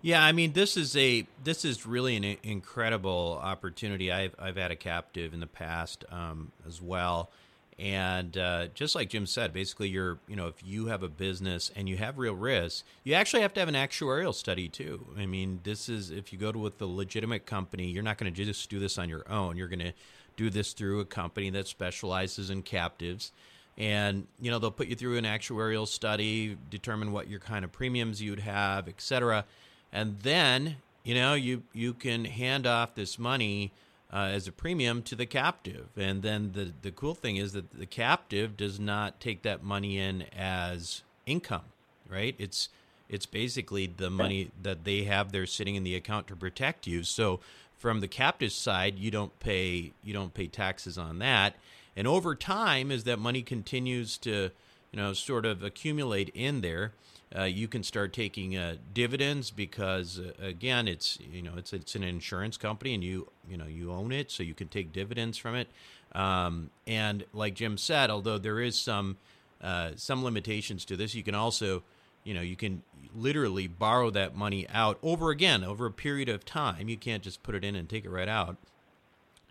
Yeah, 0.00 0.22
I 0.22 0.32
mean 0.32 0.52
this 0.52 0.76
is 0.76 0.96
a 0.96 1.26
this 1.42 1.64
is 1.64 1.84
really 1.84 2.14
an 2.16 2.36
incredible 2.42 3.40
opportunity. 3.42 4.12
I've 4.12 4.34
I've 4.38 4.56
had 4.56 4.70
a 4.70 4.76
captive 4.76 5.34
in 5.34 5.40
the 5.40 5.46
past 5.46 6.04
um, 6.10 6.52
as 6.66 6.80
well, 6.80 7.30
and 7.78 8.36
uh, 8.36 8.66
just 8.74 8.94
like 8.94 9.08
Jim 9.08 9.24
said, 9.24 9.52
basically, 9.52 9.88
you're 9.88 10.18
you 10.26 10.36
know 10.36 10.48
if 10.48 10.64
you 10.64 10.86
have 10.86 11.02
a 11.02 11.08
business 11.08 11.70
and 11.76 11.88
you 11.88 11.96
have 11.96 12.18
real 12.18 12.34
risk, 12.34 12.84
you 13.04 13.14
actually 13.14 13.42
have 13.42 13.54
to 13.54 13.60
have 13.60 13.68
an 13.68 13.74
actuarial 13.74 14.34
study 14.34 14.68
too. 14.68 15.06
I 15.16 15.26
mean, 15.26 15.60
this 15.62 15.88
is 15.88 16.10
if 16.10 16.32
you 16.32 16.38
go 16.38 16.50
to 16.50 16.58
with 16.58 16.80
a 16.82 16.86
legitimate 16.86 17.46
company, 17.46 17.86
you're 17.86 18.02
not 18.02 18.18
going 18.18 18.32
to 18.32 18.44
just 18.44 18.68
do 18.68 18.78
this 18.78 18.98
on 18.98 19.08
your 19.08 19.30
own. 19.30 19.56
You're 19.56 19.68
going 19.68 19.78
to 19.78 19.92
do 20.36 20.50
this 20.50 20.72
through 20.72 21.00
a 21.00 21.04
company 21.04 21.50
that 21.50 21.66
specializes 21.66 22.50
in 22.50 22.62
captives 22.62 23.32
and 23.78 24.26
you 24.40 24.50
know 24.50 24.58
they'll 24.58 24.70
put 24.70 24.88
you 24.88 24.96
through 24.96 25.16
an 25.16 25.24
actuarial 25.24 25.86
study 25.86 26.56
determine 26.68 27.12
what 27.12 27.28
your 27.28 27.38
kind 27.38 27.64
of 27.64 27.72
premiums 27.72 28.20
you'd 28.20 28.40
have 28.40 28.88
et 28.88 29.00
cetera 29.00 29.44
and 29.92 30.18
then 30.20 30.76
you 31.04 31.14
know 31.14 31.34
you 31.34 31.62
you 31.72 31.94
can 31.94 32.24
hand 32.24 32.66
off 32.66 32.94
this 32.94 33.18
money 33.18 33.72
uh, 34.12 34.30
as 34.32 34.46
a 34.48 34.52
premium 34.52 35.02
to 35.02 35.14
the 35.14 35.26
captive. 35.26 35.88
And 35.96 36.22
then 36.22 36.52
the 36.52 36.72
the 36.82 36.90
cool 36.90 37.14
thing 37.14 37.36
is 37.36 37.52
that 37.52 37.70
the 37.70 37.86
captive 37.86 38.56
does 38.56 38.78
not 38.80 39.20
take 39.20 39.42
that 39.42 39.62
money 39.62 39.98
in 39.98 40.24
as 40.36 41.02
income 41.26 41.64
right? 42.08 42.34
It's 42.38 42.68
it's 43.08 43.26
basically 43.26 43.86
the 43.86 44.10
money 44.10 44.50
that 44.62 44.84
they 44.84 45.04
have 45.04 45.32
there 45.32 45.46
sitting 45.46 45.76
in 45.76 45.84
the 45.84 45.94
account 45.94 46.26
to 46.26 46.36
protect 46.36 46.86
you. 46.86 47.04
So 47.04 47.40
from 47.78 48.00
the 48.00 48.08
captive 48.08 48.52
side 48.52 48.98
you 48.98 49.10
don't 49.10 49.38
pay 49.40 49.92
you 50.02 50.12
don't 50.12 50.34
pay 50.34 50.46
taxes 50.46 50.98
on 50.98 51.18
that. 51.20 51.54
And 51.96 52.06
over 52.06 52.34
time, 52.36 52.92
as 52.92 53.04
that 53.04 53.18
money 53.18 53.42
continues 53.42 54.18
to, 54.18 54.50
you 54.92 54.98
know, 54.98 55.12
sort 55.12 55.44
of 55.44 55.62
accumulate 55.62 56.30
in 56.34 56.60
there, 56.60 56.92
uh, 57.36 57.42
you 57.42 57.68
can 57.68 57.82
start 57.82 58.12
taking 58.12 58.56
uh, 58.56 58.76
dividends 58.94 59.50
because, 59.50 60.18
uh, 60.18 60.32
again, 60.42 60.88
it's 60.88 61.18
you 61.30 61.42
know 61.42 61.52
it's 61.56 61.72
it's 61.72 61.94
an 61.94 62.02
insurance 62.02 62.56
company 62.56 62.94
and 62.94 63.04
you 63.04 63.28
you 63.48 63.56
know 63.56 63.66
you 63.66 63.92
own 63.92 64.12
it, 64.12 64.30
so 64.30 64.42
you 64.42 64.54
can 64.54 64.68
take 64.68 64.92
dividends 64.92 65.36
from 65.36 65.54
it. 65.54 65.68
Um, 66.14 66.70
and 66.86 67.24
like 67.34 67.54
Jim 67.54 67.76
said, 67.76 68.08
although 68.08 68.38
there 68.38 68.60
is 68.60 68.80
some 68.80 69.18
uh, 69.60 69.90
some 69.96 70.24
limitations 70.24 70.86
to 70.86 70.96
this, 70.96 71.14
you 71.14 71.22
can 71.22 71.34
also 71.34 71.82
you 72.24 72.32
know 72.32 72.40
you 72.40 72.56
can 72.56 72.82
literally 73.14 73.66
borrow 73.66 74.10
that 74.10 74.34
money 74.34 74.66
out 74.72 74.98
over 75.02 75.30
again 75.30 75.62
over 75.62 75.84
a 75.84 75.92
period 75.92 76.30
of 76.30 76.46
time. 76.46 76.88
You 76.88 76.96
can't 76.96 77.22
just 77.22 77.42
put 77.42 77.54
it 77.54 77.62
in 77.62 77.76
and 77.76 77.90
take 77.90 78.06
it 78.06 78.10
right 78.10 78.28
out, 78.28 78.56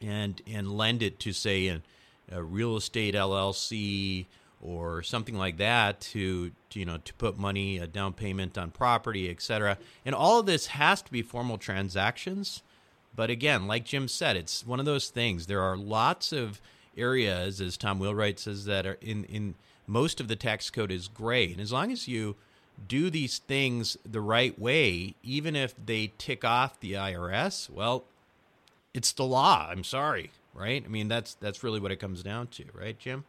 and 0.01 0.41
and 0.47 0.71
lend 0.75 1.03
it 1.03 1.19
to 1.19 1.31
say 1.31 1.79
a 2.31 2.43
real 2.43 2.75
estate 2.75 3.13
LLC 3.13 4.25
or 4.67 5.01
something 5.01 5.37
like 5.37 5.57
that 5.57 6.01
to, 6.01 6.51
to, 6.69 6.79
you 6.79 6.85
know 6.85 6.97
to 6.97 7.13
put 7.13 7.37
money 7.37 7.77
a 7.77 7.87
down 7.87 8.13
payment 8.13 8.57
on 8.57 8.69
property 8.69 9.29
etc 9.29 9.77
and 10.05 10.13
all 10.13 10.39
of 10.39 10.45
this 10.45 10.67
has 10.67 11.01
to 11.01 11.11
be 11.11 11.21
formal 11.21 11.57
transactions. 11.57 12.61
But 13.15 13.29
again 13.29 13.67
like 13.67 13.85
jim 13.85 14.07
said 14.07 14.35
it's 14.35 14.65
one 14.65 14.79
of 14.79 14.85
those 14.85 15.09
things. 15.09 15.47
There 15.47 15.61
are 15.61 15.77
lots 15.77 16.31
of 16.31 16.61
areas 16.97 17.61
as 17.61 17.77
tom 17.77 17.99
wheelwright 17.99 18.39
says 18.39 18.65
that 18.65 18.85
are 18.85 18.97
in 19.01 19.23
in 19.25 19.55
most 19.87 20.19
of 20.19 20.27
the 20.27 20.35
tax 20.35 20.69
code 20.69 20.91
is 20.91 21.07
gray. 21.07 21.51
And 21.51 21.61
as 21.61 21.71
long 21.71 21.91
as 21.91 22.07
you 22.07 22.35
do 22.87 23.09
these 23.09 23.39
things 23.39 23.97
the 24.05 24.21
right 24.21 24.57
way 24.59 25.15
even 25.23 25.55
if 25.55 25.73
they 25.83 26.11
tick 26.17 26.45
off 26.45 26.79
the 26.79 26.93
irs 26.93 27.69
well 27.69 28.03
it's 28.93 29.11
the 29.11 29.23
law. 29.23 29.67
I'm 29.71 29.83
sorry 29.83 30.31
right? 30.57 30.83
I 30.83 30.89
mean, 30.89 31.07
that's 31.07 31.35
that's 31.35 31.63
really 31.63 31.79
what 31.79 31.91
it 31.91 31.97
comes 31.97 32.23
down 32.23 32.47
to, 32.47 32.65
right, 32.73 32.97
Jim? 32.97 33.23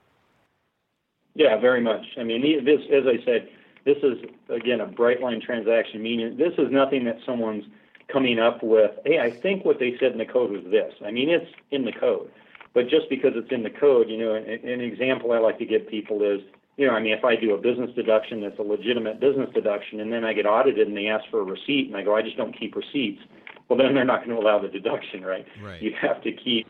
Yeah, 1.39 1.57
very 1.57 1.81
much. 1.81 2.05
I 2.19 2.25
mean, 2.25 2.43
this, 2.65 2.81
as 2.93 3.05
I 3.07 3.25
said, 3.25 3.49
this 3.85 3.97
is 4.03 4.19
again 4.49 4.81
a 4.81 4.87
bright 4.87 5.23
line 5.23 5.41
transaction. 5.41 6.03
Meaning, 6.03 6.37
this 6.37 6.53
is 6.59 6.67
nothing 6.73 7.05
that 7.05 7.19
someone's 7.25 7.65
coming 8.13 8.41
up 8.41 8.61
with. 8.61 8.91
Hey, 9.07 9.21
I 9.21 9.31
think 9.31 9.65
what 9.65 9.79
they 9.79 9.97
said 10.01 10.11
in 10.13 10.19
the 10.19 10.27
code 10.27 10.51
was 10.51 10.65
this. 10.69 10.93
I 11.07 11.13
mean, 11.13 11.31
it's 11.31 11.47
in 11.71 11.85
the 11.85 11.93
code, 11.93 12.29
but 12.75 12.89
just 12.89 13.09
because 13.09 13.33
it's 13.37 13.53
in 13.53 13.63
the 13.63 13.71
code, 13.71 14.09
you 14.11 14.19
know, 14.19 14.35
an, 14.35 14.45
an 14.47 14.81
example 14.81 15.31
I 15.31 15.39
like 15.39 15.59
to 15.59 15.65
give 15.65 15.87
people 15.87 16.23
is, 16.23 16.41
you 16.77 16.89
know, 16.89 16.95
I 16.95 17.01
mean, 17.01 17.13
if 17.13 17.25
I 17.25 17.37
do 17.37 17.55
a 17.55 17.59
business 17.59 17.91
deduction 17.95 18.41
that's 18.41 18.59
a 18.59 18.63
legitimate 18.63 19.21
business 19.21 19.49
deduction, 19.55 20.01
and 20.01 20.13
then 20.13 20.25
I 20.25 20.33
get 20.33 20.45
audited 20.45 20.89
and 20.89 20.97
they 20.97 21.07
ask 21.07 21.25
for 21.31 21.41
a 21.41 21.45
receipt, 21.45 21.87
and 21.87 21.97
I 21.97 22.03
go, 22.03 22.17
I 22.17 22.23
just 22.23 22.37
don't 22.37 22.59
keep 22.59 22.75
receipts. 22.75 23.23
Well, 23.69 23.79
then 23.79 23.95
they're 23.95 24.05
not 24.05 24.25
going 24.25 24.35
to 24.35 24.43
allow 24.43 24.59
the 24.59 24.69
deduction, 24.69 25.23
right? 25.23 25.47
Right. 25.63 25.81
You 25.81 25.93
have 26.01 26.21
to 26.23 26.33
keep 26.33 26.67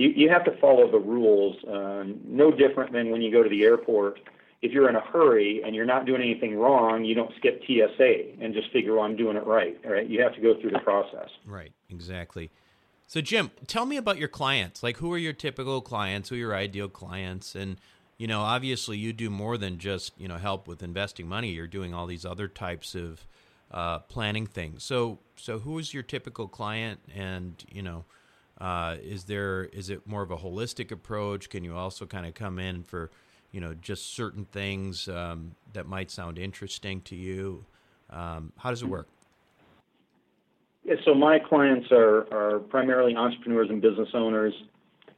you, 0.00 0.08
you 0.16 0.30
have 0.30 0.44
to 0.44 0.56
follow 0.60 0.90
the 0.90 0.98
rules. 0.98 1.56
Um, 1.68 2.20
no 2.24 2.50
different 2.50 2.92
than 2.92 3.10
when 3.10 3.20
you 3.20 3.30
go 3.30 3.42
to 3.42 3.48
the 3.50 3.64
airport. 3.64 4.18
If 4.62 4.72
you're 4.72 4.88
in 4.88 4.96
a 4.96 5.00
hurry 5.00 5.62
and 5.62 5.74
you're 5.74 5.84
not 5.84 6.06
doing 6.06 6.22
anything 6.22 6.56
wrong, 6.56 7.04
you 7.04 7.14
don't 7.14 7.30
skip 7.36 7.62
TSA 7.66 8.42
and 8.42 8.54
just 8.54 8.70
figure, 8.72 8.94
well, 8.94 9.04
I'm 9.04 9.16
doing 9.16 9.36
it 9.36 9.46
right. 9.46 9.78
Right? 9.84 10.08
You 10.08 10.22
have 10.22 10.34
to 10.34 10.40
go 10.40 10.58
through 10.58 10.70
the 10.70 10.78
process. 10.78 11.28
Right. 11.46 11.72
Exactly. 11.90 12.50
So, 13.06 13.20
Jim, 13.20 13.50
tell 13.66 13.84
me 13.84 13.96
about 13.96 14.18
your 14.18 14.28
clients. 14.28 14.82
Like, 14.82 14.98
who 14.98 15.12
are 15.12 15.18
your 15.18 15.32
typical 15.32 15.80
clients? 15.82 16.28
Who 16.30 16.36
are 16.36 16.38
your 16.38 16.54
ideal 16.54 16.88
clients? 16.88 17.54
And 17.54 17.76
you 18.16 18.26
know, 18.26 18.40
obviously, 18.40 18.98
you 18.98 19.12
do 19.12 19.30
more 19.30 19.58
than 19.58 19.78
just 19.78 20.12
you 20.18 20.28
know 20.28 20.36
help 20.36 20.68
with 20.68 20.82
investing 20.82 21.26
money. 21.26 21.50
You're 21.50 21.66
doing 21.66 21.92
all 21.92 22.06
these 22.06 22.24
other 22.24 22.48
types 22.48 22.94
of 22.94 23.26
uh, 23.70 24.00
planning 24.00 24.46
things. 24.46 24.84
So, 24.84 25.18
so 25.36 25.58
who 25.58 25.78
is 25.78 25.92
your 25.92 26.02
typical 26.02 26.46
client? 26.46 27.00
And 27.14 27.64
you 27.72 27.82
know, 27.82 28.04
uh, 28.60 28.96
is 29.02 29.24
there 29.24 29.64
is 29.64 29.88
it 29.88 30.06
more 30.06 30.22
of 30.22 30.30
a 30.30 30.36
holistic 30.36 30.90
approach? 30.90 31.48
Can 31.48 31.64
you 31.64 31.74
also 31.74 32.04
kind 32.06 32.26
of 32.26 32.34
come 32.34 32.58
in 32.58 32.82
for 32.82 33.10
you 33.52 33.60
know 33.60 33.74
just 33.74 34.14
certain 34.14 34.44
things 34.44 35.08
um, 35.08 35.52
that 35.72 35.86
might 35.86 36.10
sound 36.10 36.38
interesting 36.38 37.00
to 37.02 37.16
you? 37.16 37.64
Um, 38.10 38.52
how 38.58 38.70
does 38.70 38.82
it 38.82 38.88
work? 38.88 39.08
Yeah, 40.84 40.96
so 41.04 41.14
my 41.14 41.38
clients 41.38 41.90
are 41.90 42.26
are 42.32 42.58
primarily 42.58 43.16
entrepreneurs 43.16 43.70
and 43.70 43.80
business 43.80 44.08
owners, 44.12 44.52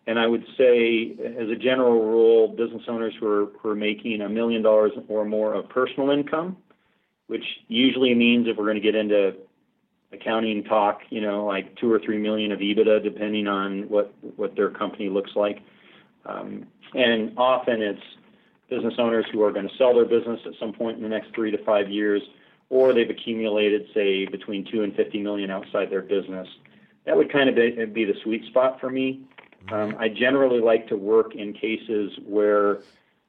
and 0.06 0.18
I 0.18 0.26
would 0.26 0.44
say, 0.56 1.16
as 1.36 1.48
a 1.48 1.56
general 1.56 2.00
rule, 2.00 2.48
business 2.48 2.82
owners 2.86 3.14
who 3.18 3.26
are 3.26 3.46
who 3.58 3.70
are 3.70 3.76
making 3.76 4.20
a 4.20 4.28
million 4.28 4.62
dollars 4.62 4.92
or 5.08 5.24
more 5.24 5.54
of 5.54 5.68
personal 5.68 6.10
income, 6.10 6.56
which 7.26 7.44
usually 7.66 8.14
means 8.14 8.46
if 8.46 8.56
we're 8.56 8.64
going 8.64 8.76
to 8.76 8.80
get 8.80 8.94
into 8.94 9.34
accounting 10.12 10.64
talk, 10.64 11.00
you 11.10 11.20
know, 11.20 11.46
like 11.46 11.76
two 11.76 11.90
or 11.90 11.98
three 11.98 12.18
million 12.18 12.52
of 12.52 12.60
EBITDA, 12.60 13.02
depending 13.02 13.46
on 13.46 13.88
what 13.88 14.14
what 14.36 14.54
their 14.56 14.70
company 14.70 15.08
looks 15.08 15.32
like. 15.34 15.60
Um, 16.26 16.66
and 16.94 17.32
often 17.36 17.82
it's 17.82 18.02
business 18.68 18.94
owners 18.98 19.26
who 19.32 19.42
are 19.42 19.52
going 19.52 19.68
to 19.68 19.76
sell 19.76 19.94
their 19.94 20.04
business 20.04 20.40
at 20.46 20.52
some 20.58 20.72
point 20.72 20.96
in 20.96 21.02
the 21.02 21.08
next 21.08 21.34
three 21.34 21.50
to 21.50 21.62
five 21.64 21.90
years, 21.90 22.22
or 22.70 22.92
they've 22.92 23.10
accumulated, 23.10 23.86
say, 23.92 24.24
between 24.26 24.64
two 24.70 24.82
and 24.82 24.94
50 24.94 25.20
million 25.20 25.50
outside 25.50 25.90
their 25.90 26.02
business. 26.02 26.48
That 27.04 27.16
would 27.16 27.30
kind 27.30 27.48
of 27.48 27.54
be, 27.54 27.84
be 27.86 28.04
the 28.04 28.14
sweet 28.22 28.44
spot 28.46 28.80
for 28.80 28.88
me. 28.88 29.22
Um, 29.70 29.94
I 29.98 30.08
generally 30.08 30.60
like 30.60 30.88
to 30.88 30.96
work 30.96 31.34
in 31.34 31.52
cases 31.52 32.12
where 32.26 32.78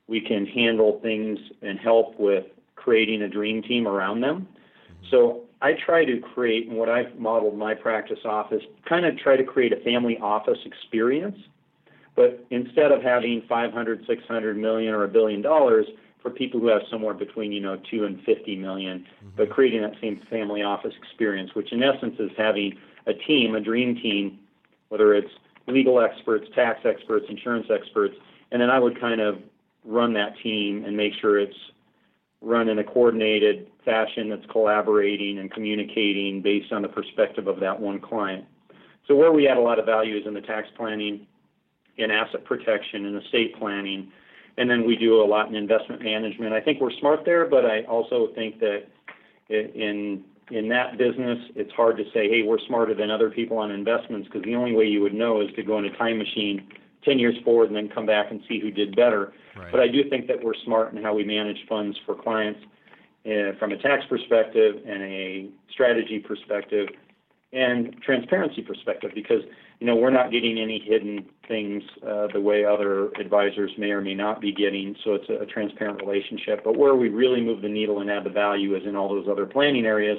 we 0.08 0.22
can 0.22 0.46
handle 0.46 1.00
things 1.02 1.40
and 1.62 1.80
help 1.80 2.20
with 2.20 2.46
creating 2.76 3.22
a 3.22 3.28
dream 3.28 3.62
team 3.62 3.88
around 3.88 4.22
them. 4.22 4.48
So 5.10 5.43
I 5.64 5.72
try 5.86 6.04
to 6.04 6.20
create, 6.20 6.68
and 6.68 6.78
what 6.78 6.90
I've 6.90 7.18
modeled 7.18 7.58
my 7.58 7.74
practice 7.74 8.20
office, 8.26 8.62
kind 8.88 9.06
of 9.06 9.18
try 9.18 9.38
to 9.38 9.46
create 9.46 9.72
a 9.72 9.78
family 9.78 10.18
office 10.22 10.60
experience. 10.66 11.38
But 12.18 12.46
instead 12.52 12.92
of 12.92 13.02
having 13.02 13.44
500, 13.48 14.04
600 14.06 14.58
million, 14.58 14.94
or 14.94 15.06
a 15.06 15.08
billion 15.08 15.42
dollars 15.42 15.86
for 16.22 16.30
people 16.30 16.60
who 16.60 16.68
have 16.68 16.82
somewhere 16.92 17.14
between 17.14 17.54
you 17.54 17.62
know 17.62 17.80
two 17.90 18.04
and 18.04 18.22
50 18.24 18.58
million, 18.58 19.00
mm-hmm. 19.00 19.30
but 19.38 19.50
creating 19.50 19.82
that 19.82 19.94
same 20.02 20.22
family 20.30 20.62
office 20.62 20.94
experience, 21.02 21.52
which 21.56 21.72
in 21.72 21.82
essence 21.82 22.16
is 22.20 22.30
having 22.38 22.74
a 23.08 23.14
team, 23.14 23.56
a 23.56 23.62
dream 23.62 23.96
team, 23.96 24.40
whether 24.90 25.14
it's 25.14 25.32
legal 25.68 26.02
experts, 26.02 26.46
tax 26.54 26.82
experts, 26.84 27.26
insurance 27.30 27.68
experts, 27.74 28.16
and 28.52 28.62
then 28.62 28.70
I 28.70 28.80
would 28.80 29.00
kind 29.00 29.22
of 29.22 29.40
run 29.86 30.14
that 30.14 30.34
team 30.44 30.84
and 30.86 30.96
make 30.96 31.14
sure 31.20 31.40
it's 31.40 31.56
run 32.44 32.68
in 32.68 32.80
a 32.80 32.84
coordinated 32.84 33.68
fashion 33.86 34.30
that's 34.30 34.46
collaborating 34.52 35.40
and 35.40 35.52
communicating 35.52 36.42
based 36.42 36.72
on 36.72 36.82
the 36.82 36.88
perspective 36.88 37.48
of 37.48 37.60
that 37.62 37.80
one 37.80 38.00
client. 38.00 38.46
So 39.08 39.16
where 39.16 39.32
we 39.32 39.48
add 39.48 39.58
a 39.58 39.62
lot 39.62 39.80
of 39.80 39.86
value 39.86 40.18
is 40.18 40.28
in 40.28 40.34
the 40.34 40.42
tax 40.42 40.68
planning, 40.78 41.26
in 41.98 42.12
asset 42.12 42.44
protection, 42.46 43.06
in 43.06 43.16
estate 43.18 43.56
planning, 43.58 44.12
and 44.58 44.70
then 44.70 44.86
we 44.86 44.96
do 44.96 45.22
a 45.22 45.26
lot 45.26 45.48
in 45.48 45.56
investment 45.56 46.04
management. 46.04 46.54
I 46.54 46.62
think 46.62 46.80
we're 46.80 46.92
smart 47.00 47.22
there, 47.26 47.46
but 47.48 47.66
I 47.66 47.84
also 47.84 48.30
think 48.36 48.60
that 48.60 48.84
in 49.50 50.24
in 50.52 50.68
that 50.70 50.98
business, 50.98 51.40
it's 51.56 51.72
hard 51.72 51.96
to 51.98 52.04
say, 52.14 52.30
hey, 52.30 52.44
we're 52.46 52.60
smarter 52.68 52.94
than 52.94 53.10
other 53.10 53.30
people 53.30 53.58
on 53.58 53.72
investments 53.72 54.28
because 54.28 54.44
the 54.44 54.56
only 54.56 54.74
way 54.74 54.86
you 54.86 55.02
would 55.02 55.14
know 55.14 55.42
is 55.42 55.48
to 55.56 55.64
go 55.64 55.80
in 55.80 55.86
a 55.86 55.98
time 55.98 56.18
machine 56.18 56.68
10 57.06 57.20
years 57.20 57.36
forward 57.44 57.68
and 57.68 57.76
then 57.76 57.90
come 57.90 58.06
back 58.06 58.32
and 58.32 58.42
see 58.48 58.60
who 58.60 58.72
did 58.72 58.96
better. 58.96 59.34
Right. 59.56 59.72
But 59.72 59.80
I 59.82 59.88
do 59.88 60.10
think 60.10 60.28
that 60.28 60.44
we're 60.44 60.56
smart 60.66 60.94
in 60.94 61.02
how 61.02 61.14
we 61.14 61.24
manage 61.24 61.66
funds 61.68 61.98
for 62.06 62.16
clients 62.16 62.60
uh, 63.26 63.58
from 63.60 63.72
a 63.72 63.78
tax 63.78 64.04
perspective 64.10 64.76
and 64.86 65.02
a 65.02 65.50
strategy 65.72 66.20
perspective 66.20 66.90
and 67.54 67.96
transparency 68.02 68.62
perspective 68.62 69.12
because 69.14 69.44
you 69.80 69.86
know 69.86 69.96
we're 69.96 70.10
not 70.10 70.32
getting 70.32 70.58
any 70.58 70.80
hidden 70.80 71.26
things 71.48 71.84
uh, 72.06 72.28
the 72.34 72.42
way 72.42 72.66
other 72.66 73.10
advisors 73.20 73.72
may 73.78 73.92
or 73.92 74.02
may 74.02 74.16
not 74.16 74.42
be 74.42 74.52
getting 74.52 74.96
so 75.04 75.14
it's 75.14 75.30
a, 75.30 75.44
a 75.44 75.46
transparent 75.46 76.02
relationship 76.02 76.64
but 76.64 76.78
where 76.78 76.96
we 76.96 77.10
really 77.10 77.42
move 77.42 77.62
the 77.62 77.70
needle 77.70 78.02
and 78.02 78.10
add 78.10 78.24
the 78.24 78.30
value 78.30 78.76
is 78.76 78.84
in 78.86 78.96
all 78.96 79.08
those 79.08 79.28
other 79.30 79.46
planning 79.46 79.86
areas 79.86 80.18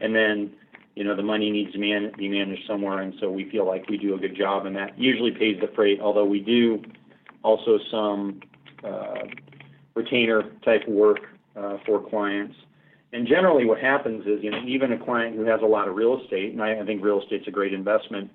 and 0.00 0.14
then 0.14 0.50
you 0.98 1.04
know 1.04 1.14
the 1.14 1.22
money 1.22 1.50
needs 1.50 1.72
to 1.72 1.78
man- 1.78 2.12
be 2.18 2.28
managed 2.28 2.62
somewhere 2.66 3.00
and 3.00 3.14
so 3.20 3.30
we 3.30 3.48
feel 3.50 3.66
like 3.66 3.88
we 3.88 3.96
do 3.96 4.14
a 4.14 4.18
good 4.18 4.36
job 4.36 4.66
and 4.66 4.74
that 4.76 4.98
usually 4.98 5.30
pays 5.30 5.56
the 5.60 5.68
freight 5.74 6.00
although 6.00 6.24
we 6.24 6.40
do 6.40 6.82
also 7.42 7.78
some 7.90 8.40
uh, 8.84 9.24
retainer 9.94 10.42
type 10.64 10.86
work 10.88 11.20
uh, 11.56 11.76
for 11.86 12.08
clients 12.08 12.54
and 13.12 13.26
generally, 13.26 13.64
what 13.64 13.80
happens 13.80 14.26
is, 14.26 14.42
you 14.42 14.50
know, 14.50 14.62
even 14.66 14.92
a 14.92 14.98
client 15.02 15.34
who 15.34 15.44
has 15.44 15.60
a 15.62 15.66
lot 15.66 15.88
of 15.88 15.96
real 15.96 16.20
estate, 16.20 16.52
and 16.52 16.62
I, 16.62 16.78
I 16.78 16.84
think 16.84 17.02
real 17.02 17.22
estate's 17.22 17.48
a 17.48 17.50
great 17.50 17.72
investment. 17.72 18.30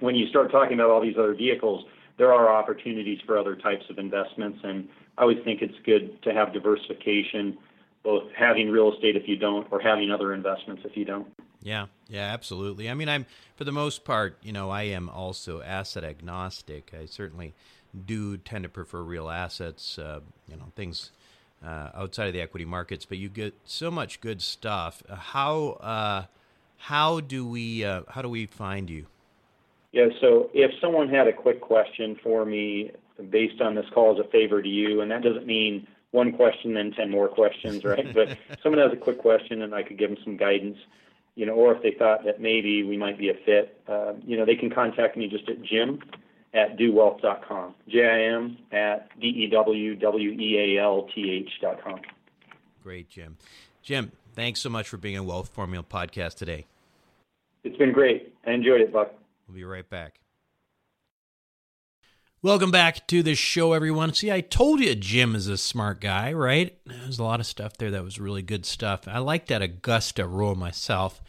When 0.00 0.14
you 0.14 0.26
start 0.28 0.50
talking 0.50 0.74
about 0.74 0.90
all 0.90 1.00
these 1.00 1.16
other 1.16 1.34
vehicles, 1.34 1.86
there 2.18 2.32
are 2.32 2.52
opportunities 2.52 3.20
for 3.24 3.38
other 3.38 3.56
types 3.56 3.84
of 3.88 3.98
investments, 3.98 4.58
and 4.64 4.88
I 5.16 5.22
always 5.22 5.38
think 5.44 5.62
it's 5.62 5.74
good 5.86 6.22
to 6.24 6.34
have 6.34 6.52
diversification, 6.52 7.56
both 8.02 8.24
having 8.36 8.70
real 8.70 8.92
estate 8.92 9.16
if 9.16 9.26
you 9.26 9.36
don't, 9.36 9.66
or 9.70 9.80
having 9.80 10.10
other 10.10 10.34
investments 10.34 10.82
if 10.84 10.94
you 10.94 11.06
don't. 11.06 11.26
Yeah, 11.62 11.86
yeah, 12.08 12.32
absolutely. 12.32 12.90
I 12.90 12.94
mean, 12.94 13.08
I'm 13.08 13.26
for 13.56 13.64
the 13.64 13.72
most 13.72 14.04
part, 14.04 14.36
you 14.42 14.52
know, 14.52 14.70
I 14.70 14.82
am 14.82 15.08
also 15.08 15.62
asset 15.62 16.04
agnostic. 16.04 16.92
I 16.98 17.06
certainly 17.06 17.54
do 18.06 18.36
tend 18.36 18.64
to 18.64 18.68
prefer 18.68 19.02
real 19.02 19.28
assets, 19.30 19.98
uh, 19.98 20.20
you 20.48 20.56
know, 20.56 20.72
things 20.74 21.10
uh, 21.64 21.90
outside 21.94 22.26
of 22.26 22.32
the 22.32 22.40
equity 22.40 22.64
markets, 22.64 23.04
but 23.04 23.18
you 23.18 23.28
get 23.28 23.54
so 23.64 23.90
much 23.90 24.20
good 24.20 24.42
stuff. 24.42 25.02
Uh, 25.08 25.16
how 25.16 25.68
uh, 25.80 26.24
how 26.78 27.20
do 27.20 27.46
we 27.46 27.84
uh, 27.84 28.02
how 28.08 28.22
do 28.22 28.28
we 28.28 28.46
find 28.46 28.90
you? 28.90 29.06
Yeah, 29.92 30.08
so 30.20 30.50
if 30.54 30.70
someone 30.80 31.08
had 31.08 31.28
a 31.28 31.32
quick 31.32 31.60
question 31.60 32.18
for 32.22 32.44
me 32.44 32.90
based 33.30 33.60
on 33.60 33.74
this 33.74 33.84
call 33.92 34.18
as 34.18 34.24
a 34.24 34.28
favor 34.30 34.62
to 34.62 34.68
you, 34.68 35.02
and 35.02 35.10
that 35.10 35.22
doesn't 35.22 35.46
mean 35.46 35.86
one 36.10 36.32
question 36.32 36.74
then 36.74 36.92
ten 36.92 37.10
more 37.10 37.28
questions, 37.28 37.84
right? 37.84 38.12
but 38.14 38.36
someone 38.62 38.80
has 38.80 38.92
a 38.92 39.00
quick 39.00 39.18
question 39.18 39.62
and 39.62 39.74
I 39.74 39.82
could 39.82 39.98
give 39.98 40.10
them 40.10 40.18
some 40.24 40.36
guidance, 40.36 40.78
you 41.34 41.46
know, 41.46 41.54
or 41.54 41.74
if 41.74 41.82
they 41.82 41.92
thought 41.98 42.24
that 42.24 42.40
maybe 42.40 42.82
we 42.82 42.96
might 42.96 43.18
be 43.18 43.28
a 43.30 43.34
fit, 43.44 43.80
uh, 43.88 44.12
you 44.24 44.36
know, 44.36 44.44
they 44.44 44.56
can 44.56 44.70
contact 44.70 45.16
me 45.16 45.28
just 45.28 45.48
at 45.48 45.62
Jim 45.62 46.00
at 46.54 46.76
dewwealth.com. 46.76 47.74
J-I-M 47.88 48.58
at 48.72 49.08
D-E-W-W-E-A-L-T-H.com. 49.18 52.00
Great, 52.82 53.08
Jim. 53.08 53.38
Jim, 53.82 54.12
thanks 54.34 54.60
so 54.60 54.68
much 54.68 54.86
for 54.88 54.98
being 54.98 55.18
on 55.18 55.26
Wealth 55.26 55.48
Formula 55.48 55.84
Podcast 55.84 56.36
today. 56.36 56.66
It's 57.64 57.76
been 57.76 57.92
great. 57.92 58.32
I 58.46 58.52
enjoyed 58.52 58.80
it, 58.80 58.92
Buck. 58.92 59.12
We'll 59.48 59.56
be 59.56 59.64
right 59.64 59.88
back. 59.88 60.21
Welcome 62.44 62.72
back 62.72 63.06
to 63.06 63.22
the 63.22 63.36
show, 63.36 63.72
everyone. 63.72 64.14
See, 64.14 64.32
I 64.32 64.40
told 64.40 64.80
you 64.80 64.96
Jim 64.96 65.36
is 65.36 65.46
a 65.46 65.56
smart 65.56 66.00
guy, 66.00 66.32
right? 66.32 66.76
There's 66.84 67.20
a 67.20 67.22
lot 67.22 67.38
of 67.38 67.46
stuff 67.46 67.76
there 67.76 67.92
that 67.92 68.02
was 68.02 68.18
really 68.18 68.42
good 68.42 68.66
stuff. 68.66 69.06
I 69.06 69.18
like 69.18 69.46
that 69.46 69.62
Augusta 69.62 70.26
rule 70.26 70.56
myself, 70.56 71.22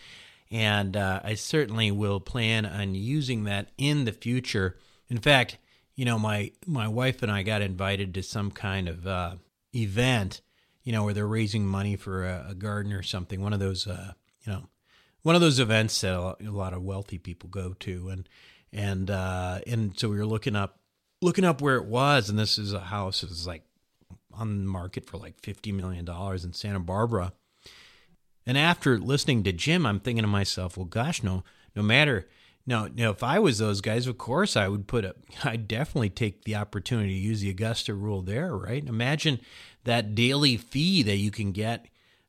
and 0.49 0.97
uh, 0.97 1.19
I 1.23 1.35
certainly 1.35 1.91
will 1.91 2.19
plan 2.19 2.65
on 2.65 2.95
using 2.95 3.43
that 3.43 3.69
in 3.77 4.05
the 4.05 4.11
future. 4.11 4.79
In 5.07 5.19
fact, 5.19 5.59
you 5.95 6.03
know, 6.03 6.17
my 6.17 6.51
my 6.65 6.87
wife 6.87 7.21
and 7.21 7.31
I 7.31 7.43
got 7.43 7.61
invited 7.61 8.15
to 8.15 8.23
some 8.23 8.49
kind 8.49 8.89
of 8.89 9.05
uh, 9.05 9.35
event, 9.75 10.41
you 10.83 10.91
know, 10.91 11.03
where 11.03 11.13
they're 11.13 11.27
raising 11.27 11.67
money 11.67 11.95
for 11.95 12.25
a, 12.25 12.47
a 12.49 12.55
garden 12.55 12.91
or 12.91 13.03
something. 13.03 13.39
One 13.39 13.53
of 13.53 13.59
those, 13.59 13.85
uh, 13.85 14.13
you 14.47 14.51
know, 14.51 14.63
one 15.21 15.35
of 15.35 15.41
those 15.41 15.59
events 15.59 16.01
that 16.01 16.15
a 16.17 16.35
lot 16.49 16.73
of 16.73 16.81
wealthy 16.81 17.19
people 17.19 17.49
go 17.49 17.75
to, 17.81 18.09
and 18.09 18.27
and 18.71 19.11
uh, 19.11 19.59
and 19.67 19.93
so 19.95 20.09
we 20.09 20.17
were 20.17 20.25
looking 20.25 20.55
up 20.55 20.79
looking 21.23 21.45
up 21.45 21.61
where 21.61 21.77
it 21.77 21.85
was, 21.85 22.29
and 22.29 22.37
this 22.37 22.57
is 22.57 22.73
a 22.73 22.79
house 22.79 23.21
that 23.21 23.29
was 23.29 23.47
like 23.47 23.63
on 24.33 24.65
the 24.65 24.69
market 24.69 25.05
for 25.05 25.17
like 25.17 25.39
fifty 25.41 25.71
million 25.71 26.05
dollars 26.05 26.45
in 26.45 26.53
Santa 26.53 26.79
Barbara. 26.79 27.33
And 28.45 28.57
after 28.57 28.99
listening 28.99 29.43
to 29.43 29.53
Jim, 29.53 29.85
I'm 29.85 30.01
thinking 30.01 30.23
to 30.23 30.27
myself, 30.27 30.75
well, 30.75 30.85
gosh, 30.85 31.23
no, 31.23 31.45
no 31.75 31.81
matter 31.81 32.27
now, 32.65 32.87
now, 32.93 33.09
if 33.09 33.23
I 33.23 33.39
was 33.39 33.57
those 33.57 33.81
guys, 33.81 34.07
of 34.07 34.17
course 34.17 34.55
I 34.55 34.67
would 34.67 34.87
put 34.87 35.03
a. 35.03 35.15
I'd 35.43 35.67
definitely 35.67 36.09
take 36.09 36.45
the 36.45 36.55
opportunity 36.55 37.09
to 37.09 37.19
use 37.19 37.41
the 37.41 37.49
Augusta 37.49 37.93
rule 37.93 38.21
there, 38.21 38.55
right? 38.55 38.83
Imagine 38.83 39.39
that 39.83 40.15
daily 40.15 40.55
fee 40.55 41.03
that 41.03 41.17
you 41.17 41.29
can 41.29 41.51
get, 41.51 41.87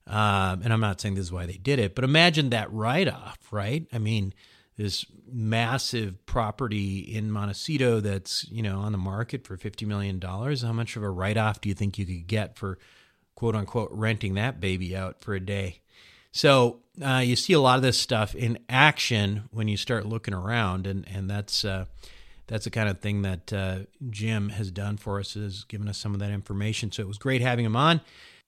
um, 0.09 0.63
and 0.63 0.73
I'm 0.73 0.81
not 0.81 1.01
saying 1.01 1.15
this 1.15 1.27
is 1.27 1.33
why 1.33 1.47
they 1.47 1.57
did 1.57 1.79
it, 1.79 1.95
but 1.95 2.03
imagine 2.03 2.51
that 2.51 2.73
write-off, 2.73 3.39
right? 3.53 3.87
I 3.93 3.99
mean, 3.99 4.35
this 4.77 5.07
massive 5.31 6.25
property 6.27 6.99
in 6.99 7.31
Montecito 7.31 8.01
that's 8.01 8.49
you 8.51 8.63
know 8.63 8.81
on 8.81 8.93
the 8.93 8.99
market 8.99 9.47
for 9.47 9.57
fifty 9.57 9.87
million 9.87 10.19
dollars. 10.19 10.63
How 10.63 10.73
much 10.73 10.97
of 10.97 11.03
a 11.03 11.11
write-off 11.11 11.61
do 11.61 11.69
you 11.69 11.75
think 11.75 11.99
you 11.99 12.07
could 12.07 12.27
get 12.27 12.57
for 12.57 12.79
quote 13.35 13.55
unquote 13.55 13.91
renting 13.93 14.35
that 14.35 14.61
baby 14.61 14.97
out 14.97 15.21
for 15.21 15.35
a 15.35 15.41
day? 15.41 15.81
So 16.33 16.81
uh, 17.01 17.23
you 17.25 17.37
see 17.37 17.53
a 17.53 17.61
lot 17.61 17.77
of 17.77 17.83
this 17.83 17.99
stuff 17.99 18.35
in 18.35 18.59
action 18.69 19.49
when 19.53 19.69
you 19.69 19.77
start 19.77 20.07
looking 20.07 20.35
around, 20.35 20.87
and 20.87 21.07
and 21.09 21.31
that's 21.31 21.65
uh, 21.65 21.85
that's 22.49 22.65
the 22.65 22.71
kind 22.71 22.89
of 22.89 23.01
thing 23.01 23.23
that 23.23 23.53
uh, 23.53 23.79
Jim 24.11 24.49
has 24.51 24.71
done 24.73 24.97
for 24.97 25.21
us, 25.21 25.37
is 25.37 25.65
given 25.65 25.89
us 25.89 25.97
some 25.97 26.13
of 26.13 26.21
that 26.21 26.31
information. 26.31 26.91
So 26.91 27.03
it 27.03 27.09
was 27.09 27.19
great 27.19 27.41
having 27.41 27.65
him 27.65 27.77
on. 27.77 28.01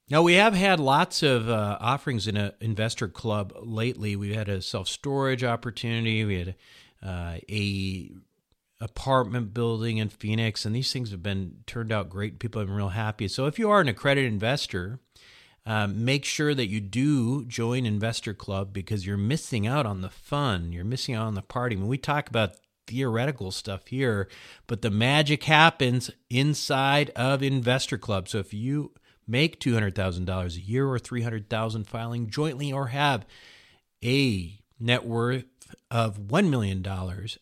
Now 0.08 0.22
we 0.22 0.34
have 0.34 0.54
had 0.54 0.78
lots 0.78 1.22
of 1.22 1.48
uh, 1.48 1.78
offerings 1.80 2.28
in 2.28 2.36
an 2.36 2.52
investor 2.60 3.08
club 3.08 3.52
lately. 3.60 4.14
We 4.14 4.34
had 4.34 4.48
a 4.48 4.62
self 4.62 4.88
storage 4.88 5.42
opportunity. 5.42 6.24
We 6.24 6.38
had 6.38 6.54
uh, 7.02 7.38
a 7.50 8.10
apartment 8.80 9.54
building 9.54 9.96
in 9.98 10.08
Phoenix, 10.10 10.64
and 10.64 10.74
these 10.76 10.92
things 10.92 11.10
have 11.10 11.22
been 11.22 11.58
turned 11.66 11.90
out 11.90 12.08
great. 12.08 12.38
People 12.38 12.60
have 12.60 12.68
been 12.68 12.76
real 12.76 12.90
happy. 12.90 13.26
So 13.26 13.46
if 13.46 13.58
you 13.58 13.70
are 13.70 13.80
an 13.80 13.88
accredited 13.88 14.32
investor 14.32 15.00
um, 15.66 16.04
make 16.04 16.24
sure 16.24 16.54
that 16.54 16.68
you 16.68 16.80
do 16.80 17.44
join 17.44 17.86
Investor 17.86 18.32
Club 18.32 18.72
because 18.72 19.04
you're 19.04 19.16
missing 19.16 19.66
out 19.66 19.84
on 19.84 20.00
the 20.00 20.08
fun. 20.08 20.72
You're 20.72 20.84
missing 20.84 21.16
out 21.16 21.26
on 21.26 21.34
the 21.34 21.42
party. 21.42 21.74
When 21.74 21.88
we 21.88 21.98
talk 21.98 22.28
about 22.28 22.54
theoretical 22.86 23.50
stuff 23.50 23.88
here, 23.88 24.28
but 24.68 24.82
the 24.82 24.90
magic 24.90 25.42
happens 25.42 26.08
inside 26.30 27.10
of 27.16 27.42
Investor 27.42 27.98
Club. 27.98 28.28
So 28.28 28.38
if 28.38 28.54
you 28.54 28.92
make 29.26 29.60
$200,000 29.60 30.56
a 30.56 30.60
year 30.60 30.88
or 30.88 30.98
300,000 30.98 31.86
filing 31.86 32.28
jointly 32.30 32.72
or 32.72 32.88
have 32.88 33.26
a 34.04 34.58
net 34.78 35.04
worth 35.04 35.44
of 35.90 36.18
$1 36.18 36.48
million 36.48 36.84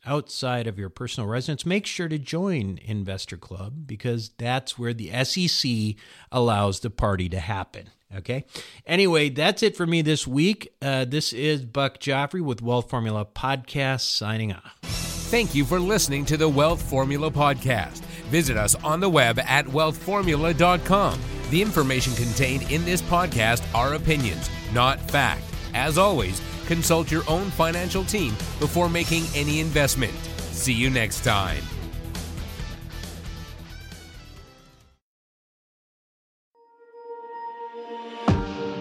outside 0.07 0.67
of 0.67 0.79
your 0.79 0.89
personal 0.89 1.29
residence, 1.29 1.67
make 1.67 1.87
sure 1.87 2.09
to 2.09 2.19
join 2.19 2.79
Investor 2.85 3.37
Club 3.37 3.87
because 3.87 4.31
that's 4.39 4.79
where 4.79 4.95
the 4.95 5.11
SEC 5.25 5.97
allows 6.31 6.81
the 6.81 6.91
party 6.91 7.29
to 7.29 7.41
happen. 7.41 7.91
Okay. 8.15 8.45
Anyway, 8.87 9.29
that's 9.29 9.63
it 9.63 9.77
for 9.77 9.87
me 9.87 10.01
this 10.03 10.27
week. 10.27 10.73
Uh, 10.81 11.05
this 11.05 11.33
is 11.33 11.65
Buck 11.65 11.99
Joffrey 11.99 12.41
with 12.41 12.63
Wealth 12.63 12.89
Formula 12.89 13.25
Podcast 13.27 14.03
signing 14.03 14.53
off. 14.53 14.79
Thank 14.83 15.55
you 15.55 15.65
for 15.65 15.81
listening 15.81 16.25
to 16.27 16.37
the 16.37 16.49
Wealth 16.49 16.83
Formula 16.83 17.31
Podcast. 17.31 18.01
Visit 18.31 18.57
us 18.57 18.77
on 18.77 19.01
the 19.01 19.09
web 19.09 19.41
at 19.41 19.67
wealthformula.com. 19.67 21.19
The 21.55 21.63
information 21.63 22.15
contained 22.15 22.69
in 22.73 22.85
this 22.85 23.01
podcast 23.01 23.63
are 23.77 23.95
opinions, 23.95 24.51
not 24.73 25.01
fact. 25.09 25.45
As 25.73 25.99
always, 25.99 26.43
consult 26.67 27.13
your 27.13 27.23
own 27.29 27.45
financial 27.51 28.03
team 28.03 28.33
before 28.59 28.89
making 28.89 29.23
any 29.37 29.61
investment. 29.61 30.13
See 30.51 30.73
you 30.73 30.91
next 30.91 31.23
time. 31.23 31.63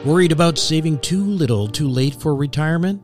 Worried 0.03 0.31
about 0.31 0.57
saving 0.57 0.97
too 0.97 1.23
little 1.23 1.67
too 1.67 1.87
late 1.87 2.15
for 2.15 2.33
retirement? 2.33 3.03